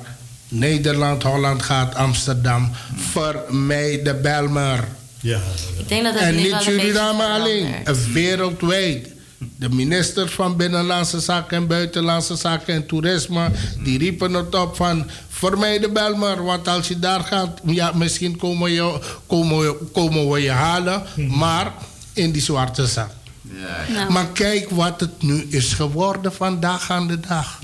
Nederland, 0.49 1.23
Holland 1.23 1.63
gaat, 1.63 1.95
Amsterdam, 1.95 2.71
vermijd 2.97 4.05
de 4.05 4.15
Belmer. 4.15 4.85
Ja, 5.21 5.41
Ik 5.79 5.89
denk 5.89 6.05
dat 6.05 6.15
het 6.15 6.23
En 6.23 6.37
niet 6.37 6.57
Suriname 6.61 7.25
alleen, 7.25 7.75
wereldwijd. 8.13 9.09
De 9.57 9.69
ministers 9.69 10.33
van 10.33 10.57
Binnenlandse 10.57 11.21
Zaken 11.21 11.57
en 11.57 11.67
Buitenlandse 11.67 12.37
Zaken 12.37 12.75
en 12.75 12.87
Toerisme, 12.87 13.51
die 13.85 13.99
riepen 13.99 14.33
het 14.35 14.55
op 14.55 14.77
van 14.77 15.07
vermijd 15.29 15.83
de 15.83 15.89
Belmer. 15.91 16.43
Want 16.45 16.69
als 16.69 16.89
je 16.89 16.99
daar 16.99 17.21
gaat, 17.21 17.61
ja, 17.65 17.93
misschien 17.95 18.37
komen, 18.37 18.71
je, 18.73 18.99
komen, 19.27 19.59
we- 19.59 19.77
komen 19.93 20.31
we 20.31 20.43
je 20.43 20.51
halen, 20.51 21.03
maar 21.29 21.73
in 22.13 22.33
die 22.33 22.43
zwarte 22.43 22.87
zak. 22.87 23.11
Ja, 23.43 23.93
Nou, 23.95 24.13
Maar 24.13 24.27
kijk 24.27 24.71
wat 24.71 25.01
het 25.01 25.23
nu 25.23 25.47
is 25.51 25.73
geworden 25.73 26.33
vandaag 26.33 26.91
aan 26.91 27.07
de 27.07 27.21
dag. 27.21 27.59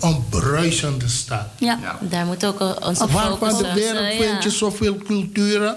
Een 0.00 0.24
bruisende 0.30 1.08
stad. 1.08 1.46
ja. 1.58 1.78
ja. 1.82 1.98
Daar 2.08 2.26
moet 2.26 2.44
ook 2.44 2.60
onze 2.86 3.02
Op 3.02 3.10
Waar 3.10 3.26
focus 3.26 3.52
van 3.52 3.62
de 3.62 3.72
wereld 3.74 4.22
vind 4.22 4.42
je 4.42 4.50
zoveel 4.50 4.96
culturen? 4.96 5.76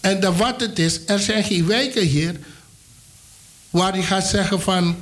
En 0.00 0.20
dan 0.20 0.36
wat 0.36 0.60
het 0.60 0.78
is, 0.78 1.00
er 1.06 1.18
zijn 1.18 1.44
geen 1.44 1.66
wijken 1.66 2.06
hier 2.06 2.40
waar 3.74 3.96
je 3.96 4.02
gaat 4.02 4.26
zeggen 4.26 4.60
van 4.60 4.96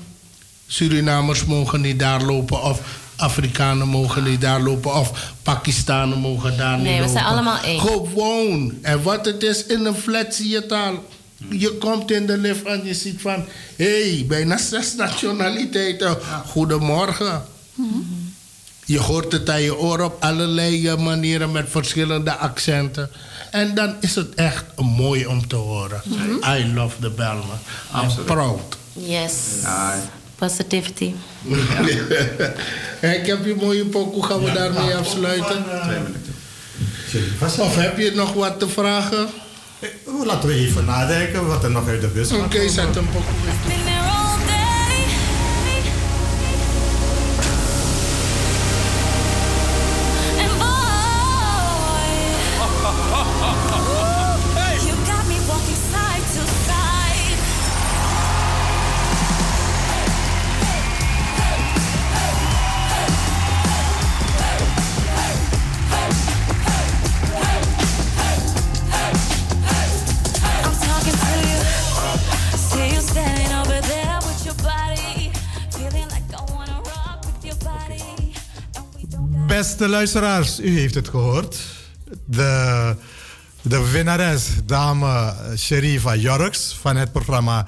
Surinamers 0.66 1.44
mogen 1.44 1.80
niet 1.80 1.98
daar 1.98 2.22
lopen 2.22 2.62
of 2.62 2.80
Afrikanen 3.16 3.88
mogen 3.88 4.24
niet 4.24 4.40
daar 4.40 4.60
lopen 4.60 4.94
of 4.94 5.32
Pakistanen 5.42 6.18
mogen 6.18 6.56
daar 6.56 6.76
niet 6.76 6.84
Nee, 6.84 6.92
we 6.94 6.98
lopen. 6.98 7.12
zijn 7.12 7.24
allemaal 7.24 7.62
één. 7.62 7.80
Gewoon. 7.80 8.72
En 8.82 9.02
wat 9.02 9.26
het 9.26 9.42
is, 9.42 9.66
in 9.66 9.84
een 9.84 9.94
flat 9.94 10.34
zie 10.34 10.48
je 10.48 10.56
het 10.56 10.72
al. 10.72 11.08
Je 11.50 11.76
komt 11.78 12.10
in 12.10 12.26
de 12.26 12.38
lift 12.38 12.64
en 12.64 12.80
je 12.84 12.94
ziet 12.94 13.20
van... 13.20 13.44
hé, 13.76 14.14
hey, 14.14 14.24
bijna 14.28 14.58
zes 14.58 14.94
nationaliteiten. 14.94 16.18
Goedemorgen. 16.46 17.44
Je 18.84 18.98
hoort 18.98 19.32
het 19.32 19.50
aan 19.50 19.62
je 19.62 19.78
oor 19.78 20.00
op 20.00 20.22
allerlei 20.22 20.96
manieren 20.96 21.52
met 21.52 21.66
verschillende 21.68 22.36
accenten. 22.36 23.10
En 23.52 23.74
dan 23.74 23.94
is 24.00 24.14
het 24.14 24.34
echt 24.34 24.64
mooi 24.96 25.26
om 25.26 25.48
te 25.48 25.56
horen. 25.56 26.02
I 26.58 26.72
love 26.74 26.96
the 27.00 27.10
Belmer. 27.10 27.58
I'm 27.94 28.24
proud. 28.24 28.76
Yes. 28.92 29.32
Ja. 29.62 30.00
Positivity. 30.34 31.14
ik 33.18 33.26
heb 33.26 33.44
je 33.44 33.56
mooie 33.60 33.84
pokoe, 33.84 34.24
gaan 34.24 34.44
we 34.44 34.52
daarmee 34.52 34.94
afsluiten? 34.94 35.64
Twee 35.82 36.00
minuten. 36.00 37.64
Of 37.64 37.76
heb 37.76 37.98
je 37.98 38.12
nog 38.14 38.32
wat 38.32 38.58
te 38.58 38.68
vragen? 38.68 39.26
Eh, 39.80 39.88
Laten 40.24 40.48
we 40.48 40.54
even 40.54 40.84
nadenken 40.84 41.46
wat 41.46 41.64
er 41.64 41.70
nog 41.70 41.88
uit 41.88 42.00
de 42.00 42.06
bus 42.06 42.30
gaat. 42.30 42.38
Oké, 42.38 42.68
zet 42.68 42.96
een 42.96 43.06
pokoe. 43.06 44.01
Beste 79.82 79.96
luisteraars, 79.96 80.60
u 80.60 80.78
heeft 80.78 80.94
het 80.94 81.08
gehoord. 81.08 81.58
De, 82.24 82.94
de 83.62 83.90
winnares, 83.90 84.48
dame 84.64 85.34
Sherifa 85.56 86.16
Jorks 86.16 86.78
van 86.80 86.96
het 86.96 87.12
programma 87.12 87.66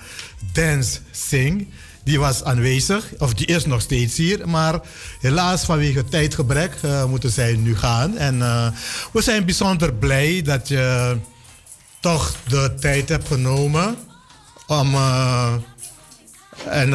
Dance 0.52 0.98
Sing. 1.10 1.68
Die 2.04 2.20
was 2.20 2.44
aanwezig, 2.44 3.12
of 3.18 3.34
die 3.34 3.46
is 3.46 3.66
nog 3.66 3.80
steeds 3.80 4.16
hier. 4.16 4.48
Maar 4.48 4.80
helaas 5.20 5.64
vanwege 5.64 6.04
tijdgebrek 6.04 6.74
eh, 6.82 7.04
moeten 7.04 7.30
zij 7.30 7.56
nu 7.56 7.76
gaan. 7.76 8.16
En 8.16 8.42
eh, 8.42 8.68
we 9.12 9.22
zijn 9.22 9.44
bijzonder 9.44 9.94
blij 9.94 10.42
dat 10.42 10.68
je 10.68 11.16
toch 12.00 12.36
de 12.48 12.74
tijd 12.80 13.08
hebt 13.08 13.26
genomen 13.26 13.96
om 14.66 14.94
eh, 14.94 15.54
en 16.68 16.92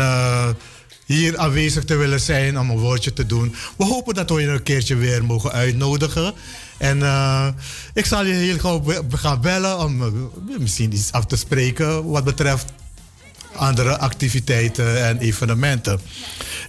hier 1.13 1.37
aanwezig 1.37 1.83
te 1.83 1.95
willen 1.95 2.19
zijn 2.19 2.59
om 2.59 2.69
een 2.69 2.77
woordje 2.77 3.13
te 3.13 3.25
doen. 3.25 3.55
We 3.77 3.85
hopen 3.85 4.13
dat 4.13 4.29
we 4.29 4.41
je 4.41 4.47
een 4.47 4.63
keertje 4.63 4.95
weer 4.95 5.25
mogen 5.25 5.51
uitnodigen. 5.51 6.33
En 6.77 7.03
eh, 7.03 7.47
ik 7.93 8.05
zal 8.05 8.25
je 8.25 8.33
heel 8.33 8.57
gauw 8.57 8.83
gaan 9.09 9.41
bellen 9.41 9.79
om 9.79 10.01
eh, 10.01 10.07
misschien 10.59 10.93
iets 10.93 11.11
af 11.11 11.25
te 11.25 11.35
spreken 11.35 12.09
wat 12.09 12.23
betreft 12.23 12.65
andere 13.55 13.97
activiteiten 13.97 15.05
en 15.05 15.17
evenementen. 15.17 15.99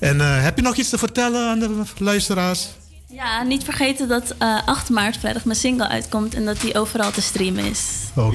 En 0.01 0.20
eh, 0.20 0.43
heb 0.43 0.57
je 0.57 0.62
nog 0.62 0.76
iets 0.76 0.88
te 0.88 0.99
vertellen 0.99 1.49
aan 1.49 1.59
de 1.59 1.82
luisteraars? 1.99 2.68
Ja, 3.07 3.43
niet 3.43 3.64
vergeten 3.64 4.09
dat 4.09 4.34
8 4.64 4.88
maart 4.88 5.16
vrijdag 5.16 5.45
mijn 5.45 5.59
single 5.59 5.88
uitkomt 5.88 6.34
en 6.34 6.45
dat 6.45 6.61
die 6.61 6.74
overal 6.74 7.11
te 7.11 7.20
streamen 7.20 7.64
is. 7.64 7.80
Oké. 8.14 8.30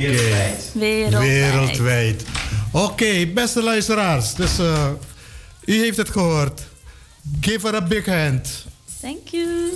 Wereldwijd. 0.74 1.20
Wereldwijd. 1.20 2.24
Oké, 2.72 3.26
beste 3.34 3.64
luisteraars. 3.64 4.34
Dus 4.34 4.52
u 5.66 5.74
heeft 5.74 5.98
het 5.98 6.10
gehoord. 6.10 6.62
Give 7.42 7.68
her 7.68 7.76
a 7.76 7.82
big 7.82 8.06
hand. 8.06 8.66
Thank 9.02 9.28
you. 9.28 9.72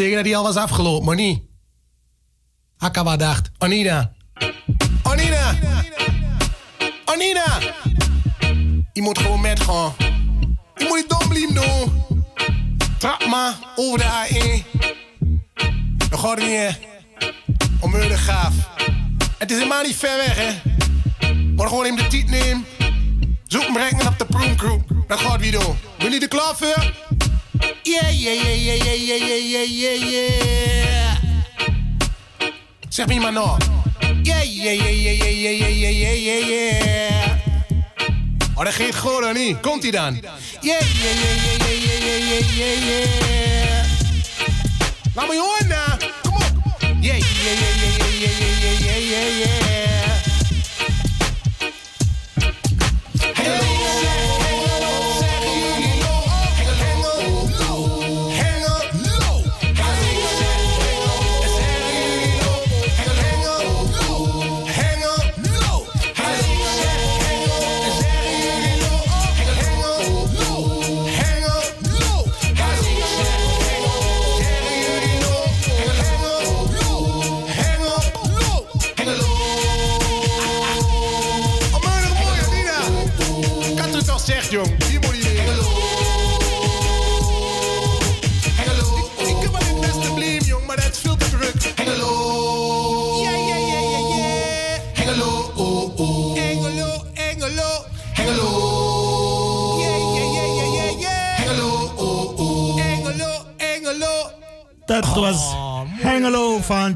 zeggen 0.00 0.16
dat 0.16 0.26
hij 0.26 0.36
al 0.36 0.42
was 0.42 0.56
afgelopen, 0.56 1.06
maar 1.06 1.16
niet. 1.16 1.42
Akawa 2.78 3.16
dacht, 3.16 3.50
Anina. 3.58 4.12
Anina! 5.02 5.54
Anina! 7.04 7.58
Je 8.92 9.02
moet 9.02 9.18
gewoon 9.18 9.40
met 9.40 9.60
gaan. 9.60 9.99
Ja 33.30 33.36
ja 33.36 33.58
Yeah, 34.22 34.42
yeah, 34.42 34.72
yeah, 34.72 34.90
yeah, 34.90 35.12
yeah, 35.12 35.50
yeah, 35.50 35.70
yeah, 35.70 35.90
yeah, 35.90 36.38
yeah, 36.38 36.78
yeah. 36.78 37.38
Oh, 38.54 38.64
dat 38.64 38.74
ging 38.74 38.98
goed, 38.98 39.32
niet? 39.32 39.60
Komt 39.60 39.84
ie 39.84 39.90
dan? 39.90 40.14
Yeah, 40.14 40.22
yeah, 40.60 40.80
yeah, 40.90 41.44
yeah, 41.44 41.82
yeah, 41.82 42.00
yeah, 42.00 42.28
yeah, 42.28 42.56
yeah, 42.56 43.10
yeah. 43.22 43.84
Laat 45.14 45.28
me 45.28 45.34
je 45.34 45.40
horen. 45.40 46.08
Kom 46.22 46.34
op. 46.34 46.80
Yeah, 47.00 47.18
yeah. 47.18 47.80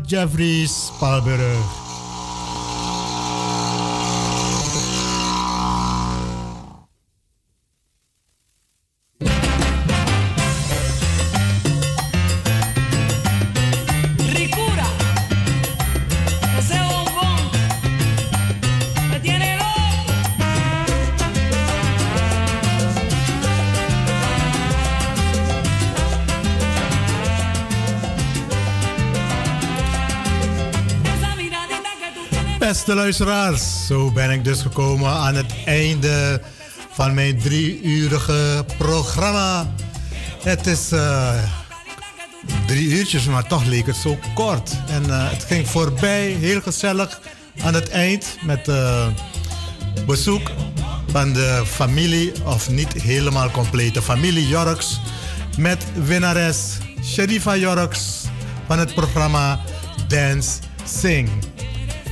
Jeffries 0.07 0.93
Palberer. 1.01 1.84
Beste 32.85 33.03
luisteraars, 33.03 33.87
zo 33.87 34.13
ben 34.13 34.31
ik 34.31 34.45
dus 34.45 34.61
gekomen 34.61 35.11
aan 35.11 35.35
het 35.35 35.53
einde 35.65 36.41
van 36.93 37.15
mijn 37.15 37.39
drie-urige 37.39 38.65
programma. 38.79 39.75
Het 40.43 40.67
is 40.67 40.93
eh, 40.93 41.43
drie 42.67 42.89
uurtjes, 42.89 43.25
maar 43.25 43.47
toch 43.47 43.65
leek 43.65 43.87
het 43.87 43.97
zo 43.97 44.19
kort. 44.35 44.71
En 44.89 45.11
eh, 45.11 45.31
het 45.31 45.45
ging 45.45 45.69
voorbij, 45.69 46.27
heel 46.27 46.61
gezellig 46.61 47.21
aan 47.63 47.75
het 47.75 47.89
eind 47.89 48.37
met 48.43 48.69
uh, 48.69 49.07
bezoek 50.07 50.51
van 51.11 51.33
de 51.33 51.63
familie, 51.67 52.33
of 52.45 52.71
niet 52.71 52.93
helemaal 52.93 53.51
complete 53.51 54.03
familie 54.03 54.49
Jorks, 54.49 55.01
met 55.59 55.85
winnares 55.95 56.79
Sherifa 57.05 57.57
Jorks 57.57 58.23
van 58.67 58.79
het 58.79 58.95
programma 58.95 59.61
Dance 60.09 60.59
Sing. 60.85 61.54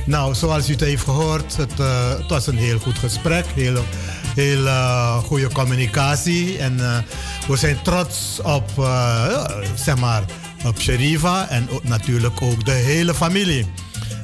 Nou, 0.05 0.35
zoals 0.35 0.69
u 0.69 0.71
het 0.71 0.81
heeft 0.81 1.03
gehoord, 1.03 1.57
het, 1.57 1.79
eh, 1.79 2.09
het 2.09 2.29
was 2.29 2.47
een 2.47 2.57
heel 2.57 2.79
goed 2.79 2.97
gesprek, 2.97 3.45
heel, 3.55 3.83
heel 4.35 4.67
eh, 4.67 5.17
goede 5.17 5.47
communicatie. 5.47 6.57
En 6.57 6.79
eh, 6.79 6.97
we 7.47 7.55
zijn 7.55 7.81
trots 7.81 8.39
op, 8.41 8.69
zeg 9.75 9.97
maar, 9.97 10.23
op 10.65 10.79
Sherifa 10.79 11.49
en 11.49 11.69
ook, 11.69 11.83
natuurlijk 11.83 12.41
ook 12.41 12.65
de 12.65 12.71
hele 12.71 13.13
familie. 13.13 13.65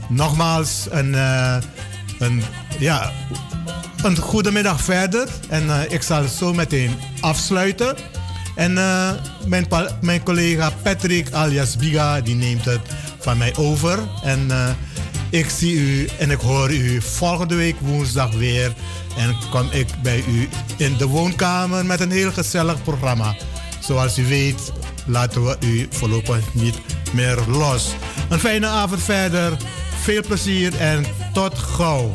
Nogmaals, 0.10 0.88
een, 0.90 1.14
een, 2.20 2.44
ja, 2.80 3.12
een 4.04 4.18
goede 4.18 4.52
middag 4.52 4.82
verder. 4.82 5.28
En 5.50 5.92
ik 5.92 6.02
zal 6.02 6.28
zo 6.28 6.54
meteen 6.54 6.96
afsluiten. 7.20 7.96
En 8.56 8.74
mijn, 9.46 9.68
mijn 10.02 10.24
collega 10.24 10.72
Patrick 10.82 11.32
alias 11.32 11.76
Biga, 11.76 12.22
die 12.22 12.36
neemt 12.36 12.66
het 12.66 12.82
van 13.20 13.38
mij 13.38 13.56
over. 13.56 14.00
En 14.24 14.48
ik 15.30 15.50
zie 15.50 15.74
u 15.74 16.10
en 16.20 16.32
ik 16.32 16.40
hoor 16.40 16.72
u 16.74 17.02
volgende 17.02 17.56
week 17.56 17.76
woensdag 17.80 18.34
weer. 18.34 18.74
En 19.18 19.36
kom 19.50 19.68
ik 19.72 19.88
bij 20.04 20.24
u 20.28 20.50
in 20.78 20.98
de 20.98 21.08
woonkamer 21.08 21.86
met 21.86 22.00
een 22.00 22.12
heel 22.12 22.32
gezellig 22.32 22.84
programma. 22.84 23.36
Zoals 23.80 24.18
u 24.18 24.26
weet, 24.26 24.72
laten 25.06 25.46
we 25.46 25.58
u 25.60 25.88
voorlopig 25.90 26.54
niet 26.54 26.76
meer 27.14 27.38
los. 27.48 27.94
Een 28.30 28.40
fijne 28.40 28.68
avond 28.68 29.04
verder. 29.04 29.58
Veel 30.02 30.22
plezier 30.28 30.78
en 30.78 31.06
tot 31.34 31.58
gauw. 31.58 32.12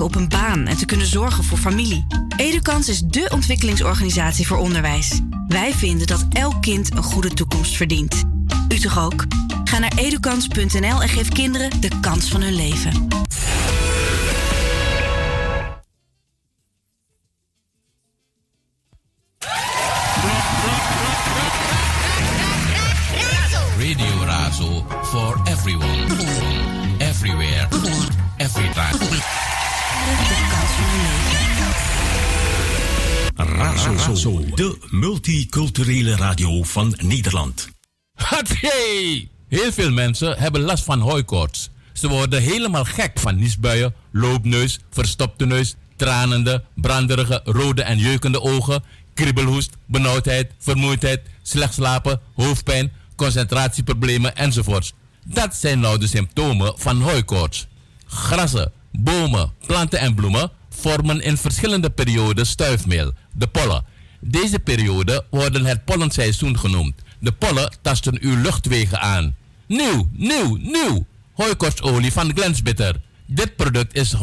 Op 0.00 0.14
een 0.14 0.28
baan 0.28 0.66
en 0.66 0.76
te 0.76 0.84
kunnen 0.84 1.06
zorgen 1.06 1.44
voor 1.44 1.58
familie. 1.58 2.06
Edukans 2.36 2.88
is 2.88 3.00
dé 3.00 3.26
ontwikkelingsorganisatie 3.32 4.46
voor 4.46 4.56
onderwijs. 4.56 5.20
Wij 5.48 5.72
vinden 5.72 6.06
dat 6.06 6.26
elk 6.32 6.62
kind 6.62 6.92
een 6.92 7.02
goede 7.02 7.34
toekomst 7.34 7.76
verdient. 7.76 8.24
U 8.68 8.78
toch 8.78 8.98
ook? 8.98 9.24
Ga 9.64 9.78
naar 9.78 9.92
edukans.nl 9.96 11.02
en 11.02 11.08
geef 11.08 11.28
kinderen 11.28 11.80
de 11.80 11.90
kans 12.00 12.28
van 12.28 12.42
hun 12.42 12.54
leven. 12.54 13.25
Multiculturele 34.98 36.16
radio 36.16 36.62
van 36.62 36.94
Nederland. 37.02 37.68
Heel 39.48 39.72
veel 39.72 39.90
mensen 39.90 40.38
hebben 40.38 40.60
last 40.60 40.84
van 40.84 41.00
hooikoorts. 41.00 41.70
Ze 41.92 42.08
worden 42.08 42.42
helemaal 42.42 42.84
gek 42.84 43.18
van 43.18 43.36
niesbuien, 43.36 43.94
loopneus, 44.12 44.78
verstopte 44.90 45.46
neus, 45.46 45.74
tranende, 45.96 46.64
branderige, 46.74 47.40
rode 47.44 47.82
en 47.82 47.98
jeukende 47.98 48.40
ogen, 48.40 48.82
kriebelhoest, 49.14 49.70
benauwdheid, 49.86 50.52
vermoeidheid, 50.58 51.20
slecht 51.42 51.74
slapen, 51.74 52.20
hoofdpijn, 52.34 52.92
concentratieproblemen 53.16 54.36
enzovoorts. 54.36 54.92
Dat 55.24 55.54
zijn 55.54 55.80
nou 55.80 55.98
de 55.98 56.06
symptomen 56.06 56.72
van 56.76 57.00
hooikoorts. 57.00 57.66
Grassen, 58.06 58.72
bomen, 58.92 59.52
planten 59.66 59.98
en 59.98 60.14
bloemen 60.14 60.50
vormen 60.70 61.20
in 61.20 61.36
verschillende 61.36 61.90
perioden 61.90 62.46
stuifmeel, 62.46 63.12
de 63.32 63.46
pollen. 63.46 63.84
Deze 64.28 64.58
periode 64.58 65.24
worden 65.30 65.64
het 65.64 65.84
pollenseizoen 65.84 66.58
genoemd. 66.58 66.94
De 67.18 67.32
pollen 67.32 67.76
tasten 67.82 68.18
uw 68.20 68.36
luchtwegen 68.36 69.00
aan. 69.00 69.34
Nieuw, 69.66 70.08
nieuw, 70.12 70.56
nieuw! 70.56 71.06
Hooikorstolie 71.32 72.12
van 72.12 72.32
Glensbitter. 72.34 73.00
Dit 73.26 73.56
product 73.56 73.94
is 73.94 74.14
100% 74.14 74.18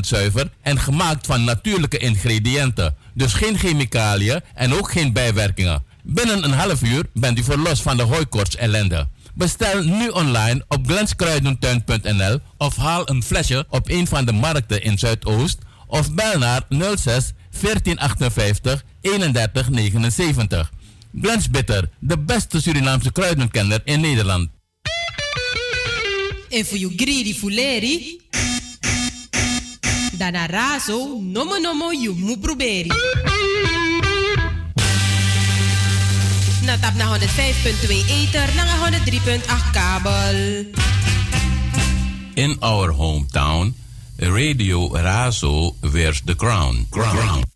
zuiver 0.00 0.50
en 0.62 0.78
gemaakt 0.78 1.26
van 1.26 1.44
natuurlijke 1.44 1.98
ingrediënten. 1.98 2.96
Dus 3.14 3.32
geen 3.32 3.58
chemicaliën 3.58 4.40
en 4.54 4.74
ook 4.74 4.90
geen 4.90 5.12
bijwerkingen. 5.12 5.82
Binnen 6.02 6.44
een 6.44 6.52
half 6.52 6.82
uur 6.82 7.04
bent 7.14 7.38
u 7.38 7.42
verlost 7.42 7.82
van 7.82 7.96
de 7.96 8.02
hooikorts 8.02 8.56
ellende. 8.56 9.08
Bestel 9.34 9.82
nu 9.82 10.08
online 10.08 10.64
op 10.68 10.86
glenskruidentuin.nl 10.86 12.38
of 12.56 12.76
haal 12.76 13.08
een 13.08 13.22
flesje 13.22 13.66
op 13.68 13.88
een 13.88 14.06
van 14.06 14.24
de 14.24 14.32
markten 14.32 14.82
in 14.82 14.98
Zuidoost 14.98 15.58
of 15.86 16.14
bel 16.14 16.38
naar 16.38 16.62
06 16.68 17.32
1458 17.50 18.84
31 19.00 20.10
79. 20.10 20.70
Blends 21.10 21.50
Bitter, 21.50 21.90
de 21.98 22.18
beste 22.18 22.60
Surinaamse 22.60 23.12
kruidenkenner 23.12 23.80
in 23.84 24.00
Nederland. 24.00 24.48
En 26.48 26.66
voor 26.66 26.78
you 26.78 26.92
greedy 26.96 27.34
fuleri. 27.34 28.20
Dan 30.12 30.34
razo, 30.46 31.20
nomo 31.22 31.58
nomo 31.58 31.92
you 31.92 32.14
mu 32.16 32.38
proberi. 32.38 32.92
Na 36.64 36.78
tap 36.78 36.94
na 36.94 37.18
105.2 37.18 38.04
ether, 38.08 38.54
na 38.54 38.64
103.8 38.64 39.70
kabel. 39.72 40.66
In 42.34 42.56
our 42.60 42.92
hometown, 42.92 43.74
Radio 44.16 44.88
Razo 44.92 45.74
wears 45.80 46.20
the 46.24 46.34
crown. 46.36 46.86
crown. 46.90 47.49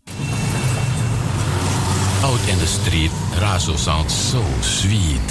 Out 2.25 2.49
in 2.49 2.57
the 2.57 2.65
street, 2.65 3.11
Razo 3.37 3.77
sounds 3.77 4.11
so 4.11 4.41
sweet. 4.59 5.21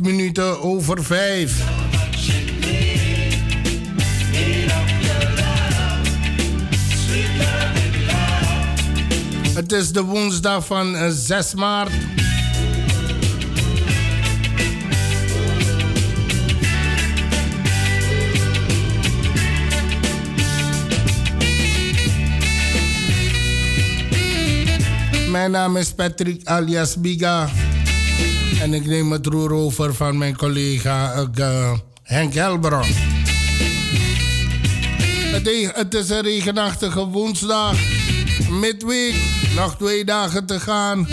Minuten 0.00 0.62
over 0.62 1.04
vijf. 1.04 1.62
Het 9.54 9.72
is 9.72 9.92
de 9.92 10.02
woensdag 10.02 10.66
van 10.66 10.96
eh, 10.96 11.08
6 11.10 11.54
maart. 11.54 11.92
Mijn 25.30 25.50
naam 25.50 25.76
is 25.76 25.92
Patrick 25.92 26.46
alias 26.46 27.00
Biga. 27.00 27.48
En 28.64 28.74
ik 28.74 28.86
neem 28.86 29.12
het 29.12 29.26
roer 29.26 29.52
over 29.52 29.94
van 29.94 30.18
mijn 30.18 30.36
collega 30.36 31.26
eh, 31.34 31.72
Henk 32.02 32.34
Helbron. 32.34 32.86
Het, 35.32 35.46
e- 35.46 35.70
het 35.72 35.94
is 35.94 36.08
een 36.08 36.22
regenachtige 36.22 37.06
woensdag. 37.06 37.76
Midweek. 38.50 39.14
Nog 39.56 39.76
twee 39.76 40.04
dagen 40.04 40.46
te 40.46 40.60
gaan. 40.60 41.08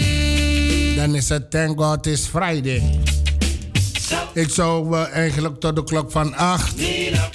Dan 0.95 1.15
is 1.15 1.29
het 1.29 1.51
Thank 1.51 1.81
God 1.81 2.07
It's 2.07 2.25
Friday. 2.25 2.99
Ik 4.33 4.49
zou 4.49 4.95
eh, 4.95 5.13
eigenlijk 5.13 5.59
tot 5.59 5.75
de 5.75 5.83
klok 5.83 6.11
van 6.11 6.35
8 6.35 6.73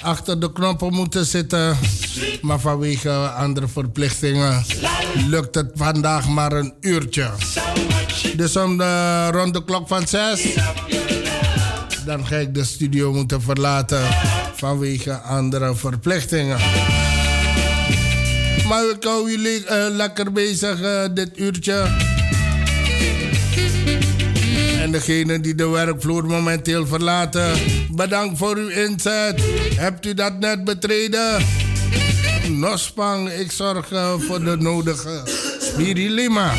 achter 0.01 0.39
de 0.39 0.51
knoppen 0.51 0.93
moeten 0.93 1.25
zitten. 1.25 1.77
Maar 2.41 2.59
vanwege 2.59 3.11
andere 3.11 3.67
verplichtingen 3.67 4.65
lukt 5.27 5.55
het 5.55 5.71
vandaag 5.73 6.27
maar 6.27 6.51
een 6.51 6.73
uurtje. 6.79 7.29
Dus 8.35 8.55
om 8.55 8.77
de, 8.77 9.27
rond 9.31 9.53
de 9.53 9.63
klok 9.63 9.87
van 9.87 10.07
6 10.07 10.55
dan 12.07 12.25
ga 12.25 12.35
ik 12.35 12.53
de 12.53 12.63
studio 12.63 13.13
moeten 13.13 13.41
verlaten 13.41 14.01
vanwege 14.55 15.13
andere 15.13 15.75
verplichtingen. 15.75 16.57
Maar 18.67 18.83
ik 18.95 19.03
hou 19.03 19.31
jullie 19.31 19.65
eh, 19.65 19.85
lekker 19.89 20.31
bezig 20.31 20.81
eh, 20.81 21.03
dit 21.13 21.29
uurtje. 21.35 21.85
En 24.81 24.91
degene 24.91 25.39
die 25.39 25.55
de 25.55 25.67
werkvloer 25.67 26.25
momenteel 26.25 26.87
verlaten, 26.87 27.51
bedankt 27.91 28.37
voor 28.37 28.55
uw 28.55 28.69
inzet. 28.69 29.41
Hebt 29.75 30.05
u 30.05 30.13
dat 30.13 30.39
net 30.39 30.63
betreden? 30.63 31.45
Nospang, 32.49 33.29
ik 33.29 33.51
zorg 33.51 33.91
eh, 33.91 34.13
voor 34.19 34.43
de 34.43 34.55
nodige 34.57 35.21
spirilima. 35.59 36.51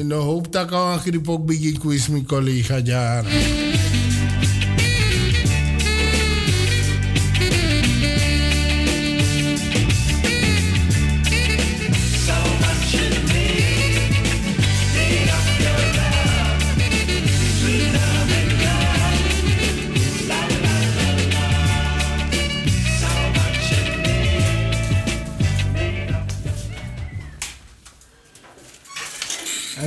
Ik 0.00 0.12
hoop 0.12 0.52
dat 0.52 0.64
ik 0.64 0.70
al 0.70 0.92
een 0.92 0.98
griep 0.98 1.28
ook 1.28 1.46
begin 1.46 1.78
quiz 1.78 2.08
mijn. 2.08 3.69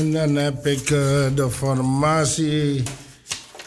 En 0.03 0.11
dan 0.11 0.35
heb 0.35 0.65
ik 0.67 0.89
eh, 0.89 1.25
de 1.35 1.47
formatie 1.49 2.83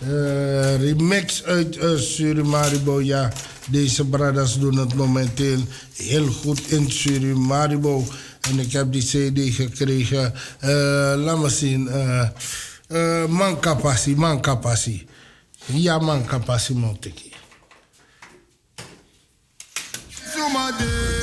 eh, 0.00 0.76
remix 0.80 1.44
uit 1.44 1.76
uh, 1.76 1.98
Surimaribo. 1.98 3.00
Ja, 3.02 3.32
deze 3.70 4.04
brothers 4.04 4.58
doen 4.58 4.76
het 4.78 4.94
momenteel 4.94 5.58
heel 5.94 6.26
goed 6.26 6.70
in 6.70 6.90
Surimaribo. 6.90 8.04
En 8.50 8.58
ik 8.58 8.72
heb 8.72 8.92
die 8.92 9.02
CD 9.02 9.54
gekregen. 9.54 10.32
eh, 10.60 10.70
laat 11.16 11.38
me 11.38 11.48
zien. 11.48 11.88
eh 11.88 12.28
uh, 12.88 13.26
Mankapassi, 13.26 14.14
Mankapassi. 14.16 15.06
Ja, 15.66 15.98
Mankapassi 15.98 16.74
Monteki. 16.74 17.32
Sonte 20.34 21.15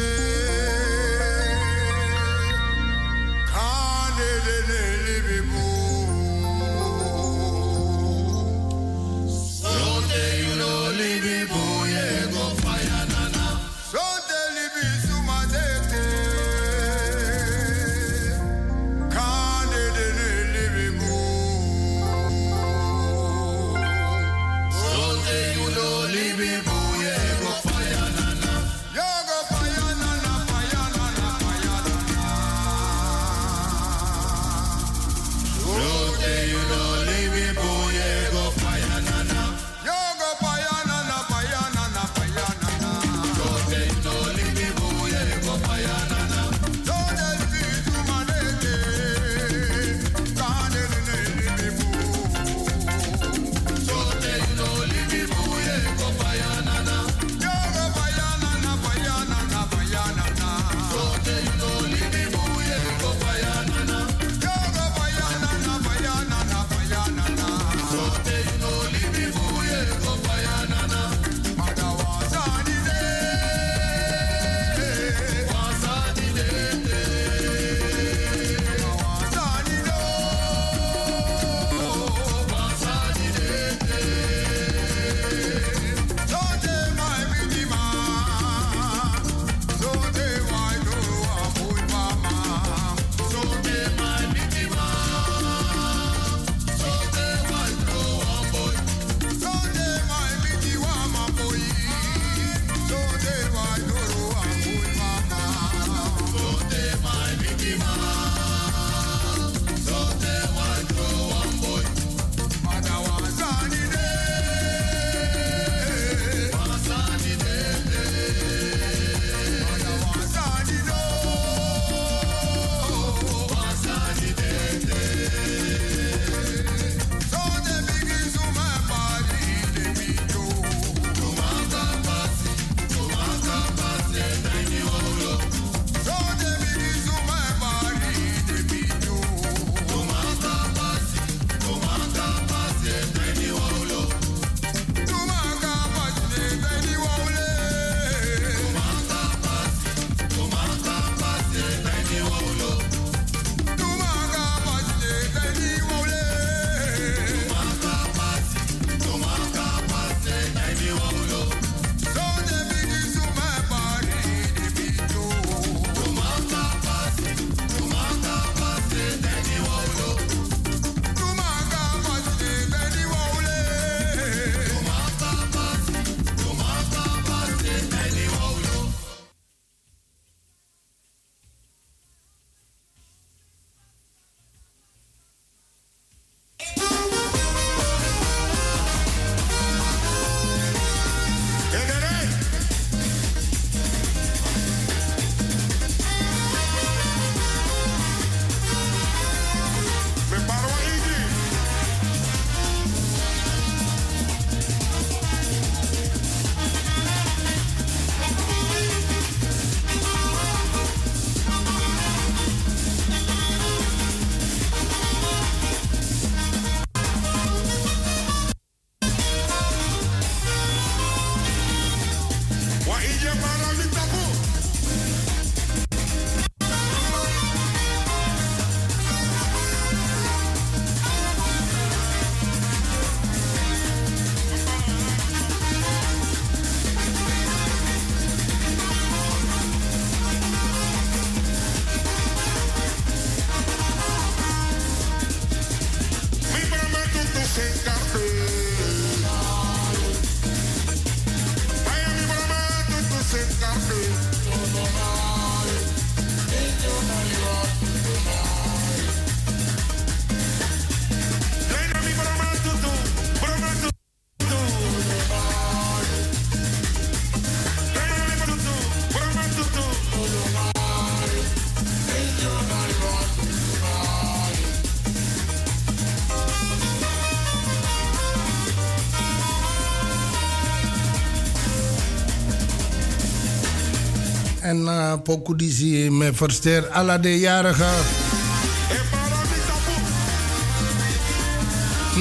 En 284.74 284.82
uh, 284.82 286.10
met 286.10 286.36
verster 286.36 286.88
alla 286.88 287.18
de 287.18 287.40
jarigen. 287.40 287.94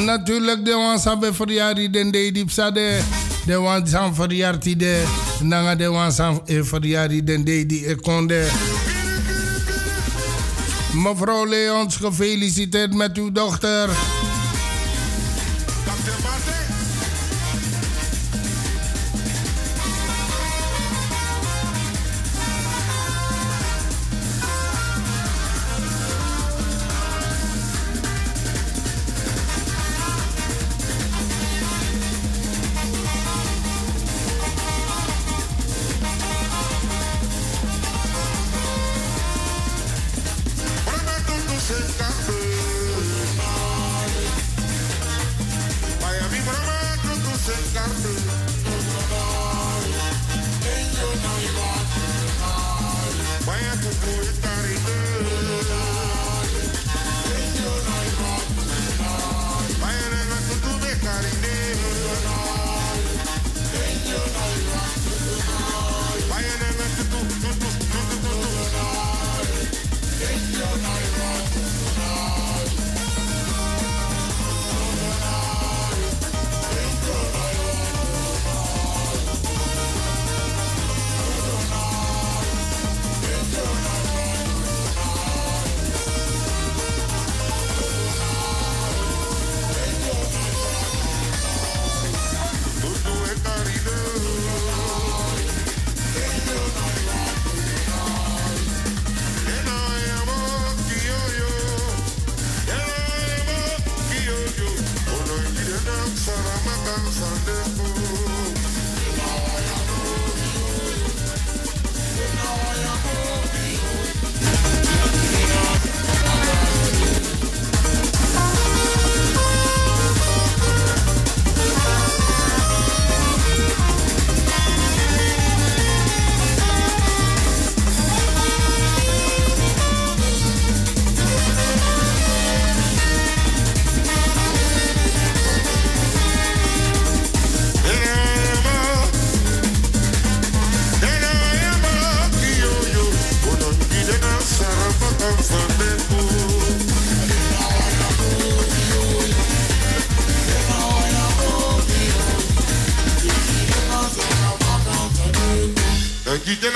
Natuurlijk 0.05 0.64
de 0.64 0.72
wan 0.72 0.98
sabe 0.98 1.34
verjari 1.34 1.90
den 1.90 2.11
de 2.11 2.30
diep 2.32 2.50
sade. 2.50 3.00
De 3.46 3.57
wan 3.57 3.86
san 3.86 4.14
verjari 4.14 4.76
de. 4.76 5.05
Nanga 5.40 5.74
de 5.74 5.88
wan 5.88 6.12
san 6.12 6.40
verjari 6.46 7.24
den 7.24 7.44
de 7.44 7.66
die 7.66 7.86
ekonde. 7.86 8.46
Mevrouw 10.92 11.46
Leons, 11.46 11.96
gefeliciteerd 11.96 12.94
met 12.94 13.16
uw 13.16 13.32
dochter. 13.32 13.88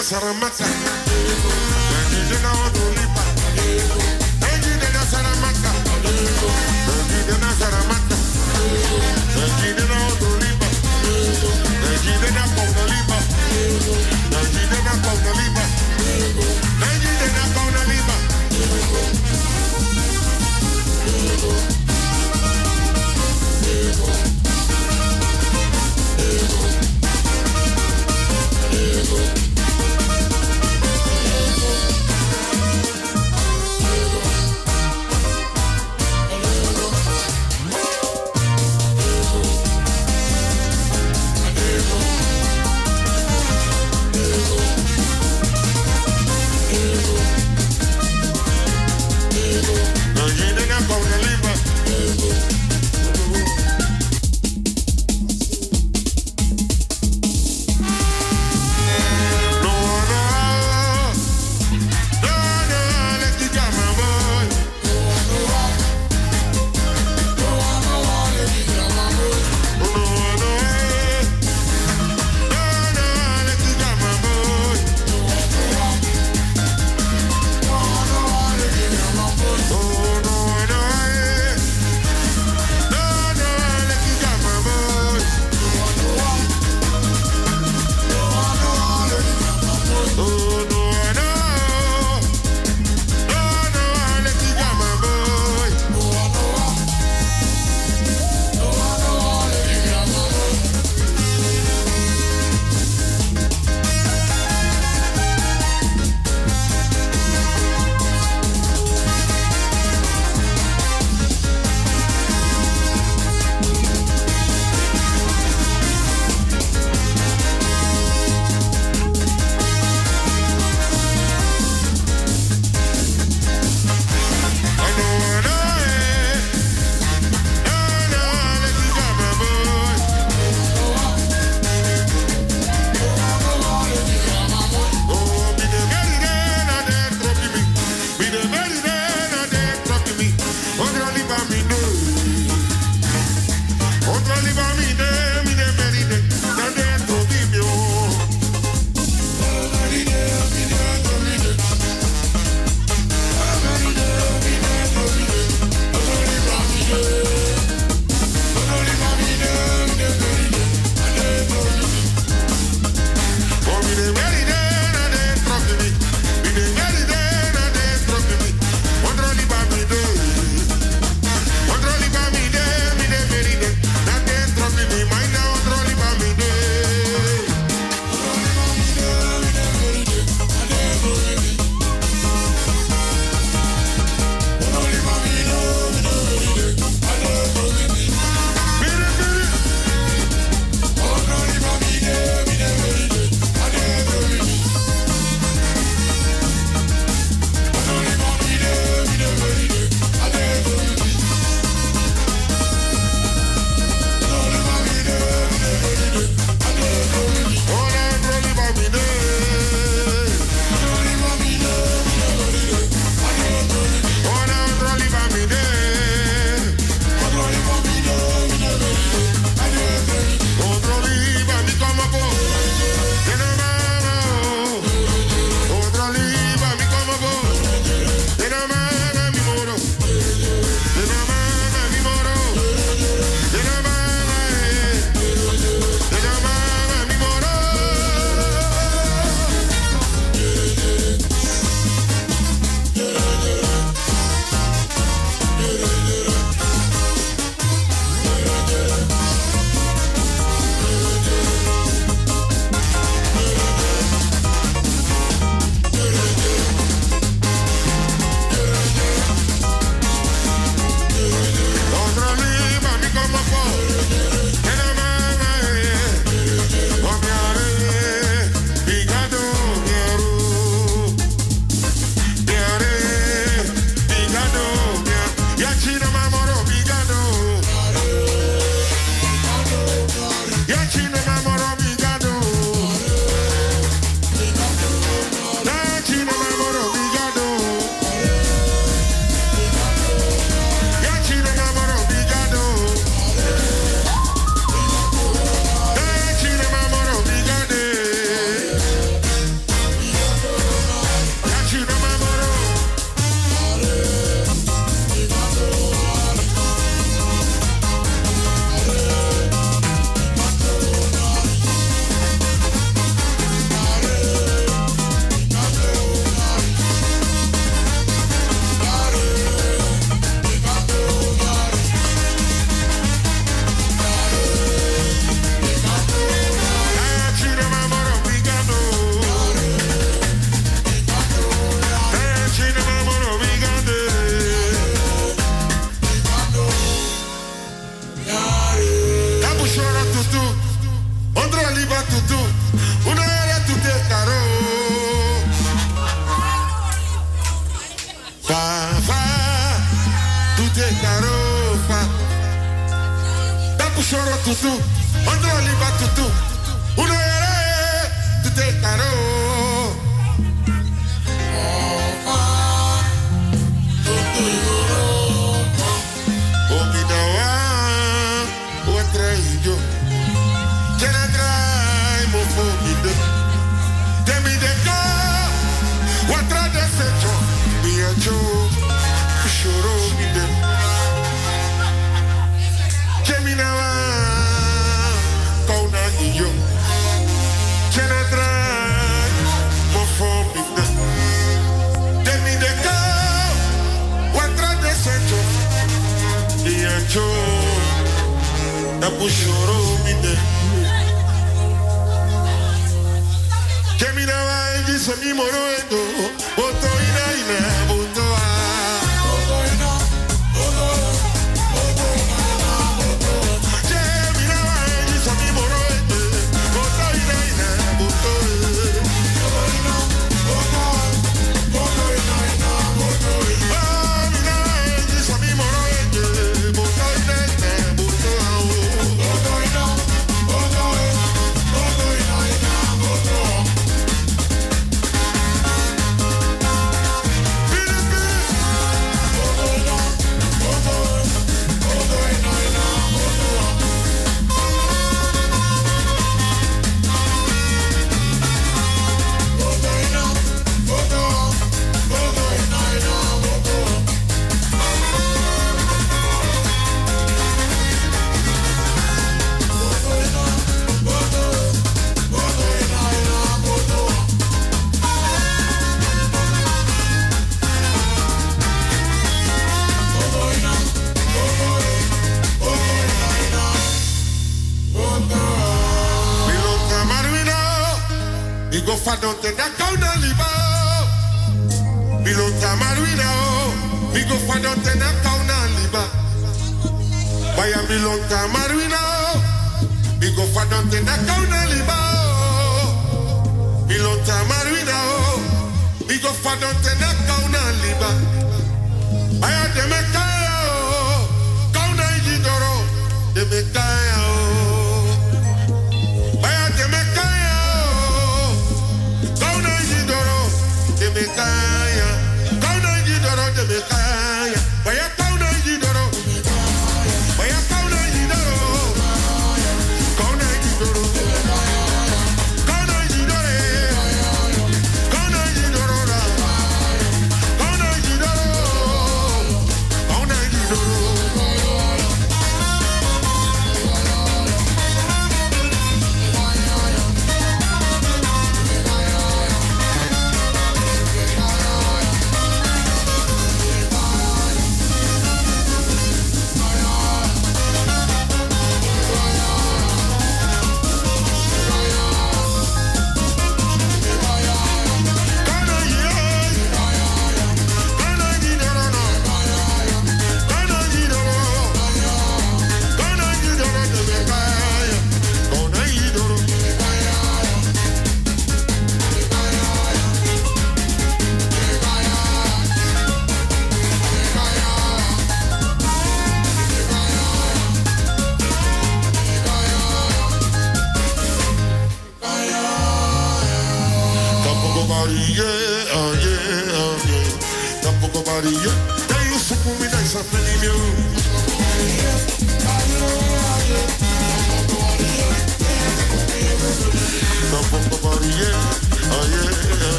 danser 0.00 0.32
matin. 0.40 0.79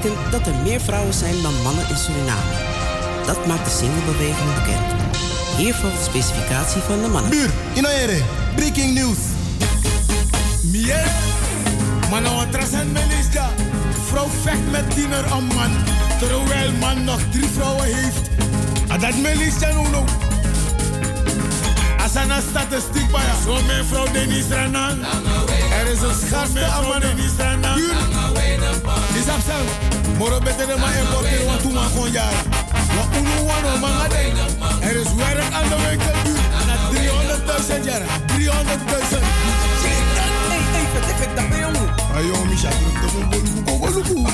Gebleken 0.00 0.30
dat 0.30 0.46
er 0.46 0.54
meer 0.62 0.80
vrouwen 0.80 1.14
zijn 1.14 1.42
dan 1.42 1.62
mannen 1.62 1.88
in 1.88 1.96
Suriname. 1.96 2.50
Dat 3.26 3.46
maakt 3.46 3.64
de 3.64 3.70
singlebeweging 3.70 4.54
bekend. 4.54 4.86
Hier 5.56 5.74
volgt 5.74 5.96
de 5.96 6.04
specificatie 6.04 6.80
van 6.80 7.02
de 7.02 7.08
mannen. 7.08 7.30
Buur, 7.30 7.50
Inoere, 7.74 8.20
breaking 8.54 8.94
news. 8.94 9.18
Mier, 10.62 11.04
mano 12.10 12.48
trasan 12.50 12.92
melisja. 12.92 13.50
Vrouw 14.06 14.28
vecht 14.42 14.70
met 14.70 14.90
tiener 14.94 15.34
om 15.34 15.44
man, 15.44 15.70
terwijl 16.18 16.72
man 16.72 17.04
nog 17.04 17.20
drie 17.30 17.48
vrouwen 17.56 17.84
heeft. 17.84 18.28
En 18.88 19.00
dat 19.00 19.16
melisja 19.16 19.68
nu 19.72 19.88
nog. 19.88 20.10
Asana 21.98 22.40
statistiek 22.50 23.10
bij 23.10 23.20
zo 23.44 23.62
mijn 23.66 23.84
vrouw 23.84 24.12
Denis 24.12 24.48
Ranan. 24.48 24.98
Er 25.80 25.86
is 25.92 26.00
een 26.00 26.26
schaarste 26.26 26.64
aan 26.64 26.84
man 26.84 27.00
Denis 27.00 27.32
Ranan. 27.38 27.74
Buur, 27.74 27.94
is 29.18 29.28
absent. 29.28 29.68
Moro 30.18 30.38
beter 30.40 30.66
de 30.66 30.76
man 30.78 30.92
importeren 30.92 31.46
wat 31.46 31.60
toen 31.62 31.72
maar 31.72 31.90
gewoon 31.92 32.10
jaren. 32.10 32.42
Wat 32.96 33.08
unu 33.18 33.36
wano 33.48 33.78
man 33.78 34.00
ade. 34.00 34.22
Er 34.80 34.96
is 34.96 35.14
werk 35.16 35.52
aan 35.52 35.68
de 35.68 35.76
winkel 35.88 36.14
buur. 36.24 36.42
Na 36.68 36.74
300.000 37.80 37.84
jaren. 37.84 38.06
300.000. 38.26 39.22
Hey, 40.48 40.60
hey, 40.72 40.86
vet, 40.92 41.16
vet, 41.18 41.36
dat 41.36 41.48
ben 41.48 41.58
jongen. 41.58 41.88
Ayo, 42.16 42.44
Misha, 42.44 42.68
druk 42.68 43.00
de 43.02 43.08
van 43.08 43.28
Boluku, 43.30 43.60
Boluku. 43.78 44.26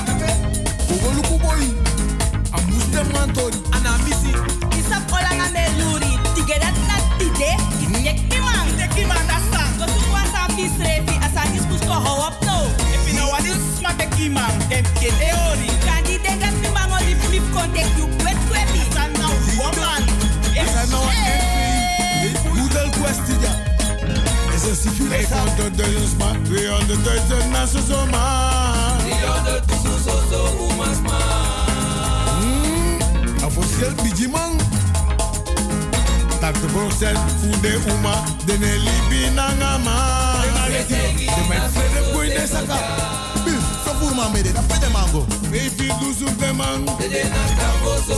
Boluku 1.03 1.37
boy. 1.45 1.63
Amus 2.51 2.91
de 2.91 3.01
man 3.13 3.33
tori. 3.33 3.57
Ana 3.71 3.97
misi. 4.05 4.33
Isa 4.79 4.99
kola 5.11 5.31
nga 5.39 5.47
me 5.53 5.65
luri. 5.79 6.19
Tigera 6.35 6.71
na 6.89 6.97
tide. 7.19 7.51
Inyek 7.85 8.19
kimang. 8.29 8.69
Inyek 8.73 8.91
kimang 8.95 9.27
da 9.31 9.39
sa. 9.51 9.63
Kosu 9.79 10.09
wasa 10.13 10.41
bisrefi. 10.57 11.15
Asa 11.27 11.43
diskus 11.53 11.83
kimang. 14.17 14.57
Dem 14.69 14.85
ke 15.01 15.11
teori. 15.19 15.69
Kandi 15.85 16.19
denga 16.23 16.49
kimang 16.61 16.93
oli 16.97 17.15
flip 17.25 17.43
contact 17.53 17.97
you. 17.99 18.07
Wet 18.25 18.39
kwebi. 18.49 18.83
Asa 18.91 19.07
na 19.19 19.29
woman. 19.59 20.03
Asa 20.63 20.83
na 20.91 20.99
wa 20.99 21.13
Moedel 22.55 22.89
kwestie 22.91 23.37
ja. 23.43 23.53
Is 24.55 24.63
een 24.69 24.77
civiele 24.77 25.27
zaak. 25.29 25.49
500.000 25.49 26.17
man. 26.19 26.37
200.000 26.45 27.51
na 27.51 27.67
zo 27.67 27.81
zo 27.89 28.07
man. 28.07 28.99
300.000 29.01 30.05
zo 30.05 30.15
zo 30.31 30.41
oemas 30.61 31.01
man. 31.03 31.23
Hmm. 32.41 32.99
Afosiel 33.45 33.93
biji 34.03 34.29
man. 34.29 34.61
Tak 36.41 36.55
de 36.61 36.67
procent 36.67 37.19
voor 37.41 37.61
de 37.61 37.81
uma. 37.99 38.23
De 38.45 38.59
ne 38.59 38.79
libi 38.79 39.31
nanga 39.35 39.79
man. 39.79 40.43
De 40.69 41.45
met 41.49 41.63
vrede 41.73 42.13
boy 42.13 42.27
de 42.27 42.47
saka. 42.53 43.24
So 43.95 44.07
voor 44.07 44.15
man 44.15 44.33
mede, 44.33 44.53
dat 44.53 44.67
pede 44.67 44.91
mango. 44.93 45.27
Baby 45.43 45.87
doezoek 46.01 46.39
de 46.39 46.53
man. 46.53 46.89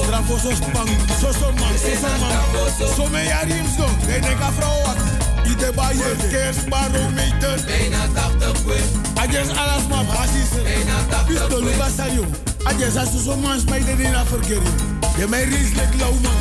Strafo 0.03 0.37
so 0.39 0.51
spang. 0.55 0.89
So 1.21 1.33
so 1.33 1.53
man. 1.53 1.73
So 1.85 1.93
so 2.03 2.11
man. 2.21 2.91
So 2.97 3.07
me 3.09 3.25
ja 3.25 3.41
rims 3.41 3.77
don. 3.77 3.91
De 4.07 4.21
denk 4.21 4.41
a 4.41 4.53
vrouw 4.53 4.83
wat. 4.85 4.97
Ite 5.45 5.73
ba 5.75 5.89
je 5.91 6.17
kers 6.31 6.65
baro 6.69 7.09
meter. 7.15 7.59
Bijna 7.67 7.99
80 8.15 8.63
kwe. 8.65 8.79
Ajes 9.15 9.49
alas 9.49 9.87
ma 9.89 10.03
basis. 10.05 10.51
Bijna 10.63 10.97
80 11.11 11.47
kwe. 11.47 11.61
Pisto. 11.61 12.25
Ajes 12.65 12.97
asu 12.97 13.19
so 13.25 13.37
man 13.37 13.61
smai 13.61 13.85
de 13.85 13.97
dina 13.97 14.25
verkeri. 14.25 14.71
Je 15.19 15.27
mij 15.29 15.45
ries 15.45 15.73
lek 15.75 15.95
lauw 15.99 16.15
man. 16.23 16.41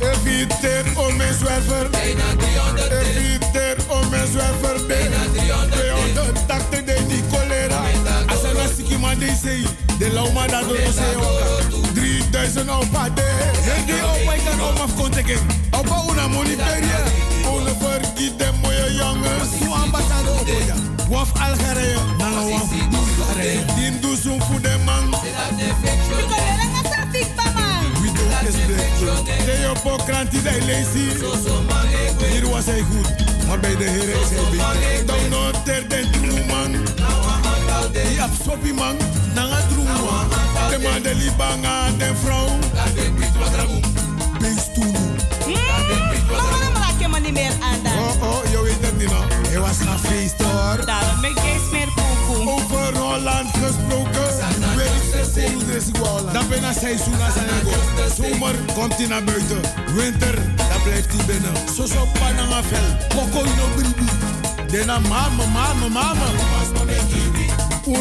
Eviter 0.00 0.84
om 0.96 1.16
mijn 1.16 1.34
zwerver. 1.34 1.90
Bijna 1.90 2.24
300. 2.38 2.90
Eviter 2.90 3.76
om 3.88 4.08
mijn 4.10 4.26
zwerver. 4.26 4.86
Bijna 4.86 5.16
300. 5.32 5.72
280 5.72 6.79
man 9.20 9.36
de. 9.42 9.98
De 9.98 10.30
man 10.34 10.46
dat 10.48 10.68
door 10.68 10.76
se 10.76 11.18
waka. 11.18 11.92
3000 11.94 12.70
op 12.70 12.86
pade. 12.92 13.22
Hende 13.22 13.92
op 13.92 14.34
ik 14.34 14.40
kan 14.44 14.68
om 14.68 14.76
af 14.76 14.94
konteken. 14.96 15.38
Op 15.70 16.10
una 16.10 16.28
monitoria. 16.28 17.00
Ole 17.46 17.72
vergiet 17.78 18.38
de 18.38 18.48
mooie 18.62 18.94
jongens. 18.94 19.50
Su 19.58 19.70
ambassade 19.70 20.30
op 20.30 20.46
ja. 20.66 20.74
Waf 21.08 21.32
Algerije. 21.40 21.98
Nanga 22.18 22.48
waf 22.48 22.68
Bulgarije. 22.90 23.64
Din 23.74 24.00
doezoen 24.00 24.42
voor 24.42 24.60
de 24.60 24.76
man. 24.84 25.10
We 28.00 28.12
do 28.12 28.24
this 28.44 28.56
break. 28.66 29.26
De 29.44 29.60
yo 29.62 29.72
po 29.82 29.96
kranti 30.04 30.42
de 30.42 30.58
lazy. 30.66 31.08
Hier 32.30 32.48
was 32.48 32.64
hij 32.64 32.80
goed, 32.80 33.08
maar 33.46 33.60
bij 33.60 33.76
de 33.76 33.84
Heer 33.84 34.08
is 34.08 34.28
hij 34.30 34.50
beter. 34.50 35.06
Dan 35.06 35.28
nog 35.28 35.62
ter 35.64 35.88
den 35.88 36.10
troe 36.10 36.44
man. 36.46 36.76
Die 37.88 38.22
absorbi 38.22 38.72
man, 38.72 38.96
nanga 39.34 39.58
man. 39.76 40.28
De 40.70 40.78
man 40.82 41.02
de 41.02 41.14
libanga, 41.14 41.90
de 41.98 42.12
vrouw. 42.24 42.48
Beest 44.38 44.74
toe. 44.74 44.92
Waarom 46.30 46.74
raak 46.74 47.00
je 47.00 47.08
me 47.08 47.20
niet 47.20 47.32
meer 47.32 47.52
aan 47.60 47.82
dan? 47.82 47.92
Oh, 47.92 48.22
oh, 48.22 48.50
je 48.50 48.62
weet 48.62 48.86
het 48.86 48.98
niet 48.98 49.10
nog. 49.10 49.24
Hij 49.48 49.60
was 49.60 49.78
naar 49.78 49.98
feest 49.98 50.42
hoor. 50.42 50.86
Daarom 50.86 51.20
ben 51.20 51.30
ik 51.30 51.38
geen 51.38 51.70
meer 51.70 51.88
koekoe. 51.96 52.50
Over 52.50 52.98
Holland 52.98 53.50
gesproken. 53.50 54.20
Dan 56.32 56.48
ben 56.48 56.60
je 56.60 56.72
seizoen 56.80 57.20
als 57.24 57.34
hij 57.34 57.48
gaat. 57.48 58.16
Zomer 58.16 58.54
komt 58.74 58.96
hij 58.96 59.06
naar 59.06 59.24
buiten. 59.24 59.60
Winter, 59.94 60.34
dan 60.56 60.82
blijft 60.82 61.12
hij 61.12 61.24
binnen. 61.26 61.52
Zo 61.76 61.86
zo 61.86 62.06
pananga 62.18 62.62
vel. 62.62 62.96
Koko 63.08 63.44
ino 63.44 63.66
bribi. 63.74 64.08
Dena 64.70 64.98
mama, 64.98 65.46
mama, 65.46 65.88
mama. 65.88 66.26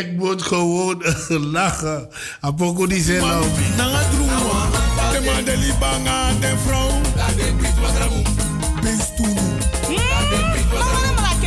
Ik 0.00 0.16
moet 0.16 0.42
gewoon 0.42 1.02
lachen. 1.28 2.08
Apoko 2.40 2.86
die 2.86 3.02
zijn 3.02 3.20
nou. 3.20 3.44
Nanga 3.76 4.02
drooma. 4.10 4.66
De 5.12 5.20
man 5.24 5.44
de 5.44 5.56
libanga, 5.56 6.32
de 6.40 6.54
vrouw. 6.66 7.00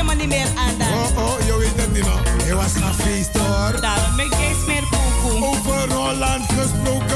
Je 0.01 0.07
me 0.07 0.15
niet 0.15 0.27
meer 0.27 0.47
aan 0.57 0.77
dan? 0.77 0.87
Oh, 0.87 1.17
oh, 1.17 1.45
je 1.45 1.57
weet 1.57 1.75
het 1.75 1.93
niet 1.93 2.05
nog. 2.05 2.21
Hij 2.43 2.55
was 2.55 2.73
naar 2.73 2.93
feest 2.93 3.37
hoor. 3.37 3.81
Daarom 3.81 4.15
ben 4.15 4.25
ik 4.25 4.65
meer. 4.67 4.83
Over 5.23 5.93
Holland 5.93 6.45
gesproken. 6.45 7.11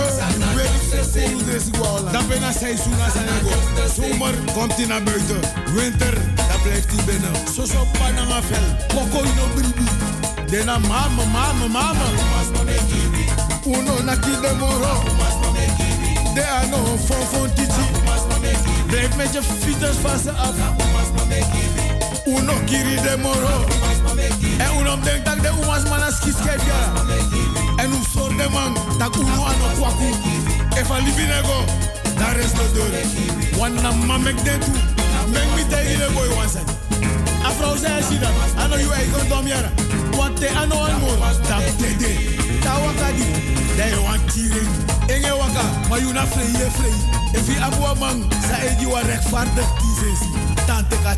Je, 1.46 2.12
Dan 2.12 2.28
ben 2.28 2.40
je 2.40 2.52
seizoen 2.60 2.94
als 3.04 3.14
hij 3.14 3.28
gaat. 3.28 3.96
Zomer 3.96 4.34
komt 4.54 4.76
hij 4.76 4.86
naar 4.86 5.04
buiten. 5.04 5.40
Winter, 5.76 6.14
blijft 6.66 6.92
hij 6.96 7.04
binnen. 7.06 7.32
Zo 7.56 7.66
zo 7.66 7.88
pananga 7.98 8.42
vel. 8.42 8.68
Koko 8.88 9.20
ino 9.24 9.46
bribi. 9.56 9.88
Dena 10.50 10.78
mama, 10.78 11.24
mama, 11.38 11.68
mama. 11.68 12.06
Uno 13.66 14.04
naki 14.04 14.34
de 14.42 14.52
moro. 14.60 14.94
De 16.34 16.46
ano 16.62 16.78
fon 17.06 17.26
fon 17.32 17.54
titi. 17.54 17.86
Blijf 18.88 19.16
met 19.16 19.34
je 19.34 19.42
fietsers 19.62 19.98
van 20.04 20.36
af. 20.36 20.56
Uno 22.26 22.54
kiri 22.66 22.96
de 22.96 23.18
moro. 23.22 23.66
En 24.58 24.80
uno 24.80 25.00
denkt 25.04 25.26
dat 25.26 25.42
de 25.42 25.52
umas 25.64 25.84
manas 25.90 26.20
kiskef 26.20 26.66
ja. 26.66 26.82
En 27.76 27.90
u 27.92 27.98
soort 28.14 28.38
de 28.38 28.50
man 28.50 28.78
dat 28.98 29.16
uno 29.16 29.44
ano 29.44 29.68
kwaku. 29.76 30.10
Efa 30.76 30.98
libinego. 30.98 31.64
Daar 32.18 32.38
is 32.38 32.52
de 32.52 32.72
deur. 32.74 33.60
Wanna 33.60 33.92
mamek 33.92 34.44
den 34.44 34.60
toe. 34.60 34.95
Mek 35.34 35.48
mi 35.56 35.64
te 35.68 35.80
ine 35.94 36.08
boy 36.14 36.28
wansen. 36.36 36.66
A 37.46 37.52
vrouw 37.58 37.76
zei 37.78 37.94
als 37.96 38.08
je 38.12 38.20
dat. 38.20 38.30
Ano 38.58 38.78
you 38.78 38.92
eigen 38.94 39.30
dom 39.30 39.48
jara. 39.48 39.72
Want 40.18 40.40
te 40.40 40.50
ano 40.50 40.76
an 40.76 41.00
moor. 41.00 41.18
Dat 41.48 41.64
dede. 41.78 42.12
Ta 42.62 42.80
waka 42.80 43.12
di. 43.18 43.26
Dat 43.78 43.90
je 43.90 44.02
want. 44.08 44.34
Enge 45.08 45.36
waka. 45.38 45.64
Maar 45.90 46.00
you 46.00 46.14
na 46.14 46.22
je 46.22 46.68
vrij. 46.78 46.98
If 47.40 47.48
je 47.48 47.64
abuwa 47.64 47.94
man. 47.94 48.32
Sa 48.48 48.58
e 48.58 48.76
die 48.78 48.88
wa 48.88 49.02
rechtvaardig 49.02 49.70
tizesi. 49.80 50.30
Tante 50.66 50.96
ka. 51.04 51.14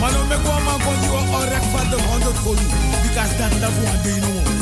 Maar 0.00 0.12
no 0.12 0.24
mek 0.28 0.42
wa 0.42 0.58
man 0.58 0.80
kon 0.84 1.00
die 1.00 1.10
wa 1.10 1.38
onrechtvaardig 1.38 2.00
100 2.06 2.42
kolu. 2.42 2.66
Because 3.02 3.36
dat 3.38 3.50
dat 3.60 3.70
een 3.70 4.02
ding 4.02 4.20
no 4.20 4.28
more. 4.28 4.56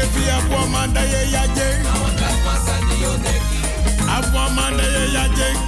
If 0.00 0.14
you 0.14 0.30
abuwa 0.36 0.66
man 0.66 0.92
da 0.92 1.00
ye 1.00 1.30
ya 1.30 1.42
jeng. 1.54 2.19
Abuwa 4.20 4.50
man 4.50 4.76
da 4.76 4.82
ye 4.84 5.12
ya 5.14 5.28
jeng. 5.28 5.58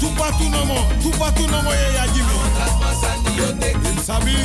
Tupa 0.00 0.28
tu 0.38 0.48
no 0.50 0.64
mo. 0.66 0.78
Tupa 1.02 1.32
tu 1.32 1.46
no 1.46 1.62
mo 1.62 1.72
ye 1.72 1.94
ya 1.94 2.06
jimi. 2.12 2.36
Sabi. 4.04 4.36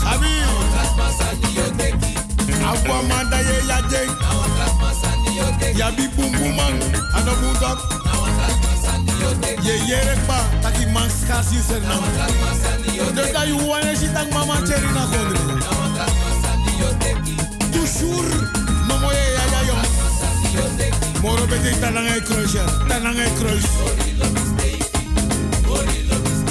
Sabi. 0.00 0.32
Abuwa 2.64 3.02
man 3.08 3.30
da 3.30 3.38
ye 3.38 3.66
ya 3.68 3.82
jeng. 3.90 4.10
Ya 5.76 5.90
bi 5.90 6.08
bum 6.16 6.32
bum 6.32 6.56
man. 6.56 6.74
Ano 7.14 7.32
bum 7.40 7.54
dok. 7.60 7.78
Ye 9.62 9.74
yerek 9.86 10.26
ba. 10.26 10.38
Taki 10.62 10.86
man 10.86 11.10
skasi 11.10 11.60
ser 11.60 11.80
nam. 11.82 12.02
Dus 13.14 13.32
dat 13.32 13.46
je 13.46 13.52
wane 13.68 13.96
si 13.96 14.08
tak 14.14 14.32
mama 14.32 14.56
cheri 14.66 14.88
na 14.94 15.04
kondre. 15.12 15.38
Toujours. 17.72 18.32
No 18.88 18.98
mo 18.98 19.10
ye 19.12 19.16
ya 19.18 19.22
ya 19.22 19.36
yo. 19.36 19.37
Moro 21.22 21.46
bete 21.46 21.72
tanangay 21.80 22.20
kruis 22.20 22.54
ya. 22.54 22.64
Tanangay 22.88 23.30
kruis. 23.38 23.66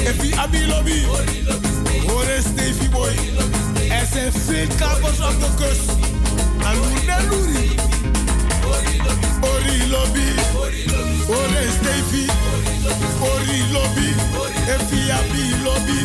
Epi 0.10 0.34
abi 0.38 0.62
lobby. 0.68 1.06
Ore 2.16 2.42
Stevie 2.42 2.90
boy. 2.90 3.16
Er 3.90 4.06
zijn 4.12 4.32
veel 4.32 4.68
kapers 4.78 5.20
op 5.20 5.36
de 5.40 5.50
kust. 5.56 5.88
De 6.60 7.26
loeri. 7.30 7.70
Ori 9.42 9.90
lobby. 9.90 10.30
Ore 11.28 11.64
Stevie. 11.78 12.30
Ori 13.22 13.60
lobby. 13.72 14.10
Efi 14.68 15.12
abi 15.12 15.64
lobby. 15.64 16.00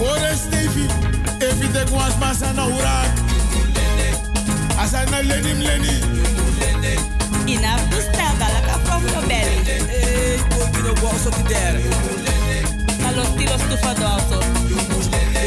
Ore 0.00 0.34
Stevie. 0.46 0.88
Efi 1.38 1.72
de 1.72 1.84
kwas 1.90 2.18
masa 2.18 2.52
na 2.52 2.66
urak. 2.66 3.12
Asa 4.78 5.04
na 5.10 5.22
lenim 5.22 5.60
Ina 7.46 7.76
bustel 7.90 8.32
da 8.38 8.46
la 8.54 8.60
ka 8.66 8.78
from 8.84 9.02
your 9.08 9.22
belly. 9.26 9.56
Hey, 9.66 10.38
boy, 10.50 10.66
you 10.74 10.82
know 10.82 10.94
to 10.94 11.42
there. 11.48 11.80
Los 13.16 13.28
tiros 13.36 13.60
tu 13.68 13.76
fadoso. 13.76 14.38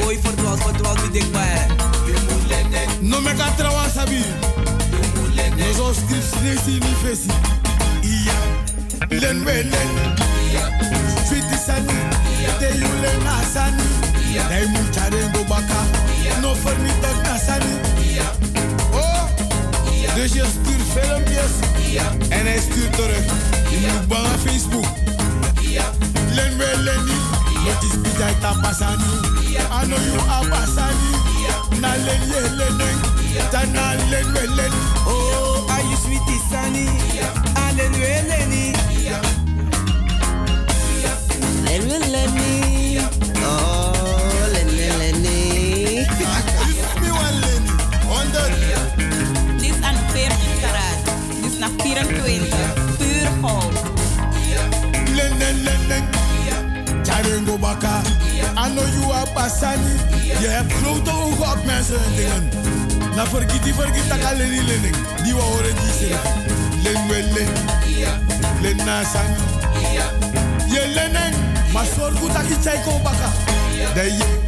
Boy, 0.03 0.17
for 0.17 0.35
dwals, 0.35 0.61
for 0.61 0.73
dwals, 0.73 1.01
we 1.01 1.09
denk 1.19 1.31
maar. 1.33 1.67
No 3.01 3.21
me 3.21 3.31
ka 3.33 3.49
trawa 3.57 3.89
sabi. 3.89 4.23
No 5.57 5.73
zo 5.73 5.93
scripts 5.93 6.35
nesi 6.43 6.79
ni 6.79 6.93
fesi. 7.01 7.31
Iya. 8.03 8.37
Len 9.09 9.43
we 9.45 9.63
len. 9.63 9.91
Fiti 11.29 11.57
sani. 11.65 11.97
Te 12.59 12.67
you 12.77 12.91
len 13.01 13.27
asani. 13.39 13.87
Dai 14.49 14.65
mu 14.67 14.83
chare 14.91 15.21
go 15.33 15.43
baka. 15.49 15.81
No 16.41 16.53
for 16.55 16.75
me 16.83 16.91
tak 17.01 17.17
nasani. 17.23 17.84
Dus 20.15 20.33
je 20.33 20.43
stuurt 20.61 20.81
filmpjes. 20.93 21.53
En 22.29 22.45
hij 22.45 22.59
stuurt 22.59 22.93
terug. 22.93 23.25
Je 23.69 23.91
moet 23.93 24.07
bang 24.07 24.27
Facebook. 24.45 24.85
Len 26.35 26.57
we 26.57 26.73
leni. 26.77 27.19
Wat 27.65 27.83
is 27.83 28.01
bijai 28.01 28.35
tapasani. 28.39 29.03
I 29.03 29.85
know 29.85 29.99
you 29.99 30.19
abasani. 30.29 31.11
Na 31.81 31.89
len 32.05 32.21
ye 32.27 32.49
lenen. 32.55 32.97
Tana 33.51 33.95
len 34.09 34.33
we 34.33 34.47
len. 34.55 34.71
Oh, 35.07 35.71
are 35.71 35.83
you 35.83 35.97
sweetie 36.03 36.41
sunny? 36.49 36.87
Alen 37.65 37.91
we 37.91 38.23
leni. 38.27 38.71
Len 41.63 41.81
we 41.87 41.97
leni. 42.13 42.99
Oh, 43.43 43.74
naar 51.65 51.85
24. 51.85 52.73
Puur 52.97 53.29
goud. 53.41 53.93
Baka. 57.59 58.01
I 58.57 58.69
know 58.69 58.87
you 58.93 59.13
abasani. 59.13 59.95
Je 60.39 60.47
hebt 60.47 60.73
grote 60.73 61.11
ogen 61.11 61.51
op 61.51 61.65
mensen 61.65 61.95
en 61.95 62.15
dingen. 62.15 62.49
Na 63.15 63.25
vergiet 63.27 63.63
die 63.63 63.73
vergiet 63.73 64.07
tak 64.07 64.23
aleni 64.23 64.63
lening. 64.63 64.95
Die 65.23 65.33
we 65.33 65.41
horen 65.41 65.75
die 65.75 65.93
zin. 65.99 66.17
Len 66.83 67.07
we 67.07 67.31
len. 67.33 67.47
Len. 68.61 68.85
Je 70.69 70.91
lenen. 70.93 71.33
Maar 71.73 71.85
zorg 71.97 72.19
dat 72.19 72.47
je 72.47 72.99
baka. 73.03 73.31
Dat 73.93 74.05
je 74.05 74.45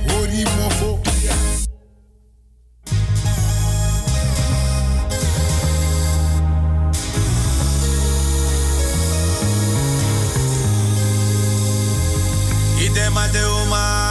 de 13.25 13.43
uma, 13.63 14.06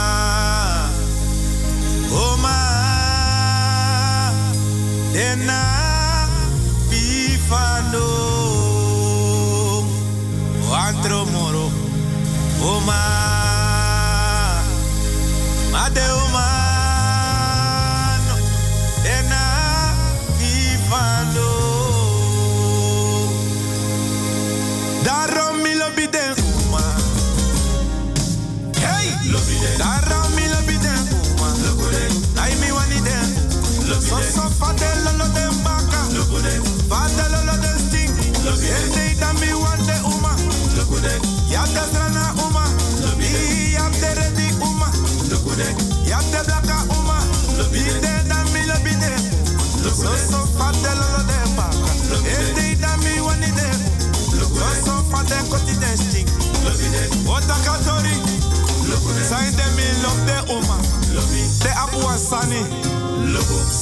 De 61.67 61.73
abuwa 61.73 62.17
sani. 62.17 62.63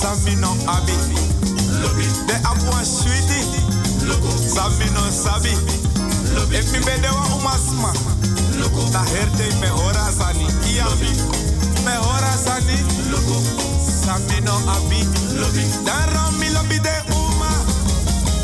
Sami 0.02 0.36
no 0.36 0.58
abi. 0.68 0.94
De 2.28 2.34
abuwa 2.44 2.84
sweetie. 2.84 3.46
Sami 4.56 4.86
no 4.90 5.12
sabi. 5.12 5.54
If 6.52 6.72
mi 6.72 6.80
bede 6.80 7.08
wa 7.10 7.26
uma 7.38 7.52
sma. 7.58 7.94
Na 8.92 9.04
herte 9.06 9.54
me 9.62 9.68
hora 9.68 10.12
sani. 10.18 10.48
Iya. 10.66 10.88
Me 11.86 11.94
hora 11.96 12.34
sani. 12.46 12.78
Sami 14.04 14.42
no 14.42 14.56
abi. 14.68 15.06
Dan 15.86 16.10
ram 16.14 16.40
mi 16.40 16.50
lobi 16.50 16.80
de 16.80 16.96
uma. 17.14 17.50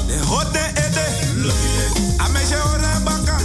De 0.07 0.19
hode 0.29 0.65
ede. 0.85 1.05
Ameshe 2.19 2.57
ore 2.61 2.93
baka. 3.03 3.37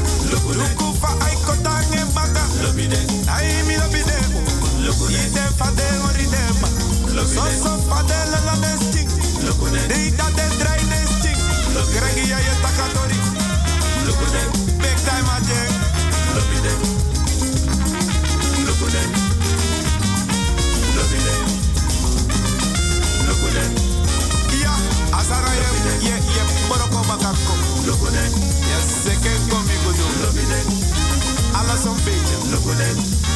Luku 0.53 0.93
fa 1.01 1.09
aikota 1.25 1.81
nge 1.89 2.05
baka. 2.15 2.43
Lobi 2.63 2.87
de. 2.87 3.16
Ide 5.05 5.45
fa 5.57 5.71
de 5.77 5.87
ori 6.09 6.27
de 6.35 6.43
ba. 6.61 6.69
So 7.25 7.45
so 7.63 7.73
fa 7.89 8.03
de 8.03 8.19
la 8.33 8.41
la 8.45 8.55
de 10.37 10.47
dry 10.61 10.81
de 10.91 10.99
sting. 11.13 11.41
Gregi 11.95 12.25
ya 12.31 12.39
ye 12.39 12.55
takatori. 12.63 13.19
Big 14.83 14.99
time 15.07 15.29
a 15.35 15.39
jeng. 15.49 15.75
Ja, 24.63 24.75
asara 25.19 25.53
ye 25.61 25.69
ye 26.09 26.15
ye 26.37 26.43
boroko 26.69 27.01
bakako. 27.09 27.55
Ya 28.71 28.79
seke 29.03 29.33
komi 29.51 29.77
som 31.83 31.97
beetje. 32.05 33.36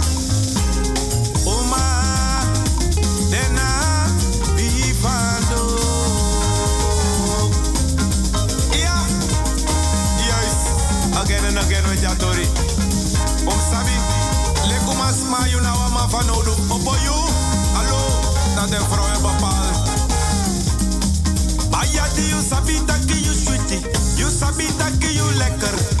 wama 16.11 16.23
vanodu. 16.23 16.51
Opo 16.69 16.95
you. 17.03 17.13
Hallo. 17.73 17.99
Dat 18.55 18.69
de 18.69 18.79
vrouw 18.89 19.21
bepaal. 19.21 19.65
Baya 21.69 22.05
di 22.15 22.27
you 22.27 22.41
sabi 22.41 22.85
taki 22.85 23.23
you 23.23 23.33
sweetie. 23.33 23.81
You 24.15 24.29
sabi 24.29 24.65
taki 24.77 25.13
you 25.15 25.35
lekker. 25.37 26.00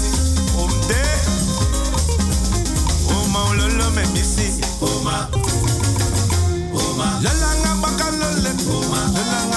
me. 4.09 4.21
Oma. 4.81 5.29
Oma. 6.73 7.07
Lala 7.21 7.49
nga 7.61 7.71
baka 7.81 8.07
lole. 8.17 8.51
Oma. 8.65 9.01
Lala 9.13 9.50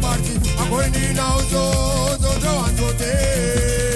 party. 0.00 0.38
I'm 0.58 0.70
going 0.70 0.94
in 0.94 1.16
now, 1.16 1.38
so, 1.38 2.16
so, 2.20 2.30
so, 2.40 2.64
and 2.64 2.78
so, 2.78 3.95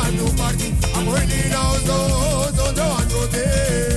want 0.00 0.18
to 0.18 0.36
party. 0.36 0.74
I'm 0.94 1.06
waiting 1.06 1.52
out, 1.52 1.76
so, 1.76 2.52
so. 2.54 3.89